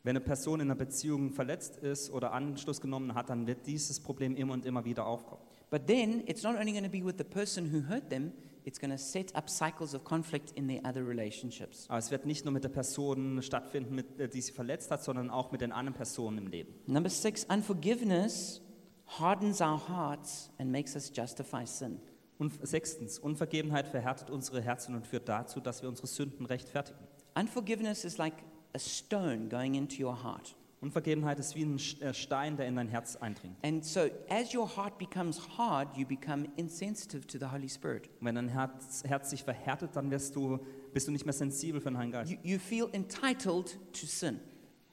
Wenn 0.05 0.16
eine 0.16 0.25
Person 0.25 0.61
in 0.61 0.68
einer 0.68 0.75
Beziehung 0.75 1.31
verletzt 1.31 1.77
ist 1.77 2.11
oder 2.11 2.33
Anstoß 2.33 2.81
genommen 2.81 3.14
hat, 3.14 3.31
dann 3.31 3.47
wird 3.47 3.66
dieses 3.66 4.01
Problem 4.01 4.35
immer 4.35 4.55
und 4.55 4.66
immer 4.66 4.85
wieder 4.85 5.07
aufkommen. 5.07 5.45
But 5.71 5.87
then 5.87 6.25
it's 6.27 6.42
not 6.42 6.57
only 6.57 6.73
going 6.73 6.85
to 6.85 6.90
be 6.90 7.05
with 7.05 7.14
the 7.18 7.25
person 7.25 7.73
who 7.73 7.88
hurt 7.88 8.11
them, 8.11 8.33
it's 8.64 8.81
going 8.81 8.90
to 8.90 8.99
set 8.99 9.35
up 9.37 9.49
cycles 9.49 9.95
of 9.95 10.05
conflict 10.05 10.53
in 10.57 10.66
their 10.66 10.81
other 10.85 11.07
relationships. 11.07 11.87
Aber 11.88 11.99
es 11.99 12.11
wird 12.11 12.27
nicht 12.27 12.45
nur 12.45 12.53
mit 12.53 12.64
der 12.64 12.68
Person 12.68 13.40
stattfinden, 13.42 13.95
mit, 13.95 14.18
äh, 14.18 14.29
die 14.29 14.40
sie 14.40 14.53
verletzt 14.53 14.90
hat, 14.90 15.05
sondern 15.05 15.31
auch 15.31 15.53
mit 15.53 15.61
den 15.61 15.73
anderen 15.73 15.95
Personen 15.95 16.38
im 16.38 16.47
Leben. 16.49 16.75
Number 16.87 17.09
six, 17.09 17.45
unforgiveness 17.45 18.61
hardens 19.07 19.61
our 19.61 19.81
hearts 19.88 20.51
and 20.59 20.71
makes 20.71 20.95
us 20.97 21.12
justify 21.14 21.64
sin. 21.64 22.01
Und 22.43 22.59
sechstens, 22.67 23.21
Unvergebenheit 23.21 23.87
verhärtet 23.87 24.29
unsere 24.29 24.61
Herzen 24.61 24.97
und 24.97 25.07
führt 25.07 25.29
dazu, 25.29 25.61
dass 25.61 25.81
wir 25.81 25.89
unsere 25.89 26.09
Sünden 26.09 26.45
rechtfertigen. 26.45 26.99
Unforgiveness 27.39 28.05
is 28.05 28.19
like 28.19 28.35
a 28.75 28.81
stone 28.81 29.49
going 29.49 29.77
into 29.77 30.03
your 30.05 30.25
heart. 30.25 30.57
Unvergebenheit 30.81 31.39
ist 31.39 31.55
wie 31.55 31.63
ein 31.63 31.79
äh, 32.01 32.13
Stein, 32.13 32.57
der 32.57 32.67
in 32.67 32.75
dein 32.75 32.89
Herz 32.89 33.15
eindringt. 33.15 33.55
And 33.65 33.85
so, 33.85 34.09
as 34.29 34.53
your 34.53 34.69
heart 34.77 34.99
becomes 34.99 35.41
hard, 35.57 35.97
you 35.97 36.05
become 36.05 36.49
insensitive 36.57 37.25
to 37.29 37.39
the 37.39 37.47
Holy 37.47 37.69
Spirit. 37.69 38.09
Und 38.19 38.27
wenn 38.27 38.35
dein 38.35 38.49
Herz, 38.49 39.05
Herz 39.07 39.31
sich 39.31 39.45
verhärtet, 39.45 39.95
dann 39.95 40.11
wirst 40.11 40.35
du, 40.35 40.59
bist 40.93 41.07
du 41.07 41.13
nicht 41.13 41.25
mehr 41.25 41.33
sensibel 41.33 41.81
für 41.81 41.91
den 41.91 41.99
Heiligen 41.99 42.13
Geist. 42.13 42.33
You, 42.33 42.39
you 42.43 42.59
feel 42.59 42.89
entitled 42.91 43.79
to 43.93 44.07
sin. 44.07 44.41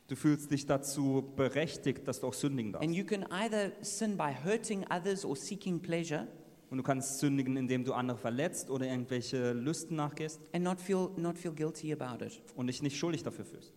Du 0.06 0.16
fühlst 0.16 0.52
dich 0.52 0.68
dazu 0.68 1.34
berechtigt, 1.36 2.08
dass 2.08 2.20
du 2.20 2.28
auch 2.28 2.34
sündigen 2.36 2.76
And 2.76 2.84
darfst. 2.84 2.96
you 2.96 3.06
can 3.06 3.24
either 3.32 3.72
sin 3.82 4.18
by 4.18 4.36
hurting 4.44 4.86
others 4.92 5.26
or 5.26 5.36
seeking 5.36 5.80
pleasure 5.80 6.28
Und 6.69 6.77
du 6.77 6.84
kannst 6.84 7.19
sündigen, 7.19 7.58
indem 7.58 7.84
du 7.84 7.93
andere 7.93 8.17
verletzt 8.17 8.69
oder 8.69 8.86
irgendwelche 8.86 9.53
Lüsten 9.53 9.95
nachgehst 9.95 10.39
and 10.53 10.63
not 10.63 10.79
feel, 10.79 11.10
not 11.17 11.38
feel 11.38 11.51
guilty 11.51 11.91
about 11.91 12.23
it. 12.23 12.41
und 12.55 12.67
dich 12.67 12.82
nicht 12.82 12.97
schuldig 12.97 13.23
dafür 13.23 13.45
fühlst. 13.45 13.73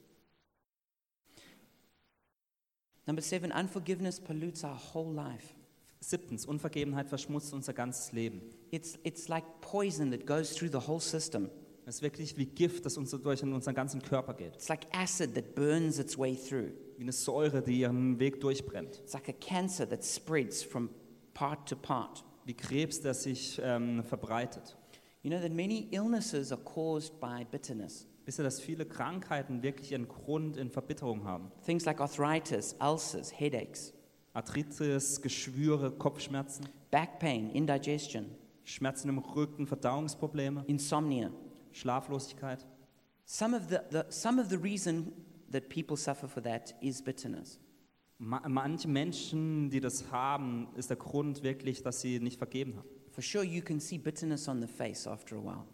Number 3.06 3.22
seven, 3.22 3.50
unforgiveness 3.50 4.20
pollutes 4.20 4.62
our 4.62 4.78
whole 4.94 5.12
life. 5.14 5.54
Siebtens, 6.00 6.46
Unvergebenheit 6.46 7.08
verschmutzt 7.08 7.52
unser 7.52 7.72
ganzes 7.72 8.12
Leben. 8.12 8.42
It's, 8.70 8.98
it's 9.04 9.28
like 9.28 9.44
poison 9.60 10.10
that 10.10 10.26
goes 10.26 10.54
through 10.54 10.70
the 10.70 10.86
whole 10.86 11.00
system. 11.00 11.48
Es 11.84 11.96
ist 11.96 12.02
wirklich 12.02 12.36
wie 12.36 12.46
Gift, 12.46 12.86
das 12.86 12.96
uns 12.96 13.10
durch 13.10 13.42
unseren 13.42 13.74
ganzen 13.74 14.02
Körper 14.02 14.34
geht. 14.34 14.54
It's 14.54 14.68
like 14.68 14.86
acid 14.92 15.34
that 15.34 15.54
burns 15.54 15.98
its 15.98 16.16
way 16.16 16.36
through. 16.36 16.70
Wie 16.96 17.02
eine 17.02 17.12
Säure, 17.12 17.62
die 17.62 17.80
ihren 17.80 18.18
Weg 18.20 18.40
durchbrennt. 18.40 19.00
It's 19.02 19.14
like 19.14 19.28
a 19.28 19.32
cancer 19.32 19.88
that 19.88 20.04
spreads 20.04 20.62
from 20.62 20.90
part 21.34 21.68
to 21.68 21.76
part. 21.76 22.24
Wie 22.44 22.54
Krebs, 22.54 23.00
der 23.00 23.14
sich 23.14 23.60
ähm, 23.62 24.02
verbreitet. 24.04 24.76
You 25.22 25.30
know 25.30 25.40
that 25.40 25.52
many 25.52 25.88
illnesses 25.92 26.50
are 26.50 26.60
caused 26.60 27.20
by 27.20 27.44
bitterness. 27.50 28.06
Wisst 28.24 28.40
ihr, 28.40 28.44
dass 28.44 28.60
viele 28.60 28.86
Krankheiten 28.86 29.62
wirklich 29.62 29.92
ihren 29.92 30.08
Grund 30.08 30.56
in 30.56 30.70
Verbitterung 30.70 31.24
haben? 31.24 31.50
Things 31.64 31.84
like 31.84 32.00
arthritis, 32.00 32.74
ulcers, 32.80 33.32
headaches, 33.32 33.92
Arthritis, 34.34 35.20
Geschwüre, 35.20 35.90
Kopfschmerzen, 35.90 36.66
back 36.90 37.18
pain, 37.18 37.50
indigestion, 37.50 38.26
Schmerzen 38.64 39.08
im 39.08 39.18
Rücken, 39.18 39.66
Verdauungsprobleme, 39.66 40.64
insomnia. 40.66 41.30
Schlaflosigkeit. 41.72 42.66
Some 43.24 43.56
of 43.56 43.68
the, 43.68 43.80
the, 43.90 44.04
some 44.10 44.38
of 44.38 44.48
the 44.50 44.58
reason 44.58 45.12
that 45.50 45.68
people 45.68 45.96
suffer 45.96 46.28
for 46.28 46.42
that 46.42 46.74
is 46.80 47.02
bitterness. 47.02 47.58
Ma 48.24 48.40
manche 48.48 48.86
Menschen, 48.86 49.68
die 49.68 49.80
das 49.80 50.12
haben, 50.12 50.68
ist 50.76 50.90
der 50.90 50.96
Grund 50.96 51.42
wirklich, 51.42 51.82
dass 51.82 52.00
sie 52.02 52.20
nicht 52.20 52.38
vergeben 52.38 52.76
haben. 52.76 52.88
For 53.10 53.20
sure, 53.20 53.44
you 53.44 53.62
can 53.62 53.80
see 53.80 53.98
bitterness 53.98 54.46
on 54.46 54.60
the 54.60 54.68
face 54.68 55.08
after 55.08 55.36
a 55.36 55.42
while. 55.42 55.64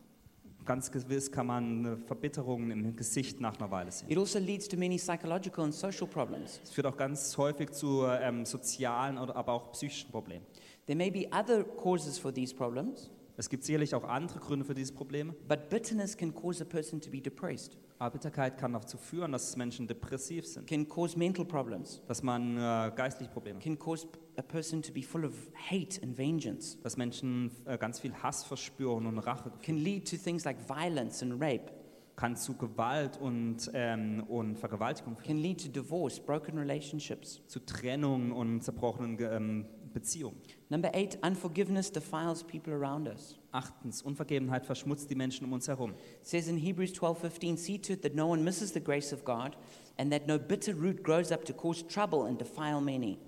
Ganz 0.64 0.90
gewiss 0.90 1.30
kann 1.30 1.46
man 1.46 1.86
eine 1.86 1.96
Verbitterung 1.98 2.70
im 2.70 2.96
Gesicht 2.96 3.38
nach 3.38 3.58
einer 3.58 3.70
Weile 3.70 3.92
sehen. 3.92 4.10
It 4.10 4.16
also 4.16 4.38
leads 4.38 4.66
to 4.66 4.78
many 4.78 4.96
psychological 4.96 5.64
and 5.64 5.74
social 5.74 6.06
problems. 6.06 6.58
Es 6.64 6.70
führt 6.70 6.86
auch 6.86 6.96
ganz 6.96 7.36
häufig 7.36 7.70
zu 7.72 8.06
ähm, 8.06 8.46
sozialen, 8.46 9.18
oder 9.18 9.36
aber 9.36 9.52
auch 9.52 9.72
psychischen 9.72 10.10
Problemen. 10.10 10.46
There 10.86 10.96
may 10.96 11.10
be 11.10 11.28
other 11.30 11.64
causes 11.64 12.18
for 12.18 12.32
these 12.32 12.54
problems, 12.54 13.10
Es 13.36 13.48
gibt 13.48 13.62
sicherlich 13.62 13.94
auch 13.94 14.02
andere 14.02 14.40
Gründe 14.40 14.64
für 14.64 14.74
diese 14.74 14.92
Probleme, 14.92 15.32
but 15.46 15.68
bitterness 15.68 16.16
can 16.16 16.34
cause 16.34 16.60
a 16.60 16.66
person 16.66 17.00
to 17.00 17.08
be 17.08 17.20
depressed, 17.20 17.76
Bitterkeit 18.10 18.58
kann 18.58 18.72
dazu 18.72 18.96
führen, 18.96 19.32
dass 19.32 19.56
Menschen 19.56 19.86
depressiv 19.88 20.46
sind, 20.46 20.68
can 20.68 20.88
cause 20.88 21.18
mental 21.18 21.44
problems, 21.44 22.00
dass 22.06 22.22
man 22.22 22.56
äh, 22.56 22.92
geistliche 22.94 23.32
Probleme 23.32 23.58
hat, 23.58 23.64
can 23.64 23.78
cause 23.78 24.06
a 24.36 24.42
person 24.42 24.80
to 24.80 24.92
be 24.92 25.02
full 25.02 25.24
of 25.24 25.34
hate 25.54 26.00
and 26.02 26.16
vengeance, 26.16 26.78
dass 26.82 26.96
Menschen 26.96 27.50
äh, 27.64 27.76
ganz 27.76 27.98
viel 27.98 28.14
Hass 28.14 28.44
verspüren 28.44 29.06
und 29.06 29.18
Rache 29.18 29.50
can 29.62 29.76
lead 29.76 30.08
to 30.08 30.16
things 30.16 30.44
like 30.44 30.56
violence 30.68 31.22
and 31.22 31.42
rape, 31.42 31.72
kann 32.14 32.36
zu 32.36 32.56
Gewalt 32.56 33.16
und, 33.16 33.70
ähm, 33.74 34.24
und 34.28 34.58
Vergewaltigung 34.58 35.16
führen, 35.16 35.26
can 35.26 35.36
lead 35.38 35.62
to 35.62 35.68
divorce, 35.68 36.20
broken 36.20 36.56
relationships. 36.58 37.42
zu 37.46 37.60
Trennung 37.60 38.32
und 38.32 38.62
zerbrochenen 38.62 39.18
ähm, 39.20 39.66
Beziehungen. 39.98 40.40
Number 40.68 40.94
eight, 40.94 41.18
unforgiveness 41.24 41.90
defiles 41.90 42.44
people 42.44 42.72
around 42.72 43.08
us. 43.08 43.36
Achtens, 43.50 44.02
Unvergebenheit 44.02 44.64
verschmutzt 44.64 45.10
die 45.10 45.16
Menschen 45.16 45.44
um 45.44 45.52
uns 45.52 45.66
herum. 45.66 45.94
It 46.20 46.26
says 46.26 46.46
in 46.46 46.56
Hebrews 46.56 46.92
12:15, 46.92 47.56
see 47.56 47.78
to 47.78 47.94
it 47.94 48.02
that 48.02 48.14
no 48.14 48.28
one 48.28 48.44
misses 48.44 48.72
the 48.72 48.80
grace 48.80 49.12
of 49.12 49.24
God 49.24 49.56
and 49.96 50.12
that 50.12 50.28
no 50.28 50.38
bitter 50.38 50.74
root 50.74 51.02
grows 51.02 51.32
up 51.32 51.44
to 51.46 51.52
cause 51.52 51.84
trouble 51.86 52.26
and 52.28 52.40
defile 52.40 52.80
many. 52.80 53.18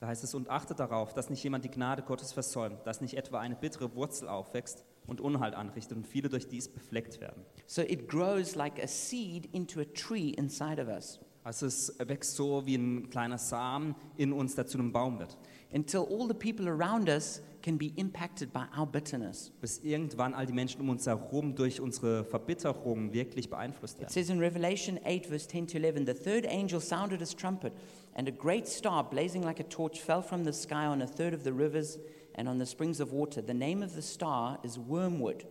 Da 0.00 0.06
heißt 0.06 0.24
es, 0.24 0.34
und 0.34 0.48
achtet 0.48 0.80
darauf, 0.80 1.12
dass 1.12 1.28
nicht 1.28 1.42
jemand 1.44 1.64
die 1.64 1.70
Gnade 1.70 2.02
Gottes 2.02 2.32
versäumt, 2.32 2.86
dass 2.86 3.00
nicht 3.00 3.14
etwa 3.14 3.38
eine 3.38 3.54
bittere 3.54 3.94
Wurzel 3.94 4.28
aufwächst 4.28 4.84
und 5.06 5.20
Unhalt 5.20 5.54
anrichtet 5.54 5.96
und 5.96 6.06
viele 6.06 6.28
durch 6.28 6.48
dies 6.48 6.68
befleckt 6.68 7.20
werden. 7.20 7.44
So 7.66 7.82
it 7.82 8.08
grows 8.08 8.54
like 8.54 8.82
a 8.82 8.86
seed 8.86 9.46
into 9.52 9.80
a 9.80 9.84
tree 9.84 10.30
inside 10.30 10.80
of 10.80 10.88
us 10.88 11.20
Also 11.42 11.66
es 11.66 11.94
wächst 11.98 12.36
so 12.36 12.64
wie 12.66 12.76
ein 12.76 13.10
kleiner 13.10 13.38
Samen 13.38 13.94
in 14.16 14.32
uns, 14.32 14.54
der 14.54 14.66
zu 14.66 14.78
einem 14.78 14.92
Baum 14.92 15.18
wird. 15.18 15.36
Until 15.72 16.02
all 16.02 16.26
the 16.26 16.34
people 16.34 16.68
around 16.68 17.08
us 17.08 17.40
can 17.62 17.76
be 17.76 17.92
impacted 17.96 18.52
by 18.52 18.64
our 18.76 18.86
bitterness. 18.86 19.52
Bis 19.60 19.78
irgendwann 19.84 20.34
all 20.34 20.46
die 20.46 20.52
Menschen 20.52 20.80
um 20.80 20.88
uns 20.88 21.06
herum 21.06 21.54
durch 21.54 21.80
unsere 21.80 22.24
Verbitterung 22.24 23.12
wirklich 23.12 23.50
beeinflusst 23.50 23.96
It 23.96 24.00
werden. 24.02 24.12
says 24.12 24.30
in 24.30 24.40
Revelation 24.40 24.98
8, 25.04 25.26
verse 25.26 25.46
10 25.46 25.66
to 25.68 25.76
11, 25.78 26.06
the 26.06 26.14
third 26.14 26.46
angel 26.46 26.80
sounded 26.80 27.20
his 27.20 27.34
trumpet, 27.34 27.72
and 28.14 28.26
a 28.28 28.32
great 28.32 28.66
star 28.66 29.04
blazing 29.08 29.42
like 29.42 29.60
a 29.60 29.64
torch 29.68 30.00
fell 30.00 30.22
from 30.22 30.44
the 30.44 30.52
sky 30.52 30.86
on 30.86 31.02
a 31.02 31.06
third 31.06 31.34
of 31.34 31.44
the 31.44 31.52
rivers 31.52 31.98
and 32.34 32.48
on 32.48 32.58
the 32.58 32.66
springs 32.66 32.98
of 33.00 33.12
water. 33.12 33.42
The 33.42 33.54
name 33.54 33.82
of 33.82 33.94
the 33.94 34.02
star 34.02 34.58
is 34.64 34.78
Wormwood. 34.78 35.44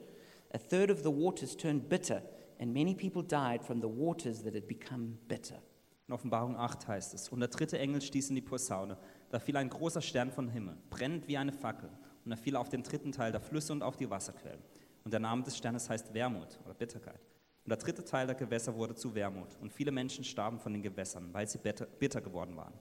A 0.52 0.58
third 0.58 0.90
of 0.90 1.04
the 1.04 1.12
waters 1.12 1.56
turned 1.56 1.88
bitter, 1.90 2.24
and 2.60 2.74
many 2.74 2.96
people 2.96 3.22
died 3.22 3.64
from 3.64 3.82
the 3.82 3.88
waters 3.88 4.42
that 4.44 4.56
had 4.56 4.68
become 4.68 5.20
bitter. 5.28 5.60
In 6.08 6.16
Offenbarung 6.16 6.56
8 6.58 6.88
heißt 6.88 7.14
es, 7.14 7.30
und 7.30 7.40
der 7.42 7.50
dritte 7.50 7.78
Engel 7.78 8.02
stieß 8.02 8.30
in 8.30 8.36
die 8.36 8.42
Posaune. 8.42 8.98
Da 9.30 9.40
fiel 9.40 9.58
ein 9.58 9.70
großer 9.70 10.02
Stern 10.02 10.32
vom 10.32 10.50
Himmel, 10.50 10.76
brennend 10.90 11.28
wie 11.28 11.38
eine 11.38 11.52
Fackel. 11.52 11.90
Und 12.26 12.32
er 12.32 12.38
fiel 12.38 12.56
auf 12.56 12.70
den 12.70 12.84
dritten 12.84 13.12
Teil 13.12 13.32
der 13.32 13.42
Flüsse 13.42 13.74
und 13.74 13.84
auf 13.84 13.96
die 13.96 14.10
Wasserquellen. 14.10 14.62
Und 15.04 15.12
der 15.12 15.20
Name 15.20 15.44
des 15.44 15.58
Sternes 15.58 15.90
heißt 15.90 16.14
Wermut 16.14 16.60
oder 16.66 16.74
Bitterkeit. 16.74 17.20
Und 17.64 17.70
der 17.70 17.78
dritte 17.78 18.04
Teil 18.04 18.26
der 18.26 18.36
Gewässer 18.36 18.76
wurde 18.76 18.96
zu 18.96 19.14
Wermut. 19.14 19.56
Und 19.62 19.72
viele 19.72 19.92
Menschen 19.92 20.24
starben 20.24 20.60
von 20.60 20.74
den 20.74 20.82
Gewässern, 20.82 21.30
weil 21.34 21.48
sie 21.48 21.60
bitter, 21.60 22.22
geworden 22.22 22.56
waren. 22.58 22.74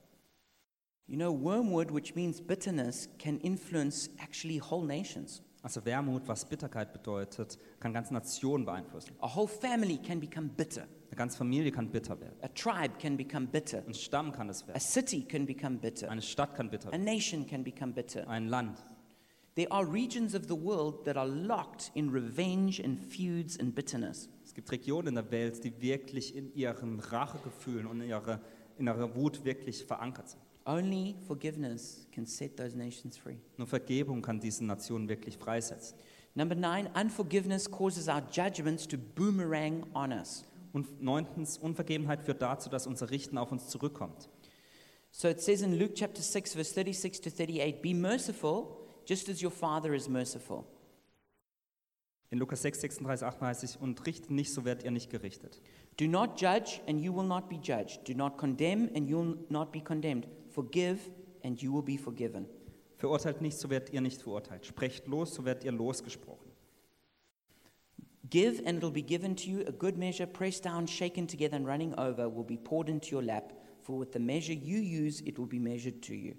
You 1.06 1.16
know, 1.16 1.32
wormwood, 1.32 1.92
which 1.94 2.14
means 2.14 2.40
bitterness, 2.40 3.08
can 3.18 3.38
influence 3.40 4.10
actually 4.18 4.58
whole 4.58 4.86
nations. 4.86 5.42
Also 5.62 5.84
Wermut, 5.84 6.26
was 6.28 6.44
Bitterkeit 6.48 6.92
bedeutet, 6.92 7.58
kann 7.80 7.92
ganze 7.92 8.14
Nationen 8.14 8.64
beeinflussen. 8.64 9.16
A 9.20 9.34
whole 9.34 9.48
family 9.48 9.98
can 9.98 10.20
become 10.20 10.48
bitter. 10.48 10.82
Eine 11.08 11.16
ganze 11.16 11.36
Familie 11.38 11.72
kann 11.72 11.90
bitter 11.90 12.20
werden. 12.20 12.36
A 12.42 12.48
tribe 12.48 12.94
can 13.00 13.16
become 13.16 13.46
bitter. 13.46 13.82
Ein 13.86 13.94
Stamm 13.94 14.30
kann 14.30 14.48
es 14.48 14.62
A 14.64 14.68
werden. 14.68 14.80
city 14.80 15.22
can 15.22 15.46
become 15.46 15.78
bitter. 15.78 16.10
Eine 16.10 16.22
Stadt 16.22 16.54
kann 16.54 16.70
bitter 16.70 16.88
A 16.88 16.92
werden. 16.92 17.04
nation 17.04 17.46
can 17.46 17.64
become 17.64 17.92
bitter. 17.92 18.28
Ein 18.28 18.46
Land. 18.48 18.78
There 19.56 19.72
are 19.72 19.84
regions 19.84 20.36
of 20.36 20.44
the 20.44 20.54
world 20.54 21.04
that 21.06 21.16
are 21.16 21.26
locked 21.26 21.90
in 21.94 22.10
revenge 22.10 22.80
and 22.80 22.96
feuds 23.00 23.58
and 23.58 23.74
bitterness. 23.74 24.28
Es 24.44 24.54
gibt 24.54 24.70
Regionen 24.70 25.08
in 25.08 25.14
der 25.16 25.30
Welt, 25.32 25.64
die 25.64 25.80
wirklich 25.80 26.36
in 26.36 26.54
ihren 26.54 27.00
Rachegefühlen 27.00 27.86
und 27.86 28.00
in 28.02 28.08
ihrer, 28.10 28.40
in 28.78 28.86
ihrer 28.86 29.16
Wut 29.16 29.44
wirklich 29.44 29.84
verankert 29.84 30.28
sind. 30.28 30.42
Only 30.68 31.16
forgiveness 31.26 32.06
can 32.12 32.26
set 32.26 32.58
those 32.58 32.76
nations 32.76 33.16
free. 33.16 33.38
Nur 33.56 33.66
Vergebung 33.66 34.20
kann 34.20 34.38
diese 34.38 34.66
Nationen 34.66 35.08
wirklich 35.08 35.38
freisetzen. 35.38 35.96
Number 36.34 36.54
nine, 36.54 36.90
unforgiveness 36.94 37.70
causes 37.70 38.06
our 38.06 38.22
judgments 38.30 38.86
to 38.86 38.98
boomerang 38.98 39.86
on 39.94 40.12
us. 40.12 40.44
Und 40.74 41.02
neuntens, 41.02 41.56
Unvergebenheit 41.56 42.22
führt 42.22 42.42
dazu, 42.42 42.68
dass 42.68 42.86
unser 42.86 43.10
Richten 43.10 43.38
auf 43.38 43.50
uns 43.50 43.68
zurückkommt. 43.68 44.28
So 45.10 45.26
it 45.28 45.40
says 45.40 45.62
in 45.62 45.78
Luke 45.78 45.94
chapter 45.94 46.20
6, 46.20 46.52
verse 46.52 46.74
36 46.74 47.22
to 47.22 47.30
38 47.30 47.80
Be 47.80 47.94
merciful, 47.94 48.76
just 49.06 49.30
as 49.30 49.42
your 49.42 49.50
Father 49.50 49.94
is 49.94 50.06
merciful. 50.06 50.66
In 52.30 52.38
Lukas 52.38 52.60
6, 52.60 52.82
36, 52.82 53.26
38, 53.26 53.80
und 53.80 54.04
richtet 54.04 54.30
nicht, 54.30 54.52
so 54.52 54.66
werdet 54.66 54.84
ihr 54.84 54.90
nicht 54.90 55.08
gerichtet. 55.08 55.62
Do 55.96 56.06
not 56.06 56.38
judge, 56.38 56.82
and 56.86 57.00
you 57.00 57.10
will 57.16 57.26
not 57.26 57.48
be 57.48 57.56
judged. 57.56 58.06
Do 58.06 58.12
not 58.12 58.36
condemn, 58.36 58.90
and 58.94 59.08
you 59.08 59.18
will 59.18 59.38
not 59.48 59.72
be 59.72 59.80
condemned. 59.80 60.28
Forgive, 60.58 60.98
and 61.44 61.62
you 61.62 61.72
will 61.72 61.84
be 61.84 61.96
forgiven. 61.96 62.44
Verurteilt 62.96 63.40
nicht, 63.40 63.56
so 63.56 63.70
werdet 63.70 63.92
ihr 63.92 64.00
nicht 64.00 64.20
verurteilt. 64.20 64.66
Sprecht 64.66 65.06
los, 65.06 65.32
so 65.32 65.44
werdet 65.44 65.62
ihr 65.62 65.70
losgesprochen. 65.70 66.50
Give, 68.28 68.60
and 68.66 68.78
it'll 68.78 68.90
be 68.90 69.04
given 69.04 69.36
to 69.36 69.48
you. 69.48 69.60
A 69.68 69.70
good 69.70 69.96
measure, 69.96 70.26
pressed 70.26 70.64
down, 70.64 70.88
shaken 70.88 71.28
together, 71.28 71.54
and 71.54 71.64
running 71.64 71.94
over, 71.94 72.28
will 72.28 72.42
be 72.42 72.56
poured 72.56 72.88
into 72.88 73.14
your 73.14 73.22
lap. 73.22 73.52
For 73.82 74.00
with 74.00 74.08
the 74.12 74.18
measure 74.18 74.52
you 74.52 74.80
use, 74.80 75.22
it 75.24 75.38
will 75.38 75.46
be 75.46 75.60
measured 75.60 76.02
to 76.02 76.12
you. 76.12 76.34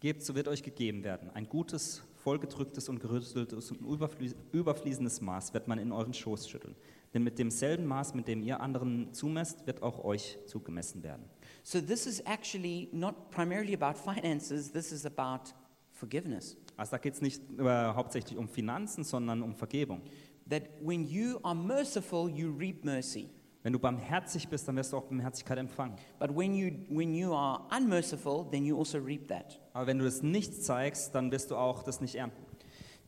Gebt, 0.00 0.22
so 0.22 0.34
wird 0.34 0.48
euch 0.48 0.62
gegeben 0.62 1.04
werden. 1.04 1.28
Ein 1.34 1.46
gutes, 1.46 2.02
vollgedrücktes 2.14 2.88
und 2.88 3.00
gerüsteltes 3.00 3.70
und 3.70 3.82
überfließ- 3.82 4.34
überfließendes 4.52 5.20
Maß 5.20 5.52
wird 5.52 5.68
man 5.68 5.78
in 5.78 5.92
euren 5.92 6.14
Schoß 6.14 6.48
schütteln. 6.48 6.74
Denn 7.12 7.22
mit 7.22 7.38
demselben 7.38 7.84
Maß, 7.84 8.14
mit 8.14 8.28
dem 8.28 8.42
ihr 8.42 8.62
anderen 8.62 9.12
zumesst, 9.12 9.66
wird 9.66 9.82
auch 9.82 10.02
euch 10.04 10.38
zugemessen 10.46 11.02
werden. 11.02 11.26
So, 11.62 11.80
this 11.80 12.06
is 12.06 12.22
actually 12.26 12.88
not 12.92 13.30
primarily 13.30 13.74
about 13.74 13.98
finances, 13.98 14.70
this 14.70 14.92
is 14.92 15.04
about 15.04 15.52
forgiveness. 15.92 16.56
Also 16.76 16.92
da 16.92 16.98
geht 16.98 17.14
es 17.14 17.20
nicht 17.20 17.42
äh, 17.58 17.64
hauptsächlich 17.64 18.38
um 18.38 18.48
Finanzen, 18.48 19.02
sondern 19.02 19.42
um 19.42 19.54
Vergebung. 19.54 20.00
That 20.48 20.62
when 20.80 21.06
you 21.06 21.40
are 21.42 21.54
merciful, 21.54 22.30
you 22.30 22.54
reap 22.56 22.84
mercy. 22.84 23.28
Wenn 23.64 23.72
du 23.72 23.80
barmherzig 23.80 24.48
bist, 24.48 24.68
dann 24.68 24.76
wirst 24.76 24.92
du 24.92 24.96
auch 24.96 25.04
Barmherzigkeit 25.04 25.58
empfangen. 25.58 25.96
But 26.20 26.34
when 26.34 26.54
you, 26.54 26.70
when 26.88 27.14
you 27.14 27.34
are 27.34 27.66
unmerciful, 27.76 28.48
then 28.50 28.64
you 28.64 28.78
also 28.78 28.98
reap 28.98 29.26
that. 29.28 29.60
Aber 29.72 29.88
wenn 29.88 29.98
du 29.98 30.04
das 30.04 30.22
nicht 30.22 30.62
zeigst, 30.62 31.14
dann 31.14 31.32
wirst 31.32 31.50
du 31.50 31.56
auch 31.56 31.82
das 31.82 32.00
nicht 32.00 32.14
ernten. 32.14 32.42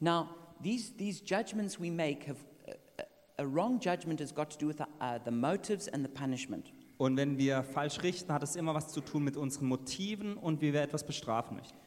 Now, 0.01 0.29
these, 0.63 0.93
these 0.97 1.23
judgments 1.25 1.81
we 1.81 1.91
make 1.91 2.27
have 2.27 2.39
a, 2.67 3.03
a, 3.03 3.45
a 3.45 3.47
wrong 3.47 3.79
judgment 3.81 4.21
has 4.21 4.35
got 4.35 4.51
to 4.51 4.59
do 4.59 4.67
with 4.67 4.79
the, 4.79 4.87
uh, 5.01 5.19
the 5.25 5.31
motives 5.31 5.89
and 5.89 6.05
the 6.05 6.11
punishment. 6.13 6.73
Und 7.01 7.17
wenn 7.17 7.39
wir 7.39 7.63
falsch 7.63 8.03
richten, 8.03 8.31
hat 8.31 8.43
es 8.43 8.57
immer 8.57 8.75
was 8.75 8.89
zu 8.89 9.01
tun 9.01 9.25
mit 9.25 9.39
unseren 9.39 9.69
Motiven 9.69 10.37
und 10.37 10.61
wie 10.61 10.75
wir 10.75 10.83
etwas 10.83 11.03
bestrafen 11.03 11.57
möchten. 11.57 11.79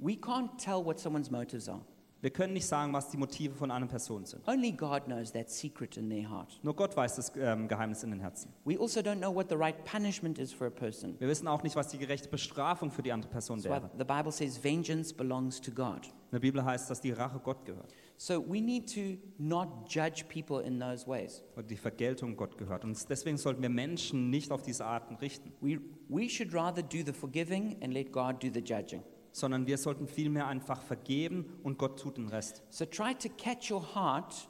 We 0.00 0.14
can't 0.14 0.56
tell 0.56 0.84
what 0.84 0.98
someone's 0.98 1.30
motives 1.30 1.68
are. 1.68 1.80
Wir 2.20 2.30
können 2.30 2.54
nicht 2.54 2.66
sagen, 2.66 2.92
was 2.92 3.08
die 3.08 3.18
Motive 3.18 3.54
von 3.54 3.70
einer 3.70 3.86
Person 3.86 4.24
sind. 4.24 4.42
Only 4.48 4.72
God 4.72 5.04
knows 5.04 5.30
that 5.30 5.48
secret 5.48 5.96
in 5.96 6.10
their 6.10 6.28
heart. 6.28 6.58
Nur 6.64 6.74
Gott 6.74 6.96
weiß 6.96 7.14
das 7.14 7.32
ähm, 7.36 7.68
Geheimnis 7.68 8.02
in 8.02 8.10
den 8.10 8.18
Herzen. 8.18 8.52
We 8.64 8.76
also 8.76 8.98
don't 8.98 9.18
know 9.18 9.32
what 9.32 9.48
the 9.48 9.54
right 9.54 9.76
punishment 9.84 10.40
is 10.40 10.52
for 10.52 10.66
a 10.66 10.70
person. 10.70 11.14
Wir 11.20 11.28
wissen 11.28 11.46
auch 11.46 11.62
nicht, 11.62 11.76
was 11.76 11.86
die 11.86 11.98
gerechte 11.98 12.28
Bestrafung 12.28 12.90
für 12.90 13.02
die 13.02 13.12
andere 13.12 13.30
Person 13.30 13.62
why 13.62 13.68
wäre. 13.68 13.90
the 13.96 14.04
Bible 14.04 14.32
says 14.32 14.58
vengeance 14.64 15.14
belongs 15.14 15.60
to 15.60 15.70
God. 15.70 16.06
In 16.06 16.32
der 16.32 16.40
Bibel 16.40 16.64
heißt, 16.64 16.90
dass 16.90 17.00
die 17.00 17.12
Rache 17.12 17.38
Gott 17.38 17.64
gehört 17.64 17.94
So 18.20 18.40
we 18.44 18.60
need 18.60 18.92
to 18.94 19.16
not 19.38 19.88
judge 19.88 20.24
people 20.28 20.60
in 20.60 20.80
those 20.80 21.06
ways. 21.06 21.40
und 21.54 21.70
die 21.70 21.76
Vergeltung 21.76 22.36
Gott 22.36 22.58
gehört. 22.58 22.84
Und 22.84 23.08
deswegen 23.08 23.36
sollten 23.38 23.62
wir 23.62 23.68
Menschen 23.68 24.28
nicht 24.28 24.50
auf 24.50 24.62
diese 24.62 24.84
Arten 24.84 25.14
richten, 25.16 25.52
We, 25.60 25.78
we 26.08 26.28
should 26.28 26.52
rather 26.52 26.82
do 26.82 26.98
the 27.06 27.12
forgiving 27.12 27.76
and 27.80 27.92
let 27.94 28.10
God 28.12 28.42
do 28.42 28.48
the 28.52 28.58
judging. 28.60 29.02
sondern 29.30 29.68
wir 29.68 29.78
sollten 29.78 30.08
vielmehr 30.08 30.48
einfach 30.48 30.82
vergeben 30.82 31.60
und 31.62 31.78
Gott 31.78 32.00
tut 32.00 32.16
den 32.16 32.28
Rest. 32.28 32.62
So 32.70 32.84
try 32.86 33.14
to 33.14 33.28
catch 33.36 33.70
your 33.70 33.94
heart 33.94 34.48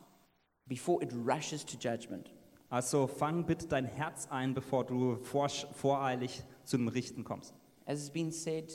before 0.67 1.03
it 1.05 1.13
rushes 1.13 1.63
to 1.67 1.77
judgment. 1.77 2.33
Also 2.71 3.07
fang 3.07 3.45
bitte 3.45 3.67
dein 3.67 3.85
Herz 3.85 4.29
ein, 4.31 4.55
bevor 4.55 4.85
du 4.87 5.17
vorsch- 5.23 5.67
voreilig 5.75 6.43
zu 6.65 6.79
dem 6.79 6.89
Richten 6.89 7.23
kommst. 7.23 7.53
As 7.85 8.01
has 8.01 8.11
been 8.11 8.31
said, 8.33 8.73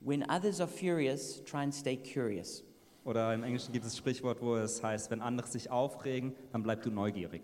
when 0.00 0.22
others 0.30 0.60
are 0.62 0.68
furious, 0.68 1.42
try 1.44 1.60
and 1.62 1.74
stay 1.74 1.96
curious. 1.96 2.64
Oder 3.04 3.34
im 3.34 3.42
Englischen 3.42 3.72
gibt 3.72 3.84
es 3.84 3.92
das 3.92 3.98
Sprichwort, 3.98 4.40
wo 4.40 4.56
es 4.56 4.82
heißt, 4.82 5.10
wenn 5.10 5.20
andere 5.20 5.46
sich 5.46 5.70
aufregen, 5.70 6.34
dann 6.52 6.62
bleib 6.62 6.82
du 6.82 6.90
neugierig. 6.90 7.42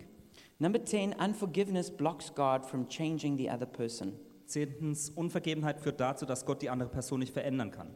Number 0.58 0.82
10, 0.84 1.14
unforgiveness 1.14 1.90
blocks 1.90 2.34
God 2.34 2.64
from 2.64 2.88
changing 2.88 3.36
the 3.36 3.50
other 3.50 3.66
person. 3.66 4.12
Zehntens, 4.46 5.10
Unvergebenheit 5.10 5.80
führt 5.80 6.00
dazu, 6.00 6.26
dass 6.26 6.44
Gott 6.44 6.60
die 6.62 6.70
andere 6.70 6.88
Person 6.88 7.20
nicht 7.20 7.32
verändern 7.32 7.70
kann. 7.70 7.94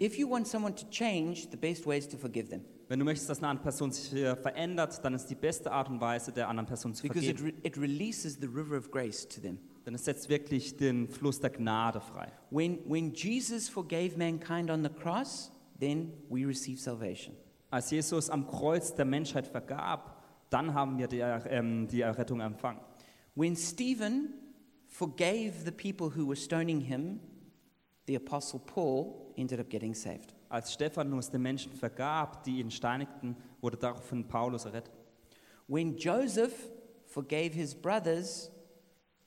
If 0.00 0.18
you 0.18 0.28
want 0.30 0.46
someone 0.46 0.74
to 0.74 0.86
change, 0.90 1.48
the 1.50 1.56
best 1.56 1.86
way 1.86 1.98
is 1.98 2.08
to 2.08 2.18
forgive 2.18 2.48
them 2.50 2.62
Wenn 2.88 2.98
du 2.98 3.04
möchtest, 3.04 3.30
dass 3.30 3.38
eine 3.38 3.48
andere 3.48 3.64
Person 3.64 3.90
sich 3.90 4.10
verändert, 4.10 5.02
dann 5.04 5.14
ist 5.14 5.26
die 5.26 5.34
beste 5.34 5.72
Art 5.72 5.88
und 5.88 6.00
Weise, 6.00 6.32
der 6.32 6.48
anderen 6.48 6.66
Person 6.66 6.94
zu 6.94 7.02
because 7.02 7.26
it, 7.26 7.38
vergeben. 7.38 7.58
re- 7.62 7.66
it 7.66 7.78
releases 7.78 8.38
the 8.40 8.46
river 8.46 8.76
of 8.76 8.90
grace 8.90 9.26
to 9.26 9.40
them. 9.40 9.58
Denn 9.86 9.94
es 9.94 10.04
setzt 10.04 10.28
wirklich 10.28 10.76
den 10.76 11.08
Fluss 11.08 11.40
der 11.40 11.50
Gnade 11.50 12.00
frei. 12.00 12.30
When, 12.50 12.78
when 12.86 13.12
Jesus 13.12 13.68
forgave 13.68 14.16
mankind 14.18 14.70
on 14.70 14.82
the 14.84 14.90
cross, 14.90 15.50
then 15.78 16.12
we 16.28 16.46
receive 16.46 16.80
salvation. 16.80 17.34
Als 17.70 17.90
Jesus 17.90 18.30
am 18.30 18.46
Kreuz 18.46 18.94
der 18.94 19.04
Menschheit 19.04 19.46
vergab, 19.46 20.22
dann 20.50 20.72
haben 20.72 20.98
wir 20.98 21.08
die, 21.08 21.20
ähm, 21.20 21.88
die 21.88 22.00
Errettung 22.00 22.40
empfangen. 22.40 22.80
When 23.34 23.56
Stephen 23.56 24.32
forgave 24.88 25.52
the 25.64 25.72
people 25.72 26.08
who 26.08 26.26
were 26.26 26.36
stoning 26.36 26.80
him, 26.80 27.20
the 28.06 28.16
Apostle 28.16 28.60
Paul 28.60 29.32
ended 29.36 29.60
up 29.60 29.68
getting 29.68 29.94
saved. 29.94 30.34
Als 30.48 30.72
Stephanus 30.72 31.28
den 31.30 31.42
Menschen 31.42 31.72
vergab, 31.72 32.44
die 32.44 32.60
ihn 32.60 32.70
steinigten, 32.70 33.36
wurde 33.60 33.76
daraufhin 33.76 34.26
Paulus 34.26 34.64
errettet. 34.64 34.92
When 35.66 35.96
Joseph 35.96 36.70
forgave 37.04 37.52
his 37.52 37.74
brothers, 37.74 38.50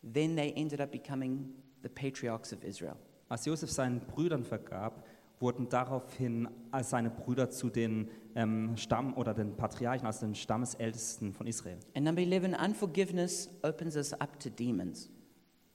then 0.02 0.36
they 0.36 0.54
ended 0.54 0.80
up 0.80 0.92
becoming 0.92 1.54
the 1.84 1.90
patriarchs 1.90 2.54
of 2.54 2.64
Israel. 2.64 2.96
Als 3.28 3.46
Josef 3.46 3.70
seinen 3.70 4.00
Brüdern 4.00 4.44
vergab, 4.44 5.06
wurden 5.40 5.70
daraufhin 5.70 6.48
als 6.72 6.90
seine 6.90 7.10
Brüder 7.10 7.50
zu 7.50 7.70
den 7.70 8.10
ähm, 8.36 8.76
Stamm- 8.78 9.14
oder 9.16 9.34
den 9.34 9.56
Patriarchen, 9.56 10.06
also 10.06 10.26
den 10.26 10.36
Stammesältesten 10.36 11.34
von 11.34 11.48
Israel. 11.48 11.78
And 11.96 12.06
number 12.06 12.22
11, 12.22 12.58
unforgiveness 12.64 13.50
opens 13.64 13.96
us 13.96 14.14
up 14.14 14.40
to 14.40 14.50
demons. 14.50 15.10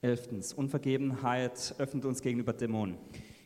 Elftens, 0.02 0.52
Unvergebenheit 0.52 1.74
öffnet 1.78 2.04
uns 2.04 2.20
gegenüber 2.20 2.52
Dämonen. 2.52 2.98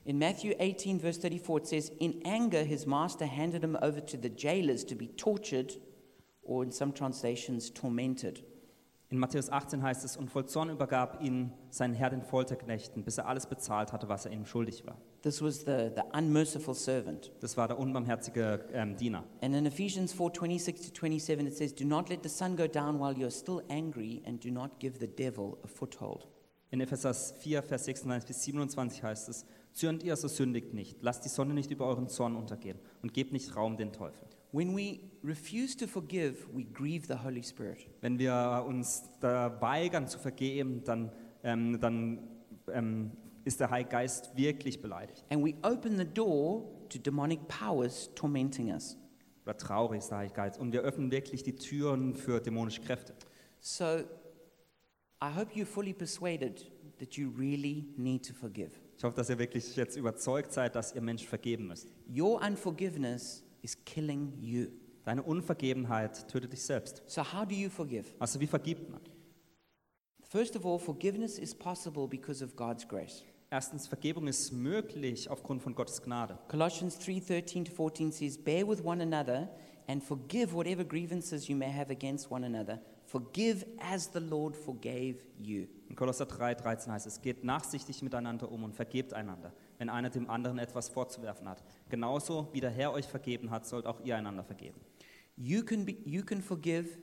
In 0.04 0.18
Matthew 0.18 0.54
18, 0.58 0.98
verse 1.00 1.20
34, 1.20 1.58
it 1.58 1.66
says, 1.66 1.92
In 2.00 2.24
anger, 2.24 2.64
his 2.64 2.86
master 2.86 3.26
handed 3.26 3.62
him 3.62 3.76
over 3.76 4.04
to 4.04 4.16
the 4.16 4.30
jailers 4.30 4.84
to 4.86 4.96
be 4.96 5.06
tortured, 5.16 5.78
or 6.42 6.64
in 6.64 6.72
some 6.72 6.92
translations, 6.92 7.72
tormented. 7.72 8.42
In 9.10 9.18
Matthäus 9.18 9.48
18 9.48 9.82
heißt 9.82 10.04
es, 10.04 10.18
und 10.18 10.30
voll 10.30 10.44
Zorn 10.44 10.68
übergab 10.68 11.22
ihn 11.22 11.50
sein 11.70 11.94
Herr 11.94 12.10
den 12.10 12.20
Folterknechten, 12.20 13.04
bis 13.04 13.16
er 13.16 13.26
alles 13.26 13.46
bezahlt 13.46 13.90
hatte, 13.90 14.10
was 14.10 14.26
er 14.26 14.32
ihm 14.32 14.44
schuldig 14.44 14.86
war. 14.86 14.98
This 15.22 15.40
was 15.40 15.60
the, 15.60 15.90
the 15.96 16.02
unmerciful 16.12 16.74
servant. 16.74 17.32
Das 17.40 17.56
war 17.56 17.68
der 17.68 17.78
unbarmherzige 17.78 18.66
ähm, 18.72 18.96
Diener. 18.96 19.24
And 19.40 19.54
in 19.54 19.64
Ephesians 19.64 20.12
4 20.12 20.32
26 20.34 20.92
to 20.92 21.06
27, 21.06 21.46
it 21.46 21.56
says, 21.56 21.74
Do 21.74 21.86
not 21.86 22.10
let 22.10 22.22
the 22.22 22.28
sun 22.28 22.54
go 22.54 22.66
down 22.66 23.00
while 23.00 23.14
you're 23.14 23.30
still 23.30 23.62
angry, 23.70 24.22
and 24.26 24.44
do 24.44 24.50
not 24.50 24.78
give 24.78 24.98
the 25.00 25.08
devil 25.08 25.56
a 25.64 25.66
foothold. 25.66 26.28
In 26.70 26.82
Epheser 26.82 27.14
4, 27.14 27.62
Vers 27.62 27.86
26 27.86 28.26
bis 28.26 28.44
27 28.44 29.02
heißt 29.02 29.30
es, 29.30 29.46
zürnt 29.72 30.02
ihr, 30.02 30.16
so 30.16 30.28
sündigt 30.28 30.74
nicht, 30.74 30.98
lasst 31.02 31.24
die 31.24 31.30
Sonne 31.30 31.54
nicht 31.54 31.70
über 31.70 31.86
euren 31.86 32.08
Zorn 32.08 32.36
untergehen 32.36 32.78
und 33.02 33.14
gebt 33.14 33.32
nicht 33.32 33.56
Raum 33.56 33.78
den 33.78 33.92
Teufel. 33.92 34.28
When 34.52 34.74
we 34.74 35.00
refuse 35.22 35.76
to 35.76 35.86
forgive, 35.86 36.46
we 36.54 36.64
grieve 36.64 37.06
the 37.06 37.16
Holy 37.22 37.42
Spirit. 37.42 37.86
Wenn 38.00 38.18
wir 38.18 38.64
uns 38.66 39.02
da 39.20 39.60
weigern 39.60 40.08
zu 40.08 40.18
vergeben, 40.18 40.82
dann, 40.84 41.12
ähm, 41.42 41.78
dann 41.80 42.28
ähm, 42.72 43.10
ist 43.44 43.60
der 43.60 43.70
Heilige 43.70 43.90
Geist 43.90 44.34
wirklich 44.36 44.80
beleidigt. 44.80 45.24
And 45.30 45.44
we 45.44 45.54
open 45.62 45.98
the 45.98 46.04
door 46.04 46.64
to 46.88 46.98
demonic 46.98 47.46
powers 47.48 48.10
tormenting 48.14 48.70
us. 48.70 48.96
Oder 49.44 49.56
traurig 49.56 49.98
ist 49.98 50.10
der 50.10 50.18
Heilige 50.18 50.34
Geist. 50.34 50.58
Und 50.58 50.72
wir 50.72 50.80
öffnen 50.80 51.10
wirklich 51.10 51.42
die 51.42 51.54
Türen 51.54 52.14
für 52.14 52.40
dämonische 52.40 52.80
Kräfte. 52.80 53.14
So 53.60 54.02
I 55.20 55.34
hope 55.34 55.52
you're 55.54 55.66
fully 55.66 55.92
persuaded 55.92 56.70
that 56.98 57.14
you 57.16 57.30
really 57.36 57.86
need 57.96 58.26
to 58.26 58.32
forgive. 58.32 58.70
Ich 58.96 59.04
hoffe, 59.04 59.16
dass 59.16 59.28
ihr 59.30 59.38
wirklich 59.38 59.76
jetzt 59.76 59.96
überzeugt 59.96 60.52
seid, 60.52 60.74
dass 60.74 60.94
ihr 60.94 61.02
Menschen 61.02 61.28
vergeben 61.28 61.66
müsst. 61.66 61.92
Your 62.08 62.40
unforgiveness 62.40 63.44
is 63.62 63.76
killing 63.84 64.32
you. 64.40 64.68
Deine 65.04 65.22
Unvergebenheit 65.22 66.28
tötet 66.28 66.52
dich 66.52 66.62
selbst. 66.62 67.02
So, 67.06 67.22
how 67.22 67.44
do 67.44 67.54
you 67.54 67.70
forgive? 67.70 68.06
Also 68.18 68.40
wie 68.40 68.46
vergibt 68.46 68.90
man? 68.90 69.00
First 70.22 70.54
of 70.56 70.66
all, 70.66 70.78
forgiveness 70.78 71.38
is 71.38 71.54
possible 71.54 72.06
because 72.06 72.44
of 72.44 72.54
God's 72.54 72.86
grace. 72.86 73.24
Erstens, 73.50 73.86
Vergebung 73.86 74.26
ist 74.26 74.52
möglich 74.52 75.30
aufgrund 75.30 75.62
von 75.62 75.74
Gottes 75.74 76.02
Gnade. 76.02 76.38
Colossians 76.48 76.98
3:13 76.98 77.64
to 77.64 77.72
14 77.72 78.12
says, 78.12 78.36
"Bear 78.36 78.68
with 78.68 78.84
one 78.84 79.02
another 79.02 79.48
and 79.86 80.02
forgive 80.02 80.54
whatever 80.54 80.84
grievances 80.84 81.48
you 81.48 81.56
may 81.56 81.72
have 81.72 81.90
against 81.90 82.30
one 82.30 82.44
another. 82.44 82.82
Forgive 83.06 83.64
as 83.78 84.10
the 84.12 84.18
Lord 84.18 84.54
forgave 84.54 85.16
you." 85.38 85.66
In 85.88 85.96
Kolosser 85.96 86.28
3, 86.28 86.54
13 86.54 86.92
heißt 86.92 87.06
es, 87.06 87.22
geht 87.22 87.42
nachsichtig 87.42 88.02
miteinander 88.02 88.52
um 88.52 88.64
und 88.64 88.74
vergebt 88.74 89.14
einander, 89.14 89.54
wenn 89.78 89.88
einer 89.88 90.10
dem 90.10 90.28
anderen 90.28 90.58
etwas 90.58 90.88
vorzuwerfen 90.88 91.48
hat. 91.48 91.62
Genauso 91.88 92.48
wie 92.52 92.60
der 92.60 92.70
Herr 92.70 92.92
euch 92.92 93.06
vergeben 93.06 93.50
hat, 93.50 93.66
sollt 93.66 93.86
auch 93.86 94.00
ihr 94.04 94.16
einander 94.16 94.44
vergeben. 94.44 94.80
You 95.36 95.62
can, 95.64 95.86
be, 95.86 95.96
you 96.04 96.22
can 96.22 96.42
forgive 96.42 96.98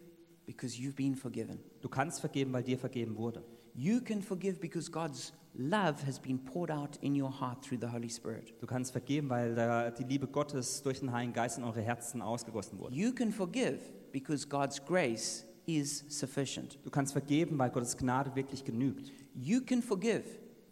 because 0.45 0.77
you've 0.77 0.95
been 0.95 1.15
forgiven. 1.15 1.59
Du 1.81 1.89
kannst 1.89 2.19
vergeben, 2.19 2.51
weil 2.53 2.63
dir 2.63 2.77
vergeben 2.77 3.15
wurde. 3.17 3.43
You 3.73 4.01
can 4.01 4.21
forgive 4.21 4.59
because 4.59 4.89
God's 4.89 5.33
love 5.53 6.05
has 6.05 6.19
been 6.19 6.37
poured 6.37 6.71
out 6.71 6.97
in 7.01 7.19
your 7.19 7.29
heart 7.29 7.63
through 7.63 7.79
the 7.79 7.91
Holy 7.91 8.09
Spirit. 8.09 8.53
Du 8.61 8.67
kannst 8.67 8.91
vergeben, 8.91 9.29
weil 9.29 9.55
der, 9.55 9.91
die 9.91 10.03
Liebe 10.03 10.27
Gottes 10.27 10.81
durch 10.81 10.99
den 10.99 11.11
Heiligen 11.11 11.33
Geist 11.33 11.57
in 11.57 11.63
eure 11.63 11.81
Herzen 11.81 12.21
ausgegossen 12.21 12.79
wurde. 12.79 12.95
You 12.95 13.13
can 13.13 13.31
forgive 13.31 13.79
because 14.11 14.47
God's 14.47 14.83
grace 14.83 15.45
is 15.65 16.05
sufficient. 16.09 16.77
Du 16.83 16.89
kannst 16.89 17.13
vergeben, 17.13 17.57
weil 17.57 17.69
Gottes 17.69 17.97
Gnade 17.97 18.35
wirklich 18.35 18.63
genügt. 18.63 19.11
You 19.33 19.61
can 19.61 19.81
forgive 19.81 20.23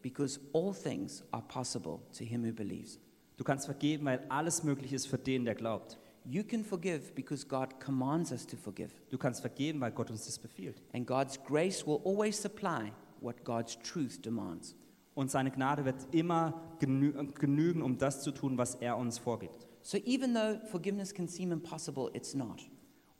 because 0.03 0.39
all 0.53 0.73
things 0.73 1.23
are 1.31 1.43
possible 1.47 2.01
to 2.15 2.23
him 2.23 2.43
who 2.43 2.53
believes. 2.53 2.99
Du 3.37 3.43
kannst 3.43 3.65
vergeben, 3.65 4.05
weil 4.05 4.23
alles 4.29 4.63
möglich 4.63 4.93
ist 4.93 5.07
für 5.07 5.17
den, 5.17 5.45
der 5.45 5.55
glaubt. 5.55 5.97
You 6.25 6.43
can 6.43 6.63
forgive 6.63 7.13
because 7.15 7.45
God 7.45 7.79
commands 7.79 8.31
us 8.31 8.45
to 8.45 8.55
forgive. 8.55 8.91
Du 9.09 9.17
kannst 9.17 9.41
vergeben, 9.41 9.81
weil 9.81 9.91
Gott 9.91 10.11
uns 10.11 10.25
das 10.25 10.37
befiehlt. 10.37 10.81
And 10.93 11.07
God's 11.07 11.41
grace 11.43 11.85
will 11.85 11.99
always 12.05 12.39
supply 12.39 12.93
what 13.19 13.43
God's 13.43 13.77
truth 13.79 14.23
demands. 14.23 14.75
Und 15.15 15.31
seine 15.31 15.51
Gnade 15.51 15.85
wird 15.85 16.07
immer 16.11 16.61
genü 16.79 17.13
genügen, 17.39 17.81
um 17.81 17.97
das 17.97 18.23
zu 18.23 18.31
tun, 18.31 18.57
was 18.57 18.75
er 18.75 18.97
uns 18.97 19.17
vorgibt. 19.17 19.67
So 19.81 19.97
even 20.05 20.33
though 20.33 20.59
forgiveness 20.69 21.13
can 21.13 21.27
seem 21.27 21.51
impossible, 21.51 22.09
it's 22.13 22.33
not. 22.33 22.69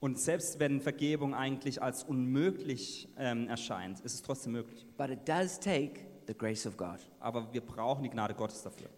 Und 0.00 0.18
selbst 0.18 0.58
wenn 0.60 0.80
Vergebung 0.80 1.34
eigentlich 1.34 1.82
als 1.82 2.04
unmöglich 2.04 3.08
ähm, 3.16 3.48
erscheint, 3.48 4.00
ist 4.00 4.14
es 4.14 4.22
trotzdem 4.22 4.52
möglich. 4.52 4.86
But 4.96 5.10
it 5.10 5.28
does 5.28 5.58
take 5.58 6.00
the 6.26 6.34
grace 6.34 6.66
of 6.66 6.76
God. 6.76 6.98
Aber 7.20 7.52
wir 7.52 7.60
brauchen 7.60 8.02
die 8.02 8.10
Gnade 8.10 8.34
Gottes 8.34 8.62
dafür. 8.62 8.88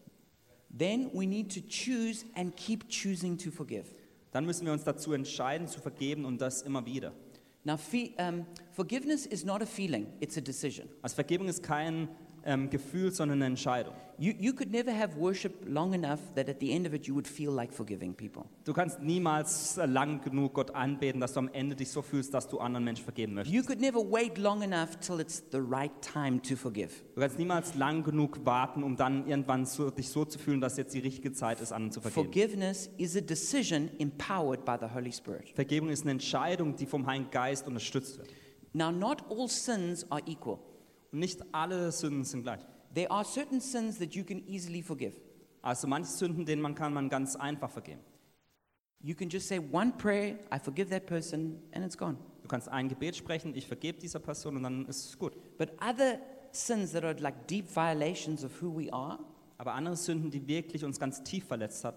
Then 0.77 1.11
we 1.13 1.27
need 1.27 1.53
to 1.55 1.61
choose 1.61 2.25
and 2.35 2.55
keep 2.57 2.89
choosing 2.89 3.39
to 3.39 3.51
forgive. 3.51 3.87
Dann 4.33 4.45
müssen 4.45 4.67
wir 4.67 4.73
uns 4.73 4.85
dazu 4.85 5.13
entscheiden, 5.13 5.69
zu 5.69 5.81
vergeben 5.81 6.25
und 6.25 6.41
das 6.41 6.63
immer 6.63 6.85
wieder. 6.85 7.13
Now, 7.65 7.79
um, 8.19 8.47
forgiveness 8.73 9.27
is 9.27 9.45
not 9.45 9.61
a 9.61 9.67
feeling, 9.67 10.07
it's 10.21 10.37
a 10.37 10.41
decision. 10.41 10.89
Also 11.03 11.15
Vergebung 11.17 11.49
ist 11.49 11.63
kein 11.63 12.09
ähm, 12.47 12.71
Gefühl, 12.71 13.13
sondern 13.13 13.39
eine 13.39 13.47
Entscheidung. 13.47 13.95
You, 14.19 14.33
you 14.39 14.55
could 14.55 14.71
never 14.71 14.91
have 14.91 15.15
worship 15.19 15.53
long 15.69 15.93
enough 15.93 16.21
that 16.37 16.49
at 16.49 16.59
the 16.61 16.73
end 16.73 16.87
of 16.87 16.95
it 16.95 17.07
you 17.07 17.15
would 17.15 17.29
feel 17.29 17.51
like 17.53 17.71
forgiving 17.71 18.15
people. 18.15 18.45
Du 18.65 18.73
kannst 18.73 19.03
niemals 19.03 19.77
äh, 19.77 19.85
lang 19.85 20.23
genug 20.23 20.55
Gott 20.55 20.75
anbeten, 20.75 21.21
dass 21.21 21.35
du 21.35 21.41
am 21.41 21.51
Ende 21.53 21.77
dich 21.77 21.91
so 21.91 22.01
fühlst, 22.01 22.33
dass 22.33 22.49
du 22.49 22.59
anderen 22.59 22.85
Menschen 22.85 23.05
vergeben 23.05 23.35
möchtest. 23.35 23.55
You 23.55 23.63
could 23.63 23.79
never 23.79 23.99
wait 23.99 24.39
long 24.39 24.63
enough 24.63 24.97
till 25.01 25.21
it's 25.21 25.43
the 25.53 25.59
right 25.59 25.93
time 26.01 26.41
to 26.41 26.57
forgive. 26.57 26.91
Du 27.15 27.21
kannst 27.21 27.39
niemals 27.39 27.75
lang 27.75 28.05
genug 28.05 28.47
warten, 28.47 28.83
um 28.83 28.97
dann 28.97 29.27
irgendwann 29.27 29.67
so, 29.67 29.91
dich 29.91 30.09
so 30.09 30.25
zu 30.25 30.39
fühlen, 30.39 30.63
dass 30.63 30.79
jetzt 30.79 30.95
die 30.95 31.01
richtige 31.01 31.33
Zeit 31.33 31.61
ist, 31.61 31.73
anderen 31.73 31.93
zu 31.93 32.01
vergeben. 32.01 32.25
Forgiveness 32.25 32.89
is 32.97 33.17
a 33.17 33.21
decision 33.21 33.91
empowered 33.99 34.65
by 34.65 34.77
the 34.81 34.95
Holy 34.95 35.13
Spirit. 35.13 35.51
Vergebung 35.51 35.91
ist 35.91 36.03
eine 36.03 36.13
Entscheidung, 36.13 36.75
die 36.75 36.87
vom 36.87 37.07
Heiligen 37.07 37.31
Geist 37.31 37.67
unterstützt 37.67 38.17
wird. 38.17 38.29
Now, 38.73 38.91
not 38.91 39.23
all 39.31 39.49
sins 39.49 40.11
are 40.11 40.23
equal. 40.27 40.59
Nicht 41.17 41.43
alle 41.53 41.91
Sünden 41.93 42.25
sind 42.25 42.43
gleich. 42.43 42.61
There 42.95 43.11
are 43.11 43.25
certain 43.25 43.59
sins 43.59 43.99
that 43.99 44.15
you 44.15 44.23
can 44.23 44.47
easily 44.47 44.83
forgive. 44.83 45.15
Also 45.63 45.89
manche 45.89 46.11
Sünden, 46.11 46.45
denen 46.45 46.61
man 46.61 46.75
kann 46.75 46.93
man 46.93 47.09
ganz 47.09 47.37
einfach 47.37 47.71
vergeben. 47.71 48.01
You 49.01 49.15
can 49.15 49.31
just 49.31 49.49
say 49.49 49.59
one 49.59 49.93
prayer, 49.97 50.39
I 50.53 50.59
forgive 50.59 50.91
that 50.91 51.07
person, 51.07 51.63
and 51.73 51.83
it's 51.85 51.97
gone. 51.97 52.19
Du 52.43 52.49
kannst 52.49 52.69
ein 52.69 52.89
Gebet 52.89 53.17
sprechen, 53.17 53.55
ich 53.55 53.67
vergebe 53.67 53.99
dieser 53.99 54.19
Person 54.19 54.57
und 54.57 54.65
dann 54.65 54.87
ist 54.87 55.09
es 55.09 55.19
gut. 55.19 55.33
But 55.57 55.71
other 55.81 56.19
sins 56.53 56.93
that 56.93 57.03
are 57.03 57.15
like 57.19 57.47
deep 57.49 57.75
violations 57.75 58.45
of 58.45 58.53
who 58.61 58.71
we 58.77 58.93
are, 58.93 59.19
Aber 59.59 59.73
andere 59.75 59.97
Sünden, 59.97 60.31
die 60.31 60.47
wirklich 60.47 60.85
uns 60.85 60.99
ganz 61.01 61.23
tief 61.23 61.47
verletzt 61.47 61.83
hat, 61.85 61.95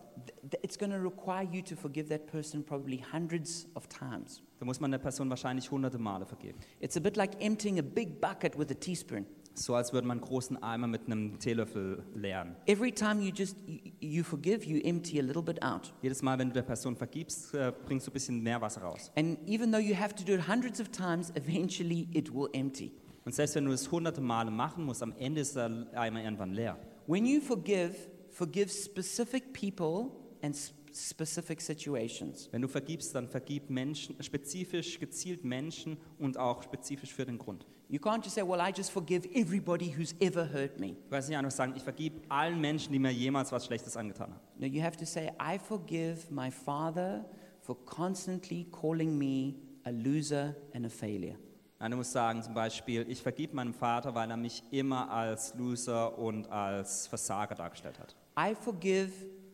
th- 0.50 0.64
it's 0.64 0.78
going 0.80 0.92
to 0.92 0.98
require 0.98 1.44
you 1.52 1.62
to 1.62 1.76
forgive 1.76 2.08
that 2.10 2.26
person 2.28 2.64
probably 2.64 3.04
hundreds 3.12 3.68
of 3.76 3.88
times. 3.88 4.42
da 4.60 4.66
muss 4.66 4.80
man 4.80 4.92
der 4.92 4.98
Person 5.00 5.30
wahrscheinlich 5.30 5.70
hunderte 5.70 5.98
Male 5.98 6.26
vergeben. 6.26 6.58
It's 6.80 6.96
a 6.96 7.00
bit 7.02 7.18
like 7.18 7.32
emptying 7.44 7.78
a 7.78 7.82
big 7.82 8.22
bucket 8.22 8.58
with 8.58 8.72
a 8.72 8.76
teaspoon. 8.76 9.26
So 9.56 9.76
als 9.76 9.92
würde 9.92 10.08
man 10.08 10.20
einen 10.20 10.26
großen 10.28 10.64
Eimer 10.64 10.88
mit 10.88 11.08
einem 11.08 11.38
Teelöffel 11.38 12.02
leeren. 12.16 12.56
Every 12.66 12.94
time 12.94 13.22
you 13.22 13.32
just 13.36 13.58
you, 13.68 13.80
you 14.00 14.24
forgive, 14.24 14.66
you 14.66 14.80
empty 14.86 15.20
a 15.20 15.24
little 15.24 15.42
bit 15.42 15.62
out. 15.62 15.94
Jedes 16.02 16.22
Mal, 16.22 16.40
wenn 16.40 16.48
du 16.48 16.54
der 16.54 16.62
Person 16.62 16.96
vergibst, 16.96 17.54
äh, 17.56 17.74
bringst 17.86 18.08
du 18.08 18.12
ein 18.12 18.14
bisschen 18.14 18.42
mehr 18.42 18.62
Wasser 18.62 18.84
raus. 18.84 19.12
And 19.18 19.38
even 19.50 19.70
though 19.74 19.82
you 19.82 19.98
have 20.00 20.16
to 20.16 20.24
do 20.24 20.34
it 20.34 20.48
hundreds 20.48 20.80
of 20.80 20.88
times, 20.92 21.30
eventually 21.36 22.08
it 22.14 22.34
will 22.34 22.48
empty. 22.54 22.94
Und 23.26 23.36
selbst 23.36 23.56
wenn 23.56 23.66
du 23.66 23.74
es 23.74 23.92
hunderte 23.92 24.22
Male 24.22 24.50
machen 24.50 24.86
musst, 24.86 25.04
am 25.04 25.14
Ende 25.20 25.42
ist 25.42 25.58
der 25.58 25.88
Eimer 25.94 26.24
irgendwann 26.24 26.54
leer. 26.54 26.78
When 27.10 27.26
you 27.26 27.42
forgive, 27.42 27.96
forgive 28.30 28.72
specific 28.72 29.52
people 29.52 30.12
and 30.44 30.56
specific 30.94 31.60
situations. 31.60 32.48
Wenn 32.52 32.62
du 32.62 32.68
vergibst, 32.68 33.16
dann 33.16 33.28
vergib 33.28 33.72
Menschen, 33.72 34.22
spezifisch, 34.22 35.00
gezielt 35.00 35.44
Menschen 35.44 35.98
und 36.20 36.38
auch 36.38 36.62
spezifisch 36.62 37.12
für 37.12 37.26
den 37.26 37.40
Grund. 37.40 37.66
You 37.88 38.00
can't 38.00 38.24
just 38.24 38.36
say, 38.36 38.44
Well, 38.44 38.62
I 38.62 38.72
just 38.72 38.92
forgive 38.92 39.28
everybody 39.34 39.92
who's 39.92 40.14
ever 40.20 40.48
hurt 40.54 40.80
me. 40.80 40.90
Du 40.90 41.10
kannst 41.10 41.30
nicht 41.30 41.38
einfach 41.40 41.50
sagen, 41.50 41.74
ich 41.76 41.82
vergib 41.82 42.14
allen 42.30 42.62
Menschen, 42.62 42.94
die 42.94 43.00
mir 43.00 43.12
jemals 43.12 43.52
was 43.52 43.66
Schlechtes 43.66 43.98
angetan 43.98 44.32
haben. 44.32 44.42
No, 44.60 44.68
you 44.68 44.84
have 44.84 44.96
to 44.96 45.06
say, 45.06 45.32
I 45.42 45.58
forgive 45.58 46.30
my 46.30 46.52
father 46.52 47.26
for 47.62 47.76
constantly 47.86 48.68
calling 48.70 49.18
me 49.18 49.56
a 49.84 49.90
loser 49.90 50.56
and 50.76 50.86
a 50.86 50.90
failure. 50.90 51.40
Nein, 51.82 51.92
du 51.92 51.98
musst 51.98 52.12
sagen 52.12 52.44
zum 52.44 52.54
Beispiel, 52.54 53.06
ich 53.08 53.22
vergib 53.22 53.54
meinem 53.54 53.74
Vater, 53.74 54.14
weil 54.14 54.30
er 54.30 54.36
mich 54.36 54.64
immer 54.70 55.10
als 55.10 55.54
Loser 55.56 56.20
und 56.20 56.52
als 56.52 57.08
Versager 57.08 57.56
dargestellt 57.56 57.98
hat. 58.00 58.18
I 58.38 58.54
forgive 58.54 59.14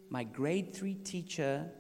my 0.09 0.25
grade 0.25 0.71
three 0.71 0.95
teacher 0.95 1.71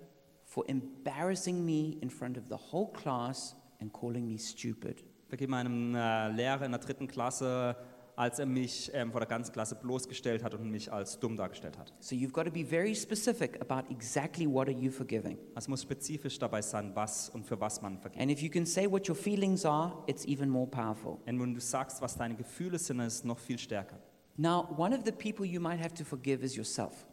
for 0.43 0.63
embarrassing 0.69 1.65
me 1.65 1.97
in 1.99 2.11
front 2.11 2.37
of 2.37 2.43
the 2.47 2.57
whole 2.71 2.91
class 2.93 3.55
and 3.81 3.91
calling 3.91 4.27
me 4.27 4.37
stupid. 4.37 5.03
Vergib 5.29 5.49
meinem 5.49 5.95
äh, 5.95 6.29
Lehrer 6.29 6.65
in 6.65 6.71
der 6.71 6.79
dritten 6.79 7.07
Klasse, 7.07 7.75
als 8.15 8.39
er 8.39 8.45
mich 8.45 8.91
ähm, 8.93 9.11
vor 9.11 9.19
der 9.19 9.27
ganzen 9.27 9.51
Klasse 9.51 9.75
bloßgestellt 9.75 10.43
hat 10.43 10.53
und 10.53 10.69
mich 10.69 10.91
als 10.91 11.19
dumm 11.19 11.35
dargestellt 11.35 11.77
hat. 11.77 11.93
So 11.99 12.15
you've 12.15 12.31
got 12.31 12.45
to 12.45 12.51
be 12.51 12.65
very 12.65 12.95
specific 12.95 13.59
about 13.61 13.91
exactly 13.91 14.47
what 14.51 14.67
are 14.67 14.77
you 14.77 14.91
forgiving. 14.91 15.37
Es 15.55 15.67
muss 15.67 15.81
spezifisch 15.81 16.39
dabei 16.39 16.61
sein, 16.61 16.91
was 16.95 17.29
und 17.29 17.45
für 17.45 17.59
was 17.59 17.81
man 17.81 17.97
vergibt. 17.97 18.21
And 18.21 18.31
if 18.31 18.41
you 18.41 18.49
can 18.49 18.65
say 18.65 18.89
what 18.89 19.07
your 19.09 19.15
feelings 19.15 19.65
are, 19.65 19.93
it's 20.07 20.25
even 20.25 20.49
more 20.49 20.67
powerful. 20.67 21.19
Und 21.25 21.39
wenn 21.39 21.53
du 21.53 21.59
sagst, 21.59 22.01
was 22.01 22.15
deine 22.17 22.35
Gefühle 22.35 22.79
sind, 22.79 22.99
ist 22.99 23.13
es 23.15 23.23
noch 23.23 23.39
viel 23.39 23.59
stärker. 23.59 23.97
Now, 24.37 24.67
one 24.77 24.93
of 24.97 25.03
the 25.05 25.11
people 25.11 25.45
you 25.45 25.61
might 25.61 25.79
have 25.79 25.93
to 25.93 26.03
forgive 26.03 26.43
is 26.43 26.55
yourself. 26.55 27.05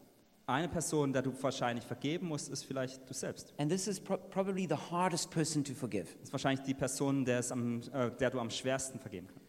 Eine 0.46 0.68
Person, 0.68 1.12
der 1.12 1.22
du 1.22 1.32
wahrscheinlich 1.40 1.84
vergeben 1.84 2.26
musst, 2.26 2.48
ist 2.50 2.64
vielleicht 2.64 3.08
du 3.08 3.14
selbst. 3.14 3.54
And 3.58 3.70
this 3.70 3.86
is 3.86 4.00
pro- 4.00 4.16
probably 4.16 4.66
the 4.68 4.74
hardest 4.90 5.30
person 5.30 5.62
to 5.62 5.72
forgive. 5.72 6.06
Das 6.18 6.24
ist 6.24 6.32
wahrscheinlich 6.32 6.64
die 6.66 6.74
Person, 6.74 7.24
der, 7.24 7.38
es 7.38 7.52
am, 7.52 7.80
äh, 7.92 8.10
der 8.10 8.30
du 8.30 8.40
am 8.40 8.50
schwersten 8.50 8.98
vergeben 8.98 9.28
kannst. 9.28 9.41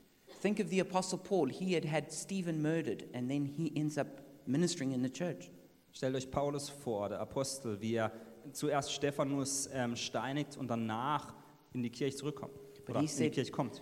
Think 0.43 0.59
of 0.59 0.69
the 0.69 0.81
Apostle 0.81 1.19
Paul. 1.19 1.47
He 1.47 1.73
had 1.73 1.85
had 1.85 2.11
Stephen 2.11 2.61
murdered, 2.61 3.05
and 3.13 3.29
then 3.31 3.45
he 3.45 3.71
ends 3.77 3.97
up 3.97 4.07
ministering 4.45 4.91
in 4.91 5.01
the 5.01 5.09
church. 5.09 5.49
Stellt 5.93 6.15
euch 6.15 6.29
Paulus 6.29 6.67
vor, 6.67 7.07
der 7.07 7.21
Apostel, 7.21 7.79
wie 7.79 7.95
er 7.95 8.11
zuerst 8.51 8.91
Stephanus 8.91 9.69
ähm, 9.71 9.95
steinigt 9.95 10.57
und 10.57 10.67
danach 10.67 11.33
in 11.71 11.81
die 11.81 11.89
Kirche 11.89 12.17
zurückkommt. 12.17 12.53
But 12.85 12.89
Oder 12.89 12.99
he 12.99 13.05
in 13.05 13.07
die 13.07 13.13
said- 13.13 13.31
Kirche 13.33 13.51
kommt. 13.53 13.81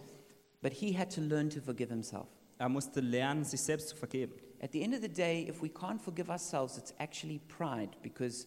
But 0.61 0.71
he 0.73 0.95
had 0.95 1.11
to 1.15 1.21
learn 1.21 1.49
to 1.49 1.61
forgive 1.61 1.89
himself. 1.89 2.27
Er 2.59 2.69
musste 2.69 2.99
lernen, 3.01 3.43
sich 3.43 3.61
selbst 3.61 3.89
zu 3.89 3.95
vergeben. 3.95 4.33
At 4.61 4.73
the 4.73 4.83
end 4.83 4.93
of 4.93 5.01
the 5.01 5.09
day, 5.09 5.47
if 5.49 5.63
we 5.63 5.67
can't 5.67 5.99
forgive 5.99 6.29
ourselves, 6.29 6.77
it's 6.77 6.93
actually 6.99 7.39
pride 7.47 7.97
because 8.03 8.45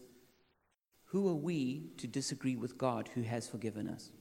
who 1.11 1.27
are 1.27 1.35
we 1.35 1.89
to 1.97 2.07
disagree 2.07 2.55
with 2.55 2.77
God 2.77 3.09
who 3.13 3.23
has 3.29 3.45
forgiven 3.45 3.89
us? 3.89 4.13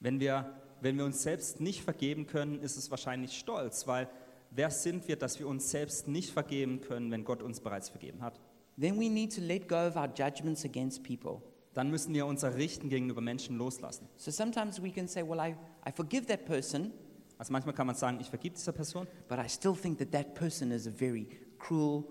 Wenn 0.00 0.18
wir, 0.18 0.52
wenn 0.80 0.96
wir 0.96 1.04
uns 1.04 1.22
selbst 1.22 1.60
nicht 1.60 1.82
vergeben 1.82 2.26
können, 2.26 2.60
ist 2.60 2.76
es 2.76 2.90
wahrscheinlich 2.90 3.38
Stolz, 3.38 3.86
weil 3.86 4.08
wer 4.50 4.70
sind 4.70 5.08
wir, 5.08 5.16
dass 5.16 5.38
wir 5.38 5.48
uns 5.48 5.70
selbst 5.70 6.08
nicht 6.08 6.30
vergeben 6.30 6.80
können, 6.80 7.10
wenn 7.10 7.24
Gott 7.24 7.42
uns 7.42 7.60
bereits 7.60 7.88
vergeben 7.88 8.22
hat? 8.22 8.40
Then 8.78 8.98
we 8.98 9.08
need 9.10 9.34
to 9.34 9.40
let 9.40 9.68
go 9.68 9.86
of 9.86 9.96
our 9.96 10.08
judgments 10.14 10.64
against 10.64 11.02
people. 11.02 11.40
Dann 11.72 11.90
müssen 11.90 12.14
wir 12.14 12.26
unser 12.26 12.56
Richten 12.56 12.88
gegenüber 12.88 13.20
Menschen 13.20 13.56
loslassen. 13.56 14.08
So 14.16 14.30
sometimes 14.30 14.82
we 14.82 14.90
can 14.90 15.08
say, 15.08 15.22
Well, 15.26 15.38
I, 15.40 15.54
I 15.86 15.92
forgive 15.92 16.26
that 16.26 16.44
person, 16.46 16.92
Also 17.38 17.52
manchmal 17.52 17.74
kann 17.74 17.86
man 17.86 17.96
sagen, 17.96 18.18
ich 18.20 18.28
vergib 18.28 18.54
dieser 18.54 18.72
Person, 18.72 19.06
but 19.28 19.38
I 19.38 19.48
still 19.48 19.74
think 19.74 19.98
that 19.98 20.10
that 20.12 20.34
person 20.34 20.70
is 20.70 20.86
a 20.86 20.90
very 20.90 21.26
cruel, 21.58 22.04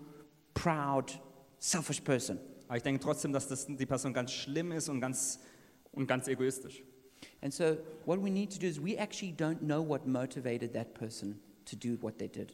proud, 0.53 1.19
selfish 1.57 2.01
person. 2.01 2.39
aber 2.67 2.77
ich 2.77 2.83
denke 2.83 2.99
trotzdem, 3.03 3.33
dass 3.33 3.47
das 3.47 3.65
die 3.65 3.85
Person 3.85 4.13
ganz 4.13 4.31
schlimm 4.31 4.71
ist 4.71 4.87
und 4.89 5.01
ganz, 5.01 5.39
und 5.91 6.05
ganz 6.07 6.27
egoistisch. 6.27 6.83
And 7.45 7.53
so, 7.53 7.77
what 8.05 8.19
we 8.19 8.31
need 8.31 8.49
to 8.53 8.59
do 8.59 8.65
is 8.65 8.81
we 8.81 8.97
actually 8.97 9.31
don't 9.31 9.61
know 9.61 9.79
what 9.79 10.07
motivated 10.07 10.73
that 10.73 10.95
person 10.95 11.39
to 11.65 11.75
do 11.75 11.95
what 12.01 12.17
they 12.17 12.27
did. 12.27 12.51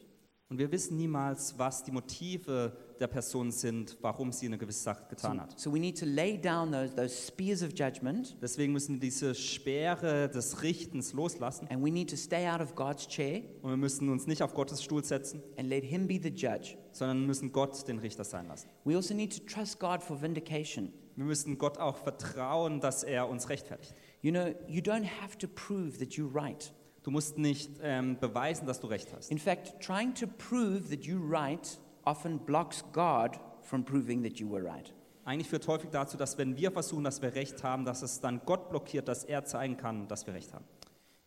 Und 0.50 0.58
wir 0.58 0.70
wissen 0.70 0.98
niemals, 0.98 1.54
was 1.56 1.82
die 1.82 1.90
Motive 1.90 2.76
der 3.00 3.06
Person 3.06 3.50
sind, 3.50 3.96
warum 4.02 4.32
sie 4.32 4.44
eine 4.44 4.58
gewisse 4.58 4.82
Sache 4.82 5.06
getan 5.08 5.40
hat. 5.40 5.58
So 5.58 5.72
we 5.72 5.78
need 5.78 5.98
to 5.98 6.04
lay 6.04 6.36
down 6.36 6.70
those, 6.72 6.94
those 6.94 7.26
spears 7.26 7.62
of 7.62 7.70
judgment 7.74 8.36
Deswegen 8.42 8.74
müssen 8.74 8.96
wir 8.96 9.00
diese 9.00 9.34
Speere 9.34 10.28
des 10.28 10.62
Richtens 10.62 11.14
loslassen 11.14 11.68
and 11.70 11.82
we 11.82 11.90
need 11.90 12.10
to 12.10 12.16
stay 12.16 12.46
out 12.46 12.60
of 12.60 12.74
God's 12.74 13.08
chair 13.08 13.40
und 13.62 13.70
wir 13.70 13.78
müssen 13.78 14.10
uns 14.10 14.26
nicht 14.26 14.42
auf 14.42 14.52
Gottes 14.52 14.82
Stuhl 14.82 15.02
setzen, 15.02 15.42
and 15.56 15.70
let 15.70 15.84
Him 15.84 16.06
be 16.06 16.20
the 16.22 16.28
judge. 16.28 16.76
sondern 16.92 17.24
müssen 17.24 17.50
Gott 17.50 17.88
den 17.88 17.98
Richter 17.98 18.24
sein 18.24 18.46
lassen. 18.46 18.68
We 18.84 18.94
also 18.94 19.14
need 19.14 19.34
to 19.34 19.42
trust 19.50 19.80
God 19.80 20.02
for 20.02 20.20
vindication. 20.20 20.92
Wir 21.16 21.24
müssen 21.24 21.56
Gott 21.56 21.78
auch 21.78 21.96
vertrauen, 21.96 22.80
dass 22.80 23.04
er 23.04 23.28
uns 23.28 23.48
rechtfertigt. 23.48 23.94
You 24.22 24.30
know, 24.30 24.54
you 24.68 24.80
don't 24.80 25.04
have 25.04 25.36
to 25.38 25.48
prove 25.48 25.98
that 25.98 26.16
you're 26.16 26.32
right. 26.32 26.72
Du 27.02 27.10
musst 27.10 27.36
nicht 27.36 27.70
ähm, 27.82 28.16
beweisen, 28.20 28.66
dass 28.66 28.80
du 28.80 28.86
recht 28.86 29.12
hast. 29.12 29.30
In 29.30 29.38
fact, 29.38 29.80
trying 29.80 30.14
to 30.14 30.26
prove 30.26 30.88
that 30.90 31.04
you're 31.04 31.20
right 31.20 31.78
often 32.04 32.38
blocks 32.38 32.84
God 32.92 33.38
from 33.62 33.84
proving 33.84 34.22
that 34.22 34.38
you 34.38 34.48
were 34.48 34.64
right. 34.64 34.92
Eigentlich 35.24 35.48
führt 35.48 35.66
häufig 35.68 35.90
dazu, 35.90 36.16
dass 36.16 36.38
wenn 36.38 36.56
wir 36.56 36.70
versuchen, 36.70 37.04
dass 37.04 37.20
wir 37.20 37.34
recht 37.34 37.62
haben, 37.62 37.84
dass 37.84 38.02
es 38.02 38.20
dann 38.20 38.40
Gott 38.44 38.70
blockiert, 38.70 39.08
dass 39.08 39.24
er 39.24 39.44
zeigen 39.44 39.76
kann, 39.76 40.08
dass 40.08 40.26
wir 40.26 40.34
recht 40.34 40.52
haben. 40.52 40.64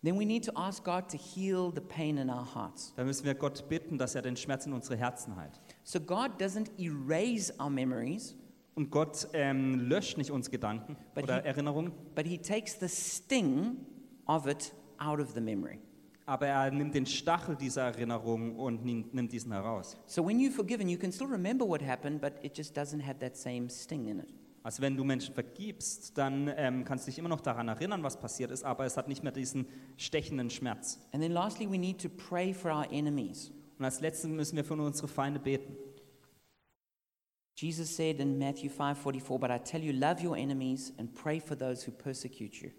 Then 0.04 0.20
we 0.20 0.26
need 0.26 0.46
to 0.46 0.52
ask 0.56 0.84
God 0.84 1.10
to 1.10 1.18
heal 1.18 1.72
the 1.74 1.82
pain 1.82 2.18
in 2.18 2.30
our 2.30 2.46
hearts. 2.54 2.94
Da 2.96 3.04
müssen 3.04 3.26
wir 3.26 3.36
Gott 3.36 3.68
bitten, 3.68 3.98
dass 3.98 4.16
er 4.16 4.22
den 4.22 4.38
Schmerz 4.38 4.66
in 4.66 4.74
unsere 4.74 4.98
Herzen 4.98 5.36
heilt. 5.36 5.60
So 5.84 6.00
God 6.00 6.40
doesn't 6.40 6.70
erase 6.78 7.54
our 7.60 7.70
memories, 7.70 8.36
Und 8.76 8.92
Gott 8.92 9.28
ähm, 9.34 9.80
löscht 9.88 10.18
nicht 10.18 10.32
uns 10.32 10.52
Gedanken 10.52 10.98
But 11.14 11.24
oder 11.24 11.42
he- 11.42 11.48
Erinnerungen, 11.48 11.92
but 12.14 12.26
He 12.28 12.38
takes 12.38 12.78
the 12.80 12.88
sting 12.90 13.78
of 14.28 14.48
it 14.48 14.74
out 14.98 15.20
of 15.20 15.32
the 15.34 15.42
memory. 15.42 15.80
aber 16.26 16.48
er 16.48 16.72
nimmt 16.72 16.94
den 16.96 17.06
Stachel 17.06 17.56
dieser 17.56 17.84
Erinnerung 17.84 18.56
und 18.58 18.84
nimmt, 18.84 19.32
diesen 19.32 19.52
heraus. 19.54 19.96
So 20.08 20.26
when 20.26 20.40
you're 20.40 20.52
forgiven, 20.52 20.90
you 20.90 20.98
can 20.98 21.12
still 21.12 21.28
remember 21.28 21.66
what 21.68 21.82
happened, 21.82 22.20
but 22.20 22.34
it 22.44 22.58
just 22.58 22.76
doesn't 22.78 23.02
have 23.06 23.20
that 23.20 23.38
same 23.38 23.70
sting 23.70 24.08
in 24.08 24.20
it. 24.20 24.34
Also 24.64 24.82
wenn 24.82 24.98
du 24.98 25.04
Menschen 25.04 25.34
vergibst, 25.36 26.18
dann 26.18 26.52
ähm, 26.58 26.84
kannst 26.84 27.06
du 27.06 27.12
dich 27.12 27.20
immer 27.20 27.30
noch 27.30 27.42
daran 27.42 27.68
erinnern, 27.68 28.02
was 28.02 28.20
passiert 28.20 28.50
ist, 28.50 28.64
aber 28.64 28.84
es 28.86 28.98
hat 28.98 29.08
nicht 29.08 29.22
mehr 29.22 29.32
diesen 29.32 29.68
stechenden 29.96 30.50
Schmerz. 30.50 31.00
And 31.14 31.22
then 31.22 31.32
lastly, 31.32 31.70
we 31.72 31.78
need 31.78 32.02
to 32.02 32.10
pray 32.10 32.52
for 32.54 32.72
our 32.72 32.92
enemies. 32.92 33.52
Und 33.78 33.86
als 33.86 34.02
letztes 34.02 34.28
müssen 34.30 34.56
wir 34.56 34.66
für 34.66 34.74
unsere 34.74 35.08
Feinde 35.08 35.40
beten. 35.40 35.76
Jesus 37.56 37.96
said 37.96 38.20
in 38.20 38.38
Matthew 38.38 38.70
5:44, 38.70 39.40
"But 39.40 39.50
I 39.50 39.60
tell 39.60 39.82
you, 39.82 39.94
love 39.94 40.22
your 40.22 40.36
enemies 40.36 40.94
and 40.98 41.14
pray 41.14 41.40
for 41.40 41.58
those 41.58 41.88
who 41.88 41.92
persecute 41.92 42.62
you." 42.62 42.72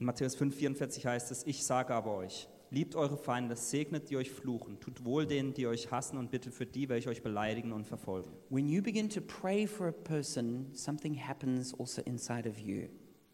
In 0.00 0.06
Matthäus 0.06 0.34
5,44 0.34 1.06
heißt 1.06 1.30
es, 1.30 1.46
ich 1.46 1.62
sage 1.64 1.94
aber 1.94 2.16
euch, 2.16 2.48
liebt 2.70 2.96
eure 2.96 3.18
Feinde, 3.18 3.54
segnet 3.54 4.08
die 4.08 4.16
euch 4.16 4.30
fluchen, 4.30 4.80
tut 4.80 5.04
wohl 5.04 5.26
denen, 5.26 5.52
die 5.52 5.66
euch 5.66 5.90
hassen 5.90 6.16
und 6.16 6.30
bittet 6.30 6.54
für 6.54 6.64
die, 6.64 6.88
welche 6.88 7.10
euch 7.10 7.22
beleidigen 7.22 7.72
und 7.72 7.86
verfolgen. 7.86 8.32
When 8.48 8.68
you 8.68 8.82
begin 8.82 9.10
to 9.10 9.20
pray 9.20 9.66
for 9.66 9.88
a 9.88 9.92
person, 9.92 10.70
something 10.72 11.14
happens 11.14 11.78
also 11.78 12.00
inside 12.02 12.48
of 12.48 12.58
you. 12.58 12.88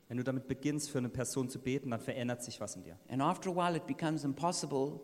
Wenn 0.09 0.19
du 0.19 0.25
damit 0.25 0.49
beginnst, 0.49 0.91
für 0.91 0.99
eine 0.99 1.09
Person 1.09 1.49
zu 1.49 1.61
beten, 1.61 1.91
dann 1.91 2.01
verändert 2.01 2.43
sich 2.43 2.61
was 2.61 2.77
in 2.77 2.83
dir. 2.83 2.99
And 3.09 3.23
after 3.23 3.51
a 3.51 3.55
while, 3.55 3.77
it 3.77 3.87
becomes 3.87 4.25
impossible 4.25 5.01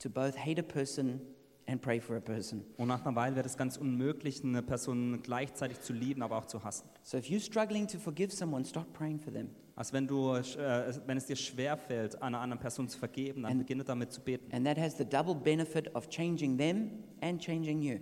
to 0.00 0.10
both 0.10 0.36
hate 0.36 0.58
a 0.58 0.62
person 0.62 1.20
and 1.66 1.80
pray 1.80 2.00
for 2.00 2.16
a 2.16 2.20
person. 2.20 2.64
Und 2.76 2.88
nach 2.88 3.04
einer 3.04 3.16
Weile 3.16 3.36
wird 3.36 3.46
es 3.46 3.56
ganz 3.56 3.76
unmöglich, 3.76 4.42
eine 4.44 4.62
Person 4.62 5.20
gleichzeitig 5.22 5.80
zu 5.80 5.92
lieben, 5.92 6.22
aber 6.22 6.38
auch 6.38 6.46
zu 6.46 6.62
hassen. 6.62 6.88
So 7.02 7.18
if 7.18 7.26
you're 7.26 7.40
struggling 7.40 7.86
to 7.88 7.98
forgive 7.98 8.32
someone, 8.32 8.64
start 8.64 8.92
praying 8.92 9.18
for 9.18 9.32
them. 9.32 9.50
Also 9.74 9.92
wenn, 9.92 10.06
du, 10.06 10.32
äh, 10.34 10.94
wenn 11.06 11.18
es 11.18 11.26
dir 11.26 11.36
schwerfällt, 11.36 12.22
einer 12.22 12.40
anderen 12.40 12.60
Person 12.60 12.88
zu 12.88 12.98
vergeben, 12.98 13.42
dann 13.42 13.52
And- 13.52 13.60
beginne 13.60 13.84
damit 13.84 14.10
zu 14.12 14.20
beten. 14.20 14.50
And 14.54 14.64
that 14.66 14.78
has 14.78 14.96
the 14.96 15.04
double 15.04 15.34
benefit 15.34 15.94
of 15.94 16.08
changing 16.08 16.56
them 16.56 17.04
and 17.20 17.40
changing 17.42 17.82
you. 17.82 17.98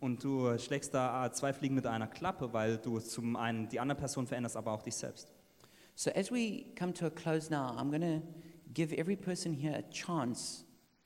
Und 0.00 0.22
du 0.22 0.56
schlägst 0.58 0.94
da 0.94 1.26
äh, 1.26 1.32
zwei 1.32 1.52
Fliegen 1.52 1.74
mit 1.74 1.84
einer 1.86 2.06
Klappe, 2.06 2.52
weil 2.52 2.78
du 2.78 2.98
zum 3.00 3.36
einen 3.36 3.68
die 3.68 3.80
andere 3.80 3.98
Person 3.98 4.26
veränderst, 4.26 4.56
aber 4.56 4.72
auch 4.72 4.82
dich 4.82 4.94
selbst. 4.94 5.28
So 5.96 6.10
as 6.12 6.30
we 6.30 6.66
come 6.78 6.94
to 6.94 7.06
a 7.06 7.10
close 7.10 7.50
now, 7.50 7.72
I'm 7.76 7.90
going 7.90 8.22
to 8.22 8.26
give 8.72 8.96
every 8.96 9.16
person 9.16 9.52
here 9.52 9.76
a 9.76 9.82
chance 9.90 10.64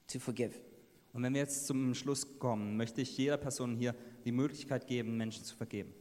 to 0.09 0.19
forgive. 0.19 0.53
Und 1.13 1.23
wenn 1.23 1.35
wir 1.35 1.43
jetzt 1.43 1.67
zum 1.67 1.95
Schluss 1.95 2.39
kommen, 2.39 2.77
möchte 2.77 3.03
ich 3.03 3.17
jeder 3.19 3.37
Person 3.37 3.77
hier 3.77 3.95
die 4.25 4.33
Möglichkeit 4.33 4.87
geben, 4.87 5.17
Menschen 5.17 5.45
zu 5.45 5.55
vergeben. 5.55 5.93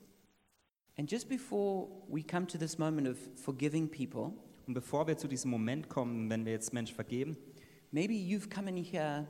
And 0.97 1.09
just 1.09 1.28
before 1.28 1.89
we 2.09 2.24
come 2.24 2.47
to 2.47 2.57
this 2.57 2.78
moment 2.78 3.07
of 3.07 3.18
forgiving 3.36 3.89
people, 3.89 4.34
Und 4.68 4.76
bevor 4.76 5.07
wir 5.07 5.18
zu 5.18 5.28
diesem 5.28 5.51
Moment 5.51 5.89
kommen, 5.89 6.30
wenn 6.30 6.45
wir 6.45 6.53
jetzt 6.53 6.72
Menschen 6.74 6.95
vergeben, 6.95 7.36
maybe 7.91 8.14
you've 8.14 8.49
come 8.49 8.70
in 8.70 8.78
here 8.84 9.28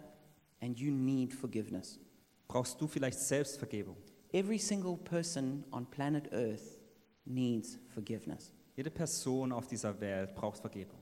and 0.60 0.78
you 0.78 0.92
need 0.92 1.34
forgiveness. 1.34 2.00
brauchst 2.48 2.80
du 2.80 2.88
vielleicht 2.88 3.18
selbst 3.18 3.58
Vergebung. 3.58 3.96
Every 4.34 4.60
single 4.60 4.98
person 4.98 5.64
on 5.72 5.90
planet 5.90 6.32
Earth 6.32 6.80
needs 7.26 7.80
forgiveness. 7.94 8.54
Jede 8.76 8.92
Person 8.92 9.52
auf 9.52 9.68
dieser 9.68 10.00
Welt 10.00 10.36
braucht 10.36 10.60
Vergebung. 10.60 11.00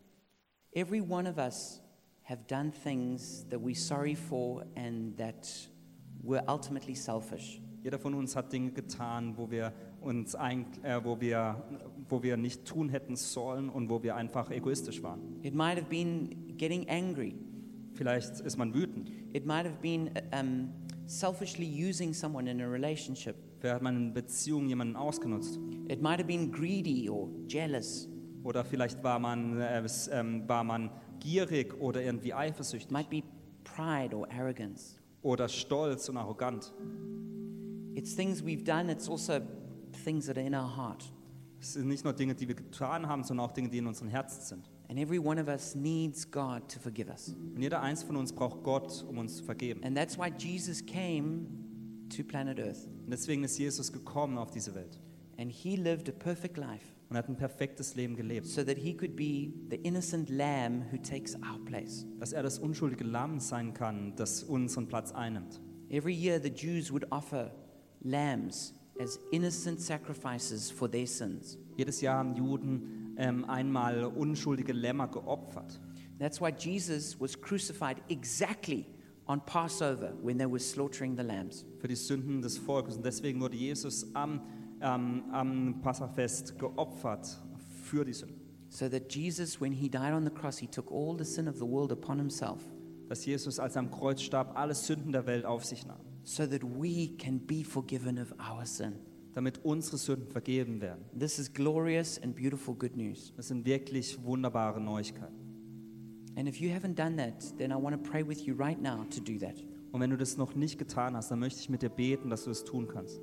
Every 0.71 1.01
one 1.01 1.29
of 1.29 1.37
us 1.37 1.81
have 2.29 2.45
done 2.47 2.71
things 2.71 3.43
that 3.49 3.59
we're 3.59 3.73
sorry 3.73 4.13
for 4.13 4.63
and 4.75 5.17
that 5.17 5.49
were 6.23 6.43
ultimately 6.47 6.93
selfish. 6.93 7.59
Jeder 7.81 7.97
von 7.97 8.13
uns 8.13 8.35
hat 8.35 8.51
Dinge 8.51 8.71
getan, 8.71 9.35
wo 9.35 9.49
wir 9.49 9.73
uns 10.01 10.35
ein, 10.35 10.65
äh, 10.83 10.99
wo 11.03 11.19
wir, 11.19 11.55
wo 12.07 12.21
wir 12.21 12.37
nicht 12.37 12.65
tun 12.65 12.89
hätten 12.89 13.15
sollen 13.15 13.69
und 13.69 13.89
wo 13.89 14.03
wir 14.03 14.15
einfach 14.15 14.51
egoistisch 14.51 15.01
waren. 15.01 15.39
It 15.41 15.55
might 15.55 15.77
have 15.77 15.89
been 15.89 16.55
getting 16.57 16.87
angry. 16.87 17.35
Vielleicht 17.93 18.41
ist 18.41 18.57
man 18.57 18.75
wütend. 18.75 19.09
It 19.33 19.45
might 19.47 19.65
have 19.65 19.81
been 19.81 20.11
um, 20.31 20.69
selfishly 21.07 21.65
using 21.65 22.13
someone 22.13 22.47
in 22.47 22.61
a 22.61 22.67
relationship. 22.67 23.35
Vielleicht 23.59 23.75
hat 23.75 23.81
man 23.81 23.95
in 23.95 24.13
Beziehung 24.13 24.67
jemanden 24.67 24.95
ausgenutzt. 24.95 25.57
It 25.87 26.01
might 26.01 26.19
have 26.19 26.27
been 26.27 26.51
greedy 26.51 27.09
or 27.09 27.29
jealous. 27.47 28.07
Oder 28.43 28.63
vielleicht 28.63 29.03
war 29.03 29.19
man, 29.19 29.59
äh, 29.59 29.83
ähm, 30.11 30.47
war 30.47 30.63
man 30.63 30.91
gierig 31.19 31.79
oder 31.79 32.01
irgendwie 32.01 32.33
eifersüchtig. 32.33 32.91
might 32.91 33.09
be 33.09 33.23
pride 33.63 34.15
or 34.15 34.27
arrogance. 34.31 34.95
Oder 35.21 35.47
stolz 35.47 36.09
und 36.09 36.17
arrogant. 36.17 36.73
It's 37.95 38.15
things 38.15 38.43
we've 38.43 38.63
done, 38.63 38.91
it's 38.91 39.09
also 39.09 39.39
things 40.03 40.25
that 40.27 40.37
are 40.37 40.45
in 40.45 40.55
our 40.55 40.77
heart. 40.77 41.11
Es 41.59 41.73
sind 41.73 41.87
nicht 41.87 42.03
nur 42.05 42.13
Dinge, 42.13 42.35
die 42.35 42.47
wir 42.47 42.55
getan 42.55 43.07
haben, 43.07 43.23
sondern 43.23 43.45
auch 43.45 43.51
Dinge, 43.51 43.69
die 43.69 43.79
in 43.79 43.87
unseren 43.87 44.07
Herzen 44.07 44.41
sind. 44.41 44.69
And 44.87 44.97
every 44.97 45.19
one 45.19 45.39
of 45.39 45.47
us 45.47 45.75
needs 45.75 46.29
God 46.29 46.67
to 46.69 46.79
forgive 46.79 47.09
us. 47.09 47.35
Und 47.55 47.61
jeder 47.61 47.81
eins 47.81 48.01
von 48.03 48.15
uns 48.15 48.33
braucht 48.33 48.63
Gott, 48.63 49.05
um 49.07 49.17
uns 49.17 49.37
zu 49.37 49.43
vergeben. 49.43 49.83
And 49.83 49.95
that's 49.95 50.17
why 50.17 50.31
Jesus 50.35 50.83
came 50.83 51.47
to 52.15 52.23
planet 52.23 52.59
Earth. 52.59 52.87
Und 53.05 53.11
deswegen 53.11 53.43
ist 53.43 53.57
Jesus 53.57 53.91
gekommen 53.91 54.37
auf 54.37 54.51
diese 54.51 54.73
Welt. 54.73 54.99
And 55.37 55.51
he 55.51 55.75
lived 55.75 56.09
a 56.09 56.11
perfect 56.11 56.57
life 56.57 56.85
Und 57.09 57.17
hat 57.17 57.27
ein 57.27 57.35
perfektes 57.37 57.95
Leben 57.95 58.15
gelebt. 58.15 58.45
so 58.45 58.63
that 58.63 58.77
he 58.77 58.93
could 58.95 59.15
be 59.15 59.51
the 59.69 59.77
innocent 59.77 60.29
lamb 60.29 60.83
who 60.91 60.97
takes 60.97 61.35
our 61.35 61.59
place. 61.65 62.05
Dass 62.19 62.33
er 62.33 62.43
das 62.43 62.59
unschuldige 62.59 63.03
Lamm 63.03 63.39
sein 63.39 63.73
kann, 63.73 64.13
das 64.15 64.43
unseren 64.43 64.87
Platz 64.87 65.11
einnimmt. 65.11 65.59
Every 65.89 66.13
year, 66.13 66.39
the 66.39 66.49
Jews 66.49 66.91
would 66.91 67.11
offer 67.11 67.51
lambs 68.01 68.73
as 68.99 69.19
innocent 69.31 69.81
sacrifices 69.81 70.69
for 70.69 70.89
their 70.89 71.07
sins. 71.07 71.57
Jedes 71.77 72.01
Jahr 72.01 72.17
haben 72.17 72.35
Juden 72.35 73.15
ähm, 73.17 73.45
einmal 73.45 74.03
unschuldige 74.05 74.73
Lämmer 74.73 75.07
geopfert. 75.07 75.79
That's 76.19 76.39
why 76.39 76.49
Jesus 76.49 77.19
was 77.19 77.39
crucified 77.39 77.97
exactly 78.09 78.85
on 79.25 79.39
Passover 79.45 80.13
when 80.21 80.37
they 80.37 80.45
were 80.45 80.59
slaughtering 80.59 81.15
the 81.15 81.23
lambs. 81.23 81.65
für 81.79 81.87
die 81.87 81.95
Sünden 81.95 82.41
des 82.41 82.57
Volkes. 82.57 82.97
Und 82.97 83.05
deswegen 83.05 83.39
wurde 83.39 83.55
Jesus 83.55 84.13
am, 84.13 84.41
ähm, 84.81 85.23
am 85.31 85.81
Passafest 85.81 86.57
geopfert 86.57 87.39
für 87.83 88.05
die 88.05 88.13
Sünden. 88.13 88.39
So 88.69 88.87
that 88.87 89.13
Jesus, 89.13 89.59
when 89.59 89.71
he 89.73 89.89
died 89.89 90.13
on 90.13 90.23
the 90.23 90.29
cross, 90.29 90.59
he 90.59 90.67
took 90.67 90.91
all 90.91 91.17
the 91.17 91.25
sin 91.25 91.47
of 91.47 91.55
the 91.55 91.65
world 91.65 91.91
upon 91.91 92.19
himself 92.19 92.61
Dass 93.07 93.25
Jesus, 93.25 93.59
als 93.59 93.75
er 93.75 93.79
am 93.79 93.89
Kreuz 93.89 94.21
starb, 94.21 94.55
alle 94.55 94.75
Sünden 94.75 95.11
der 95.11 95.25
Welt 95.25 95.43
auf 95.43 95.65
sich 95.65 95.85
nahm, 95.87 95.99
so 96.23 96.45
that 96.45 96.61
we 96.63 97.17
can 97.17 97.39
be 97.39 97.63
forgiven 97.63 98.19
of 98.19 98.31
our 98.39 98.65
sin. 98.65 98.93
damit 99.33 99.63
unsere 99.63 99.97
Sünden 99.97 100.27
vergeben 100.27 100.81
werden. 100.81 101.03
This 101.17 101.39
is 101.39 101.51
glorious 101.51 102.21
and 102.21 102.35
beautiful 102.35 102.75
good 102.75 102.95
news. 102.95 103.33
Das 103.35 103.47
sind 103.47 103.65
wirklich 103.65 104.21
wunderbare 104.23 104.79
Neuigkeiten. 104.79 105.35
And 106.35 106.47
if 106.47 106.59
you 106.61 106.69
haven't 106.69 106.95
done 106.95 107.17
that, 107.17 107.57
then 107.57 107.71
I 107.71 107.75
want 107.75 107.95
to 107.95 108.11
pray 108.11 108.25
with 108.25 108.45
you 108.45 108.55
right 108.55 108.79
now 108.81 109.03
to 109.05 109.19
do 109.19 109.37
that. 109.39 109.63
Und 109.91 110.01
wenn 110.01 110.11
du 110.11 110.17
das 110.17 110.37
noch 110.37 110.55
nicht 110.55 110.77
getan 110.77 111.15
hast, 111.15 111.31
dann 111.31 111.39
möchte 111.39 111.59
ich 111.59 111.69
mit 111.69 111.81
dir 111.81 111.89
beten, 111.89 112.29
dass 112.29 112.43
du 112.43 112.51
es 112.51 112.63
tun 112.63 112.87
kannst. 112.87 113.19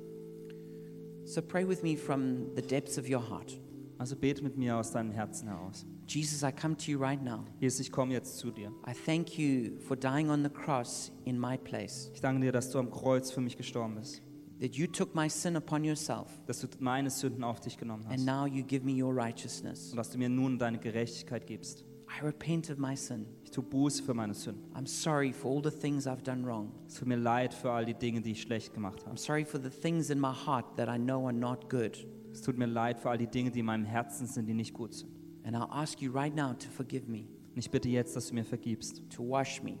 So 1.27 1.41
pray 1.41 1.67
with 1.67 1.83
me 1.83 1.97
from 1.97 2.55
the 2.55 2.61
depths 2.61 2.97
of 2.97 3.09
your 3.09 3.19
heart. 3.19 3.59
Also 3.99 4.15
bete 4.15 4.41
mit 4.41 4.55
mir 4.57 4.77
aus 4.77 4.91
deinem 4.91 5.11
Herzen 5.11 5.49
heraus. 5.49 5.85
Jesus, 6.07 6.41
I 6.41 6.51
come 6.53 6.77
to 6.77 6.89
you 6.91 6.97
right 6.99 7.21
now. 7.21 7.43
Jesus, 7.59 7.81
ich 7.81 7.91
komme 7.91 8.13
jetzt 8.13 8.37
zu 8.37 8.49
dir. 8.49 8.71
I 8.87 8.93
thank 8.93 9.37
you 9.37 9.77
for 9.81 9.97
dying 9.97 10.29
on 10.29 10.41
the 10.43 10.49
cross 10.49 11.11
in 11.25 11.37
my 11.37 11.57
place, 11.57 12.09
Ich 12.13 12.21
danke 12.21 12.39
dir, 12.41 12.53
dass 12.53 12.69
du 12.71 12.79
am 12.79 12.89
Kreuz 12.89 13.29
für 13.31 13.41
mich 13.41 13.57
gestorben 13.57 13.95
bist, 13.95 14.21
that 14.61 14.75
you 14.75 14.87
took 14.87 15.13
my 15.15 15.27
sin 15.29 15.57
upon 15.57 15.83
yourself, 15.83 16.29
dass 16.45 16.61
du 16.61 16.67
meine 16.79 17.09
Sünden 17.09 17.43
auf 17.43 17.59
dich 17.59 17.77
genommen 17.77 18.05
and 18.05 18.19
hast 18.19 18.25
now 18.25 18.45
you 18.45 18.63
give 18.63 18.85
me 18.85 18.93
your 18.93 19.13
righteousness. 19.13 19.91
und 19.91 19.97
dass 19.97 20.09
du 20.09 20.17
mir 20.17 20.29
nun 20.29 20.57
deine 20.57 20.77
Gerechtigkeit 20.79 21.45
gibst. 21.45 21.83
I 22.09 22.23
repent 22.25 22.69
of 22.69 22.77
my 22.77 22.95
sin. 22.95 23.25
Ich 23.43 23.51
tue 23.51 23.63
Buße 23.63 24.01
für 24.03 24.13
meine 24.13 24.33
Sünden. 24.33 24.63
I'm 24.73 24.87
sorry 24.87 25.31
for 25.33 25.51
all 25.51 25.61
the 25.63 25.71
things 25.77 26.07
I've 26.07 26.23
done 26.23 26.45
wrong. 26.45 26.71
Es 26.87 26.95
tut 26.95 27.07
mir 27.07 27.17
leid 27.17 27.53
für 27.53 27.71
all 27.71 27.85
die 27.85 27.93
Dinge, 27.93 28.21
die 28.21 28.31
ich 28.31 28.41
schlecht 28.41 28.73
gemacht 28.73 29.05
habe. 29.05 29.15
I'm 29.15 29.19
sorry 29.19 29.45
for 29.45 29.59
the 29.61 29.69
things 29.69 30.09
in 30.09 30.19
my 30.19 30.31
heart 30.33 30.75
that 30.77 30.87
I 30.87 30.97
know 30.97 31.25
are 31.27 31.33
not 31.33 31.69
good. 31.69 32.07
Es 32.31 32.41
tut 32.41 32.57
mir 32.57 32.65
leid 32.67 32.99
für 32.99 33.09
all 33.09 33.17
die 33.17 33.27
Dinge, 33.27 33.51
die 33.51 33.59
in 33.59 33.65
meinem 33.65 33.85
Herzen 33.85 34.25
sind, 34.27 34.45
die 34.47 34.53
nicht 34.53 34.73
gut 34.73 34.93
sind. 34.93 35.11
And 35.43 35.55
I'll 35.55 35.69
ask 35.71 36.01
you 36.01 36.11
right 36.11 36.33
now 36.35 36.53
to 36.53 36.69
forgive 36.69 37.09
me, 37.09 37.25
Und 37.51 37.57
ich 37.57 37.69
bitte 37.71 37.89
jetzt, 37.89 38.15
dass 38.15 38.27
du 38.29 38.35
mir 38.35 38.43
vergibst, 38.45 39.01
to 39.09 39.27
wash 39.27 39.61
me, 39.63 39.77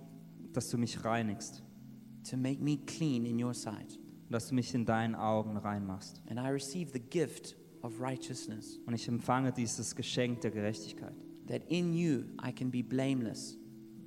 dass 0.53 0.69
du 0.69 0.77
mich 0.77 1.03
reinigst 1.05 1.63
to 2.29 2.35
make 2.35 2.61
me 2.61 2.77
clean 2.85 3.25
in 3.25 3.41
your 3.41 3.53
sight. 3.53 3.97
und 4.25 4.31
dass 4.33 4.49
du 4.49 4.55
mich 4.55 4.73
in 4.75 4.85
deinen 4.85 5.15
Augen 5.15 5.55
reinmachst. 5.55 6.21
And 6.29 6.37
I 6.39 6.49
receive 6.49 6.91
the 6.91 6.99
gift 6.99 7.55
of 7.81 8.01
righteousness, 8.01 8.79
Und 8.85 8.93
ich 8.93 9.07
empfange 9.07 9.53
dieses 9.53 9.95
Geschenk 9.95 10.41
der 10.41 10.51
Gerechtigkeit, 10.51 11.15
that 11.47 11.63
in 11.69 11.93
you 11.93 12.25
I 12.43 12.51
can 12.51 12.71
be 12.71 12.83
blameless. 12.83 13.57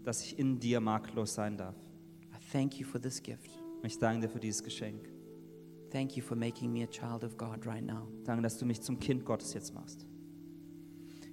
dass 0.05 0.23
ich 0.25 0.39
in 0.39 0.59
dir 0.59 0.81
makellos 0.81 1.35
sein 1.35 1.57
darf. 1.57 1.77
I 2.33 2.39
thank 2.53 2.79
you 2.79 2.87
for 2.87 3.01
this 3.01 3.23
gift. 3.23 3.51
Ich 3.83 3.99
danke 3.99 4.27
dir 4.27 4.33
für 4.33 4.41
dieses 4.41 4.63
Geschenk. 4.63 5.09
Thank 5.91 6.17
you 6.17 6.23
for 6.23 6.37
making 6.37 6.73
me 6.73 6.83
a 6.83 6.87
child 6.87 7.25
of 7.25 7.37
God 7.37 7.67
right 7.67 7.85
now. 7.85 8.07
Danke, 8.25 8.43
dass 8.43 8.59
du 8.59 8.65
mich 8.65 8.81
zum 8.81 8.99
Kind 8.99 9.25
Gottes 9.25 9.55
jetzt 9.55 9.75
machst. 9.75 10.07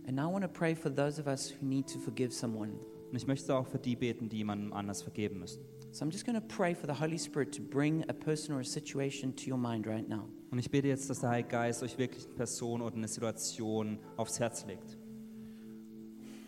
And 0.08 0.16
now 0.16 0.30
I 0.30 0.34
want 0.34 0.44
to 0.44 0.50
pray 0.50 0.74
for 0.74 0.94
those 0.94 1.20
of 1.20 1.28
us 1.28 1.52
who 1.52 1.66
need 1.66 1.88
to 1.88 2.00
forgive 2.00 2.32
someone. 2.32 2.74
Und 3.10 3.16
ich 3.16 3.28
möchte 3.28 3.56
auch 3.56 3.68
für 3.68 3.78
die 3.78 3.96
beten, 3.96 4.30
die 4.30 4.38
jemandem 4.38 4.74
anders 4.74 5.02
vergeben 5.02 5.40
müssen. 5.40 5.64
So 5.92 6.04
I'm 6.06 6.12
just 6.12 6.26
going 6.26 6.40
to 6.40 6.48
pray 6.48 6.76
for 6.76 6.88
the 6.88 7.00
Holy 7.00 7.18
Spirit 7.18 7.56
to 7.56 7.62
bring 7.62 8.04
a 8.10 8.14
person 8.14 8.54
or 8.54 8.60
a 8.60 8.64
situation 8.64 9.36
to 9.36 9.50
your 9.50 9.58
mind 9.58 9.88
right 9.88 10.08
now. 10.08 10.28
Und 10.52 10.60
ich 10.60 10.70
bete 10.70 10.88
jetzt, 10.88 11.10
dass 11.10 11.20
der 11.20 11.30
Heilige 11.30 11.50
Geist 11.50 11.84
euch 11.84 11.98
wirklich 11.98 12.26
eine 12.26 12.36
Person 12.36 12.82
oder 12.82 12.96
eine 12.96 13.08
Situation 13.08 14.00
aufs 14.16 14.40
Herz 14.40 14.66
legt. 14.66 14.98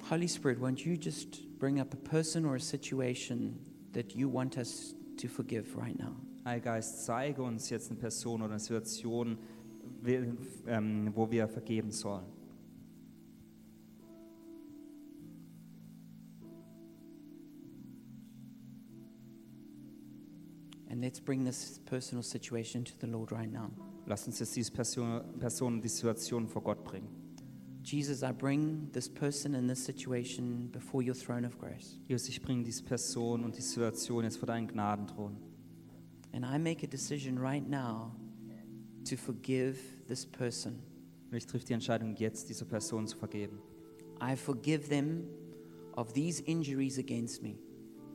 Holy 0.10 0.28
Spirit, 0.28 0.60
won't 0.60 0.84
you 0.84 0.98
just 0.98 1.48
bring 1.60 1.80
up 1.80 1.94
a 1.94 1.98
person 1.98 2.44
or 2.44 2.56
a 2.56 2.60
situation 2.60 3.60
that 3.92 4.16
you 4.16 4.28
want 4.28 4.58
us 4.58 4.96
to 5.18 5.28
forgive 5.28 5.76
right 5.76 6.00
now? 6.00 6.16
Heiliger 6.48 6.72
Geist, 6.72 7.06
zeige 7.06 7.44
uns 7.44 7.70
jetzt 7.70 7.92
eine 7.92 8.00
Person 8.00 8.42
oder 8.42 8.54
eine 8.54 8.60
Situation, 8.60 9.38
ähm, 10.66 11.12
wo 11.14 11.30
wir 11.30 11.48
vergeben 11.48 11.92
sollen. 11.92 12.26
And 20.90 21.02
let's 21.02 21.20
bring 21.20 21.46
this 21.46 21.80
personal 21.86 22.24
situation 22.24 22.84
to 22.84 22.94
the 23.00 23.06
Lord 23.06 23.32
right 23.32 23.52
now. 23.52 23.70
Lasst 24.08 24.26
uns 24.26 24.40
jetzt 24.40 24.56
diese 24.56 24.72
Person, 24.72 25.22
Person 25.38 25.80
die 25.80 25.88
Situation 25.88 26.48
vor 26.48 26.64
Gott 26.64 26.84
bringen. 26.84 27.19
Jesus, 27.92 28.22
I 28.22 28.32
bring 28.32 28.88
this 28.94 29.10
person 29.10 29.56
and 29.56 29.68
this 29.68 29.84
situation 29.84 30.70
before 30.72 31.02
your 31.02 31.16
throne 31.16 31.44
of 31.44 31.58
grace. 31.58 31.98
Jesus, 32.08 32.30
ich 32.30 32.40
bringe 32.40 32.64
diese 32.64 32.84
Person 32.84 33.44
und 33.44 33.58
die 33.58 33.62
Situation 33.62 34.24
jetzt 34.24 34.38
vor 34.38 34.46
deinen 34.46 34.68
Gnadenthron. 34.68 35.36
And 36.32 36.46
I 36.46 36.60
make 36.60 36.84
a 36.84 36.88
decision 36.88 37.40
right 37.40 37.68
now 37.68 38.12
to 39.06 39.18
forgive 39.18 39.80
this 40.08 40.24
person. 40.24 40.84
Und 41.32 41.38
ich 41.38 41.48
treffe 41.48 41.66
die 41.66 41.74
Entscheidung, 41.74 42.16
jetzt 42.16 42.48
diese 42.50 42.64
Person 42.64 43.08
zu 43.08 43.18
vergeben. 43.18 43.58
I 44.22 44.36
forgive 44.36 44.88
them 44.88 45.24
of 45.96 46.14
these 46.14 46.44
injuries 46.44 47.00
against 47.00 47.42
me. 47.42 47.56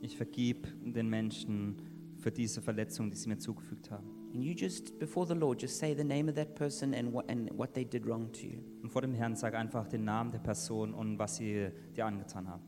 Ich 0.01 0.15
vergib 0.15 0.67
den 0.85 1.09
Menschen 1.09 1.81
für 2.17 2.31
diese 2.31 2.61
Verletzung, 2.61 3.11
die 3.11 3.17
sie 3.17 3.27
mir 3.27 3.39
zugefügt 3.39 3.91
haben. 3.91 4.24
And 4.35 4.43
you 4.43 4.53
just, 4.53 4.99
before 4.99 5.25
the 5.25 5.33
Lord, 5.33 5.59
just 5.59 5.79
say 5.79 5.93
the 5.93 6.03
name 6.03 6.27
of 6.27 6.35
that 6.35 6.57
person 6.57 6.93
and 6.93 7.13
what, 7.13 7.23
and 7.29 7.49
what 7.51 7.73
they 7.73 7.85
did 7.85 8.05
wrong 8.05 8.29
to 8.33 8.45
you. 8.45 8.61
Und 8.83 8.91
vor 8.91 9.01
dem 9.01 9.13
Herrn 9.13 9.33
sag 9.37 9.55
einfach 9.55 9.87
den 9.87 10.03
Namen 10.03 10.29
der 10.33 10.39
Person 10.39 10.93
und 10.93 11.17
was 11.17 11.37
sie 11.37 11.69
dir 11.95 12.05
angetan 12.05 12.45
haben. 12.45 12.61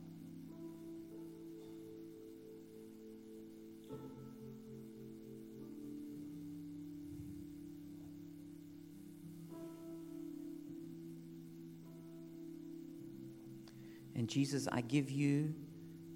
And 14.16 14.34
Jesus, 14.34 14.70
I 14.72 14.82
give 14.82 15.12
you 15.12 15.54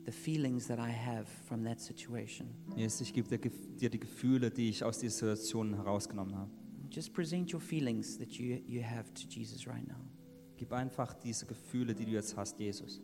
the 0.05 0.11
feelings 0.11 0.67
that 0.67 0.79
I 0.79 0.89
have 0.89 1.27
from 1.47 1.63
that 1.63 1.79
situation. 1.79 2.47
Jesus, 2.75 3.01
ich 3.01 3.13
gebe 3.13 3.37
dir, 3.37 3.89
die 3.89 3.99
Gefühle, 3.99 4.49
die 4.49 4.69
ich 4.69 4.83
aus 4.83 4.99
dieser 4.99 5.35
Situation 5.35 5.75
herausgenommen 5.75 6.35
habe. 6.35 6.51
Just 6.89 7.13
present 7.13 7.53
your 7.53 7.61
feelings 7.61 8.17
that 8.17 8.31
you, 8.33 8.57
you 8.67 8.83
have 8.83 9.13
to 9.13 9.27
Jesus 9.27 9.67
right 9.67 9.87
now. 9.87 9.99
Gib 10.57 10.73
einfach 10.73 11.13
diese 11.13 11.45
Gefühle, 11.45 11.95
die 11.95 12.05
du 12.05 12.11
jetzt 12.11 12.35
hast, 12.35 12.59
Jesus. 12.59 13.01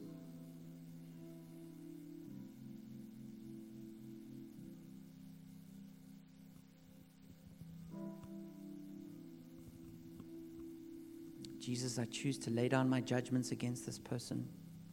Jesus, 11.60 12.00
I 12.00 12.06
choose 12.06 12.40
to 12.40 12.50
lay 12.50 12.70
down 12.70 12.88
my 12.88 13.02
judgments 13.02 13.52
against 13.52 13.86
this 13.86 14.00
person. 14.00 14.48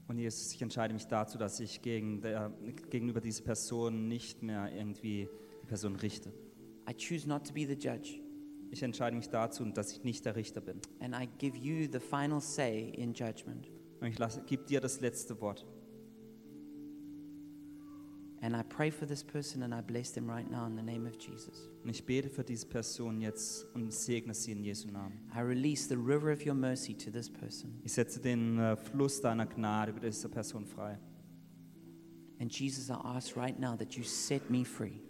Und 0.07 0.19
Jesus, 0.19 0.53
ich 0.53 0.61
entscheide 0.61 0.93
mich 0.93 1.07
dazu, 1.07 1.39
dass 1.39 1.61
ich 1.61 1.81
gegen 1.81 2.21
der, 2.21 2.53
gegenüber 2.91 3.21
dieser 3.21 3.43
Person 3.43 4.09
nicht 4.09 4.43
mehr 4.43 4.71
irgendwie 4.75 5.29
die 5.63 5.67
Person 5.67 5.97
richte. 5.97 6.31
I 6.89 6.93
choose 6.95 7.27
not 7.27 7.47
to 7.47 7.55
be 7.55 7.67
the 7.67 7.75
judge. 7.75 8.21
Ich 8.71 8.83
entscheide 8.83 9.17
mich 9.17 9.29
dazu, 9.29 9.65
dass 9.65 9.93
ich 9.93 10.05
nicht 10.05 10.25
der 10.25 10.37
Richter 10.37 10.61
bin. 10.61 10.81
And 11.01 11.15
I 11.15 11.29
give 11.39 11.57
you 11.57 11.89
the 11.91 12.01
final 12.01 12.41
say 12.41 12.91
in 12.91 13.15
judgment. 13.15 13.71
Und 14.01 14.09
ich 14.09 14.19
lasse, 14.19 14.43
gebe 14.43 14.65
dir 14.65 14.81
das 14.81 15.01
letzte 15.01 15.41
Wort. 15.41 15.65
And 18.45 18.55
I 18.55 18.63
pray 18.63 18.91
for 18.91 19.07
this 19.07 19.25
person 19.25 19.63
and 19.63 19.73
I 19.73 19.81
bless 19.81 20.13
them 20.13 20.29
right 20.29 20.47
now 20.51 20.67
in 20.67 20.77
the 20.77 20.83
name 20.83 21.07
of 21.09 21.17
Jesus. 21.19 21.67
Und 21.83 21.89
ich 21.89 22.05
bete 22.05 22.29
für 22.29 22.45
diese 22.45 22.67
Person 22.67 23.23
jetzt 23.23 23.65
und 23.75 23.91
segne 23.91 24.35
sie 24.35 24.53
in 24.53 24.63
Jesu 24.63 24.89
Namen. 24.91 25.19
I 25.35 25.41
release 25.41 25.89
the 25.89 25.97
river 25.97 26.31
of 26.31 26.45
your 26.45 26.53
mercy 26.55 26.93
to 26.95 27.11
this 27.11 27.31
person. 27.31 27.81
Ich 27.85 27.93
setze 27.95 28.21
den 28.21 28.59
äh, 28.59 28.77
Fluss 28.77 29.23
deiner 29.23 29.47
Gnade 29.47 29.93
über 29.93 30.01
diese 30.01 30.29
Person 30.29 30.67
frei. 30.67 30.99
And 32.39 32.53
Jesus, 32.53 32.91
I 32.91 32.95
ask 33.03 33.35
right 33.35 33.59
now 33.59 33.77
that 33.77 33.95
you 33.95 34.05
set 34.05 34.51
me 34.51 34.65
free, 34.65 35.01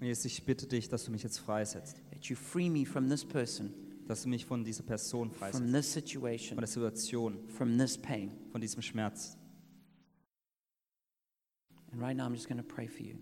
Und 0.00 0.06
Jesus, 0.06 0.24
ich 0.24 0.42
bitte 0.44 0.66
dich, 0.66 0.88
dass 0.88 1.04
du 1.04 1.10
mich 1.10 1.22
jetzt 1.22 1.38
freisetzt. 1.38 2.00
that 2.10 2.24
you 2.26 2.36
free 2.36 2.70
me 2.70 2.86
from 2.86 3.08
this 3.08 3.24
person, 3.24 3.70
Dass 4.06 4.22
du 4.22 4.30
mich 4.30 4.46
von 4.46 4.64
dieser 4.64 4.84
Person 4.84 5.28
from 5.30 5.38
freisetzt. 5.38 5.64
this 5.72 5.92
Von 5.92 6.02
situation, 6.02 6.56
der 6.58 6.66
Situation, 6.66 7.38
from 7.48 7.76
this 7.76 7.98
pain. 7.98 8.30
von 8.50 8.60
diesem 8.60 8.80
Schmerz. 8.80 9.36
And 11.98 12.06
right 12.06 12.16
now, 12.16 12.26
I'm 12.26 12.34
just 12.34 12.48
going 12.48 12.58
to 12.58 12.62
pray 12.62 12.86
for 12.86 13.02
you. 13.02 13.16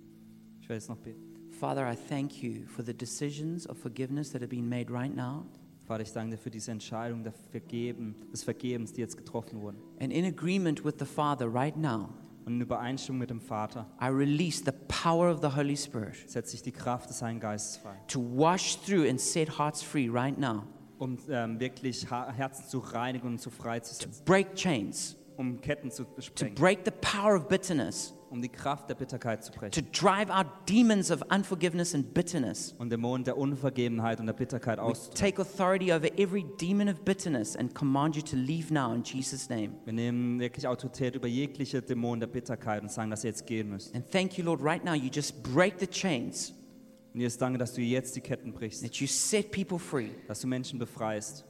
Ich 0.60 0.68
werde 0.68 0.74
jetzt 0.80 0.90
noch 0.90 0.98
beten. 0.98 1.22
Father, 1.50 1.86
I 1.90 1.94
thank 1.96 2.42
you 2.42 2.66
for 2.66 2.84
the 2.84 2.92
decisions 2.92 3.66
of 3.66 3.78
forgiveness 3.78 4.30
that 4.32 4.42
have 4.42 4.50
been 4.50 4.68
made 4.68 4.90
right 4.92 5.14
now. 5.14 5.46
Vater, 5.86 6.02
ich 6.02 6.12
danke 6.12 6.32
dir 6.36 6.38
für 6.38 6.50
diese 6.50 6.72
Entscheidung 6.72 7.22
der 7.22 7.32
Vergeben, 7.32 8.14
des 8.32 8.42
Vergebens, 8.42 8.92
die 8.92 9.00
jetzt 9.00 9.16
getroffen 9.16 9.62
wurden. 9.62 9.78
And 9.98 10.12
in 10.12 10.26
agreement 10.26 10.84
with 10.84 10.96
the 10.98 11.06
Father 11.06 11.46
right 11.46 11.74
now, 11.76 12.10
Und 12.44 12.56
in 12.56 12.60
Übereinstimmung 12.60 13.20
mit 13.20 13.30
dem 13.30 13.40
Vater 13.40 13.86
I 13.98 14.08
release 14.08 14.62
the 14.64 14.72
power 14.88 15.32
of 15.32 15.40
the 15.40 15.56
Holy 15.56 15.76
Spirit 15.76 16.28
setze 16.28 16.54
ich 16.56 16.62
die 16.62 16.72
Kraft 16.72 17.08
des 17.08 17.22
Heiligen 17.22 17.40
Geistes 17.40 17.78
frei, 17.78 17.96
to 18.08 18.20
wash 18.20 18.76
through 18.84 19.08
and 19.08 19.18
set 19.18 19.58
hearts 19.58 19.82
free 19.82 20.08
right 20.10 20.36
now, 20.38 20.64
um 20.98 21.16
ähm, 21.30 21.58
wirklich 21.58 22.10
Ha- 22.10 22.30
Herzen 22.30 22.68
zu 22.68 22.80
reinigen 22.80 23.26
und 23.28 23.40
zu 23.40 23.48
to 23.48 23.56
freizusetzen, 23.56 24.24
break 24.26 24.54
chains, 24.54 25.16
um 25.38 25.58
Ketten 25.62 25.90
zu 25.90 26.04
to 26.04 26.20
sprengen, 26.20 26.54
break 26.56 26.80
the 26.84 26.90
power 27.00 27.36
of 27.36 27.48
bitterness, 27.48 28.12
um 28.30 28.42
die 28.42 28.48
Kraft 28.48 28.88
der 28.90 28.94
Bitterkeit 28.94 29.44
zu 29.44 29.52
to 29.52 29.58
brechen 29.58 29.86
drive 29.92 30.30
out 30.30 30.46
demons 30.68 31.10
of 31.10 31.22
unforgiveness 31.30 31.94
and 31.94 32.12
bitterness. 32.14 32.74
und 32.78 32.90
Dämonen 32.90 33.24
der 33.24 33.36
Unvergebenheit 33.38 34.20
und 34.20 34.26
der 34.26 34.32
Bitterkeit 34.32 34.78
auszutreiben. 34.78 35.36
take 35.36 35.40
authority 35.40 35.92
over 35.92 36.06
every 36.18 36.44
demon 36.60 36.88
of 36.88 37.00
bitterness 37.04 37.56
and 37.56 37.74
command 37.74 38.16
you 38.16 38.22
to 38.22 38.36
leave 38.36 38.72
now 38.72 38.92
in 38.94 39.02
Jesus' 39.02 39.48
name. 39.48 39.70
Wir 39.84 39.92
nehmen 39.92 40.38
wirklich 40.40 40.66
Autorität 40.66 41.14
über 41.14 41.28
jegliche 41.28 41.82
Dämonen 41.82 42.20
der 42.20 42.26
Bitterkeit 42.26 42.82
und 42.82 42.90
sagen, 42.90 43.10
dass 43.10 43.24
ihr 43.24 43.30
jetzt 43.30 43.46
gehen 43.46 43.70
müsst. 43.70 43.94
And 43.94 44.10
thank 44.10 44.36
you, 44.38 44.44
Lord, 44.44 44.60
right 44.62 44.84
now 44.84 44.94
you 44.94 45.08
just 45.12 45.42
break 45.42 45.74
the 45.78 45.86
chains, 45.86 46.52
Und 47.14 47.20
Jesus, 47.20 47.38
danke, 47.38 47.58
dass 47.58 47.72
du 47.72 47.80
jetzt 47.80 48.14
die 48.16 48.20
Ketten 48.20 48.52
brichst, 48.52 48.82
that 48.82 48.96
you 48.96 49.06
set 49.06 49.50
people 49.50 49.78
free, 49.78 50.10
dass 50.28 50.40
du 50.40 50.46
Menschen 50.46 50.78
befreist, 50.78 51.44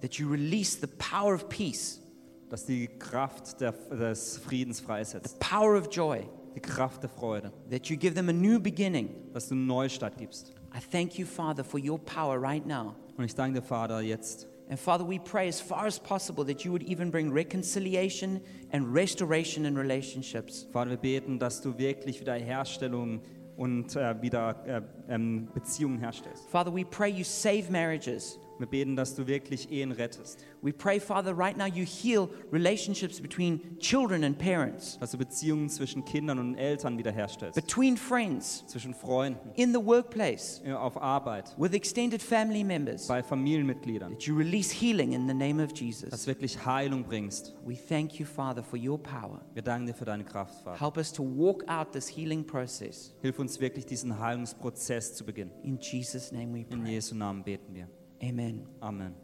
that 0.00 0.14
you 0.14 0.28
release 0.30 0.78
the 0.80 0.86
power 0.86 1.34
of 1.34 1.48
peace, 1.48 2.00
dass 2.48 2.64
die 2.64 2.86
Kraft 2.86 3.60
der, 3.60 3.72
des 3.72 4.38
Friedens 4.38 4.78
the 4.78 4.84
freisetzt, 4.84 5.38
power 5.38 5.76
of 5.76 5.88
joy, 5.90 6.22
die 6.54 6.60
Kraft 6.60 7.02
der 7.02 7.10
Freude, 7.10 7.52
that 7.70 7.86
you 7.86 7.96
give 7.96 8.14
them 8.14 8.28
a 8.28 8.32
new 8.32 8.58
beginning. 8.60 9.10
dass 9.32 9.48
du 9.48 9.54
einen 9.54 9.66
Neustart 9.66 10.16
gibst. 10.16 10.52
I 10.74 10.80
thank 10.90 11.18
you, 11.18 11.26
Father, 11.26 11.64
for 11.64 11.80
your 11.80 11.98
power 11.98 12.40
right 12.40 12.66
now. 12.66 12.94
Und 13.16 13.24
ich 13.24 13.34
danke 13.34 13.60
dir, 13.60 13.66
Vater, 13.66 14.00
jetzt, 14.00 14.46
And 14.70 14.78
Father, 14.78 15.02
we 15.02 15.18
pray 15.18 15.48
as 15.48 15.60
far 15.62 15.86
as 15.86 15.98
possible 15.98 16.44
that 16.44 16.62
you 16.62 16.70
would 16.72 16.82
even 16.82 17.10
bring 17.10 17.32
reconciliation 17.32 18.42
and 18.70 18.92
restoration 18.92 19.64
in 19.64 19.78
relationships. 19.78 20.66
Vater, 20.70 20.90
wir 20.90 20.98
beten, 20.98 21.38
dass 21.38 21.62
du 21.62 21.78
wirklich 21.78 22.20
Wiederherstellung 22.20 23.22
und 23.56 23.96
äh, 23.96 24.20
wieder 24.20 24.56
äh, 24.66 24.82
ähm, 25.08 25.48
Beziehungen 25.54 25.98
herstellst. 25.98 26.46
Father, 26.50 26.70
we 26.70 26.84
pray 26.84 27.10
you 27.10 27.24
save 27.24 27.70
marriages. 27.70 28.38
Wir 28.58 28.66
beten, 28.66 28.96
dass 28.96 29.14
du 29.14 29.26
wirklich 29.26 29.70
Ehen 29.70 29.92
rettest, 29.92 30.44
We 30.62 30.72
pray, 30.72 30.98
Father, 30.98 31.36
right 31.36 31.56
now 31.56 31.66
you 31.66 31.84
heal 31.84 32.28
relationships 32.52 33.20
between 33.20 33.78
children 33.78 34.24
and 34.24 34.36
parents, 34.38 34.98
dass 34.98 35.12
du 35.12 35.18
Beziehungen 35.18 35.68
zwischen 35.68 36.04
Kindern 36.04 36.38
und 36.40 36.56
Eltern 36.56 36.98
wiederherstellst, 36.98 37.54
between 37.54 37.96
friends, 37.96 38.64
zwischen 38.66 38.92
Freunden, 38.94 39.50
in 39.54 39.72
the 39.72 39.78
workplace, 39.84 40.60
ja, 40.66 40.78
auf 40.80 40.96
Arbeit, 41.00 41.54
with 41.58 41.72
extended 41.72 42.20
family 42.20 42.64
members. 42.64 43.06
bei 43.06 43.22
Familienmitgliedern, 43.22 44.12
That 44.14 44.22
you 44.24 44.36
release 44.36 44.74
healing 44.74 45.12
in 45.12 45.28
the 45.28 45.34
name 45.34 45.62
of 45.62 45.70
dass 45.70 45.80
Jesus. 45.80 46.10
du 46.10 46.26
wirklich 46.26 46.64
Heilung 46.66 47.04
bringst. 47.04 47.54
We 47.64 47.76
thank 47.76 48.18
you, 48.18 48.26
Father, 48.26 48.62
for 48.64 48.78
your 48.78 48.98
power. 49.00 49.40
Wir 49.54 49.62
danken 49.62 49.86
dir 49.86 49.94
für 49.94 50.04
deine 50.04 50.24
Kraft, 50.24 50.62
Vater. 50.64 50.80
Help 50.80 50.96
us 50.96 51.12
to 51.12 51.22
walk 51.22 51.62
out 51.68 51.92
this 51.92 52.08
healing 52.08 52.44
process. 52.44 53.14
Hilf 53.22 53.38
uns 53.38 53.60
wirklich, 53.60 53.86
diesen 53.86 54.18
Heilungsprozess 54.18 55.14
zu 55.14 55.24
beginnen. 55.24 55.52
In 55.62 55.78
Jesus' 55.78 56.32
name 56.32 56.52
we 56.54 56.60
In 56.74 56.82
pray. 56.82 56.92
Jesu 56.94 57.14
Namen 57.14 57.44
beten 57.44 57.74
wir. 57.74 57.88
Amen. 58.22 58.66
Amen. 58.82 59.14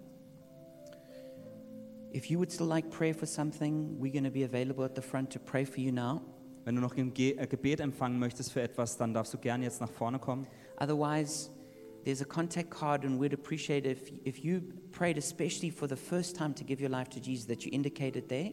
If 2.12 2.30
you 2.30 2.38
would 2.38 2.53
still 2.53 2.66
like 2.66 2.90
prayer 2.90 3.12
for 3.12 3.26
something, 3.26 3.99
we're 3.99 4.12
going 4.12 4.24
to 4.24 4.30
be 4.30 4.45
available 4.45 4.84
at 4.84 4.95
the 4.95 5.03
front 5.03 5.30
to 5.32 5.40
pray 5.40 5.64
for 5.64 5.80
you 5.80 5.90
now. 5.90 6.22
Wenn 6.64 6.76
du 6.76 6.80
noch 6.80 6.97
ein 6.97 7.12
Ge 7.12 7.36
äh, 7.36 7.47
Gebet 7.47 7.80
empfangen 7.80 8.18
möchtest 8.18 8.53
für 8.53 8.62
etwas, 8.62 8.97
dann 8.97 9.12
darfst 9.12 9.34
du 9.34 9.38
gerne 9.38 9.64
jetzt 9.64 9.80
nach 9.80 9.90
vorne 9.90 10.18
kommen. 10.18 10.47
Otherwise, 10.80 11.51
there's 12.05 12.22
a 12.22 12.24
contact 12.24 12.70
card, 12.70 13.05
and 13.05 13.20
we'd 13.20 13.34
appreciate 13.34 13.84
if, 13.84 14.12
if 14.24 14.38
you 14.38 14.62
prayed, 14.92 15.18
especially 15.18 15.70
for 15.70 15.88
the 15.88 15.97
first 15.97 16.36
time 16.36 16.55
to 16.55 16.64
give 16.64 16.80
your 16.80 16.88
life 16.88 17.11
to 17.11 17.20
Jesus, 17.20 17.47
that 17.47 17.64
you 17.64 17.72
indicated 17.72 18.28
there. 18.28 18.53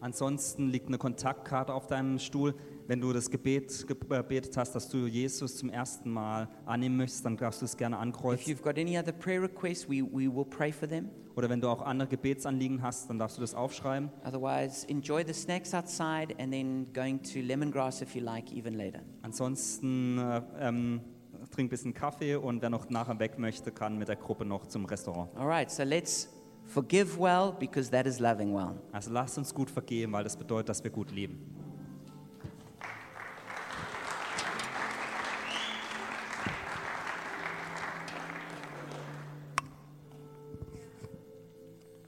Ansonsten 0.00 0.68
liegt 0.68 0.88
eine 0.88 0.98
Kontaktkarte 0.98 1.72
auf 1.74 1.86
deinem 1.86 2.18
Stuhl. 2.18 2.54
Wenn 2.86 3.00
du 3.00 3.12
das 3.12 3.30
Gebet 3.30 3.86
gebetet 3.86 4.56
hast, 4.56 4.74
dass 4.74 4.88
du 4.88 5.06
Jesus 5.06 5.56
zum 5.56 5.68
ersten 5.70 6.10
Mal 6.10 6.48
annehmen 6.64 6.96
möchtest, 6.96 7.24
dann 7.24 7.36
darfst 7.36 7.60
du 7.60 7.66
es 7.66 7.76
gerne 7.76 7.98
ankreuzen. 7.98 8.56
requests, 8.64 9.88
we, 9.88 10.02
we. 10.02 11.04
Oder 11.36 11.48
wenn 11.48 11.60
du 11.60 11.68
auch 11.68 11.82
andere 11.82 12.08
Gebetsanliegen 12.08 12.82
hast, 12.82 13.08
dann 13.10 13.18
darfst 13.18 13.36
du 13.36 13.40
das 13.40 13.54
aufschreiben. 13.54 14.10
Otherwise, 14.24 14.88
enjoy 14.88 15.24
the 15.24 15.32
snacks 15.32 15.72
outside 15.74 16.34
and 16.38 16.50
then 16.50 16.86
going 16.92 17.22
to 17.22 17.40
lemongrass 17.40 18.02
if 18.02 18.14
you 18.14 18.22
like, 18.22 18.52
even 18.52 18.74
later. 18.74 19.00
Ansonsten 19.22 20.18
äh, 20.18 20.42
ähm, 20.58 21.00
trink 21.50 21.68
ein 21.68 21.70
bisschen 21.70 21.94
Kaffee 21.94 22.36
und 22.36 22.62
wer 22.62 22.70
noch 22.70 22.88
nachher 22.90 23.18
weg 23.18 23.38
möchte, 23.38 23.70
kann 23.70 23.98
mit 23.98 24.08
der 24.08 24.16
Gruppe 24.16 24.44
noch 24.44 24.66
zum 24.66 24.84
Restaurant. 24.86 25.30
All 25.36 25.46
right, 25.46 25.70
so 25.70 25.82
let's 25.82 26.28
forgive 26.68 27.18
well 27.18 27.52
because 27.58 27.90
that 27.90 28.06
is 28.06 28.20
loving 28.20 28.52
well. 28.52 28.76
Also 28.92 29.10
lasst 29.10 29.38
uns 29.38 29.52
gut 29.52 29.70
vergeben, 29.70 30.12
weil 30.12 30.24
das 30.24 30.36
bedeutet, 30.36 30.68
dass 30.68 30.84
wir 30.84 30.90
gut 30.90 31.10
leben. 31.10 31.57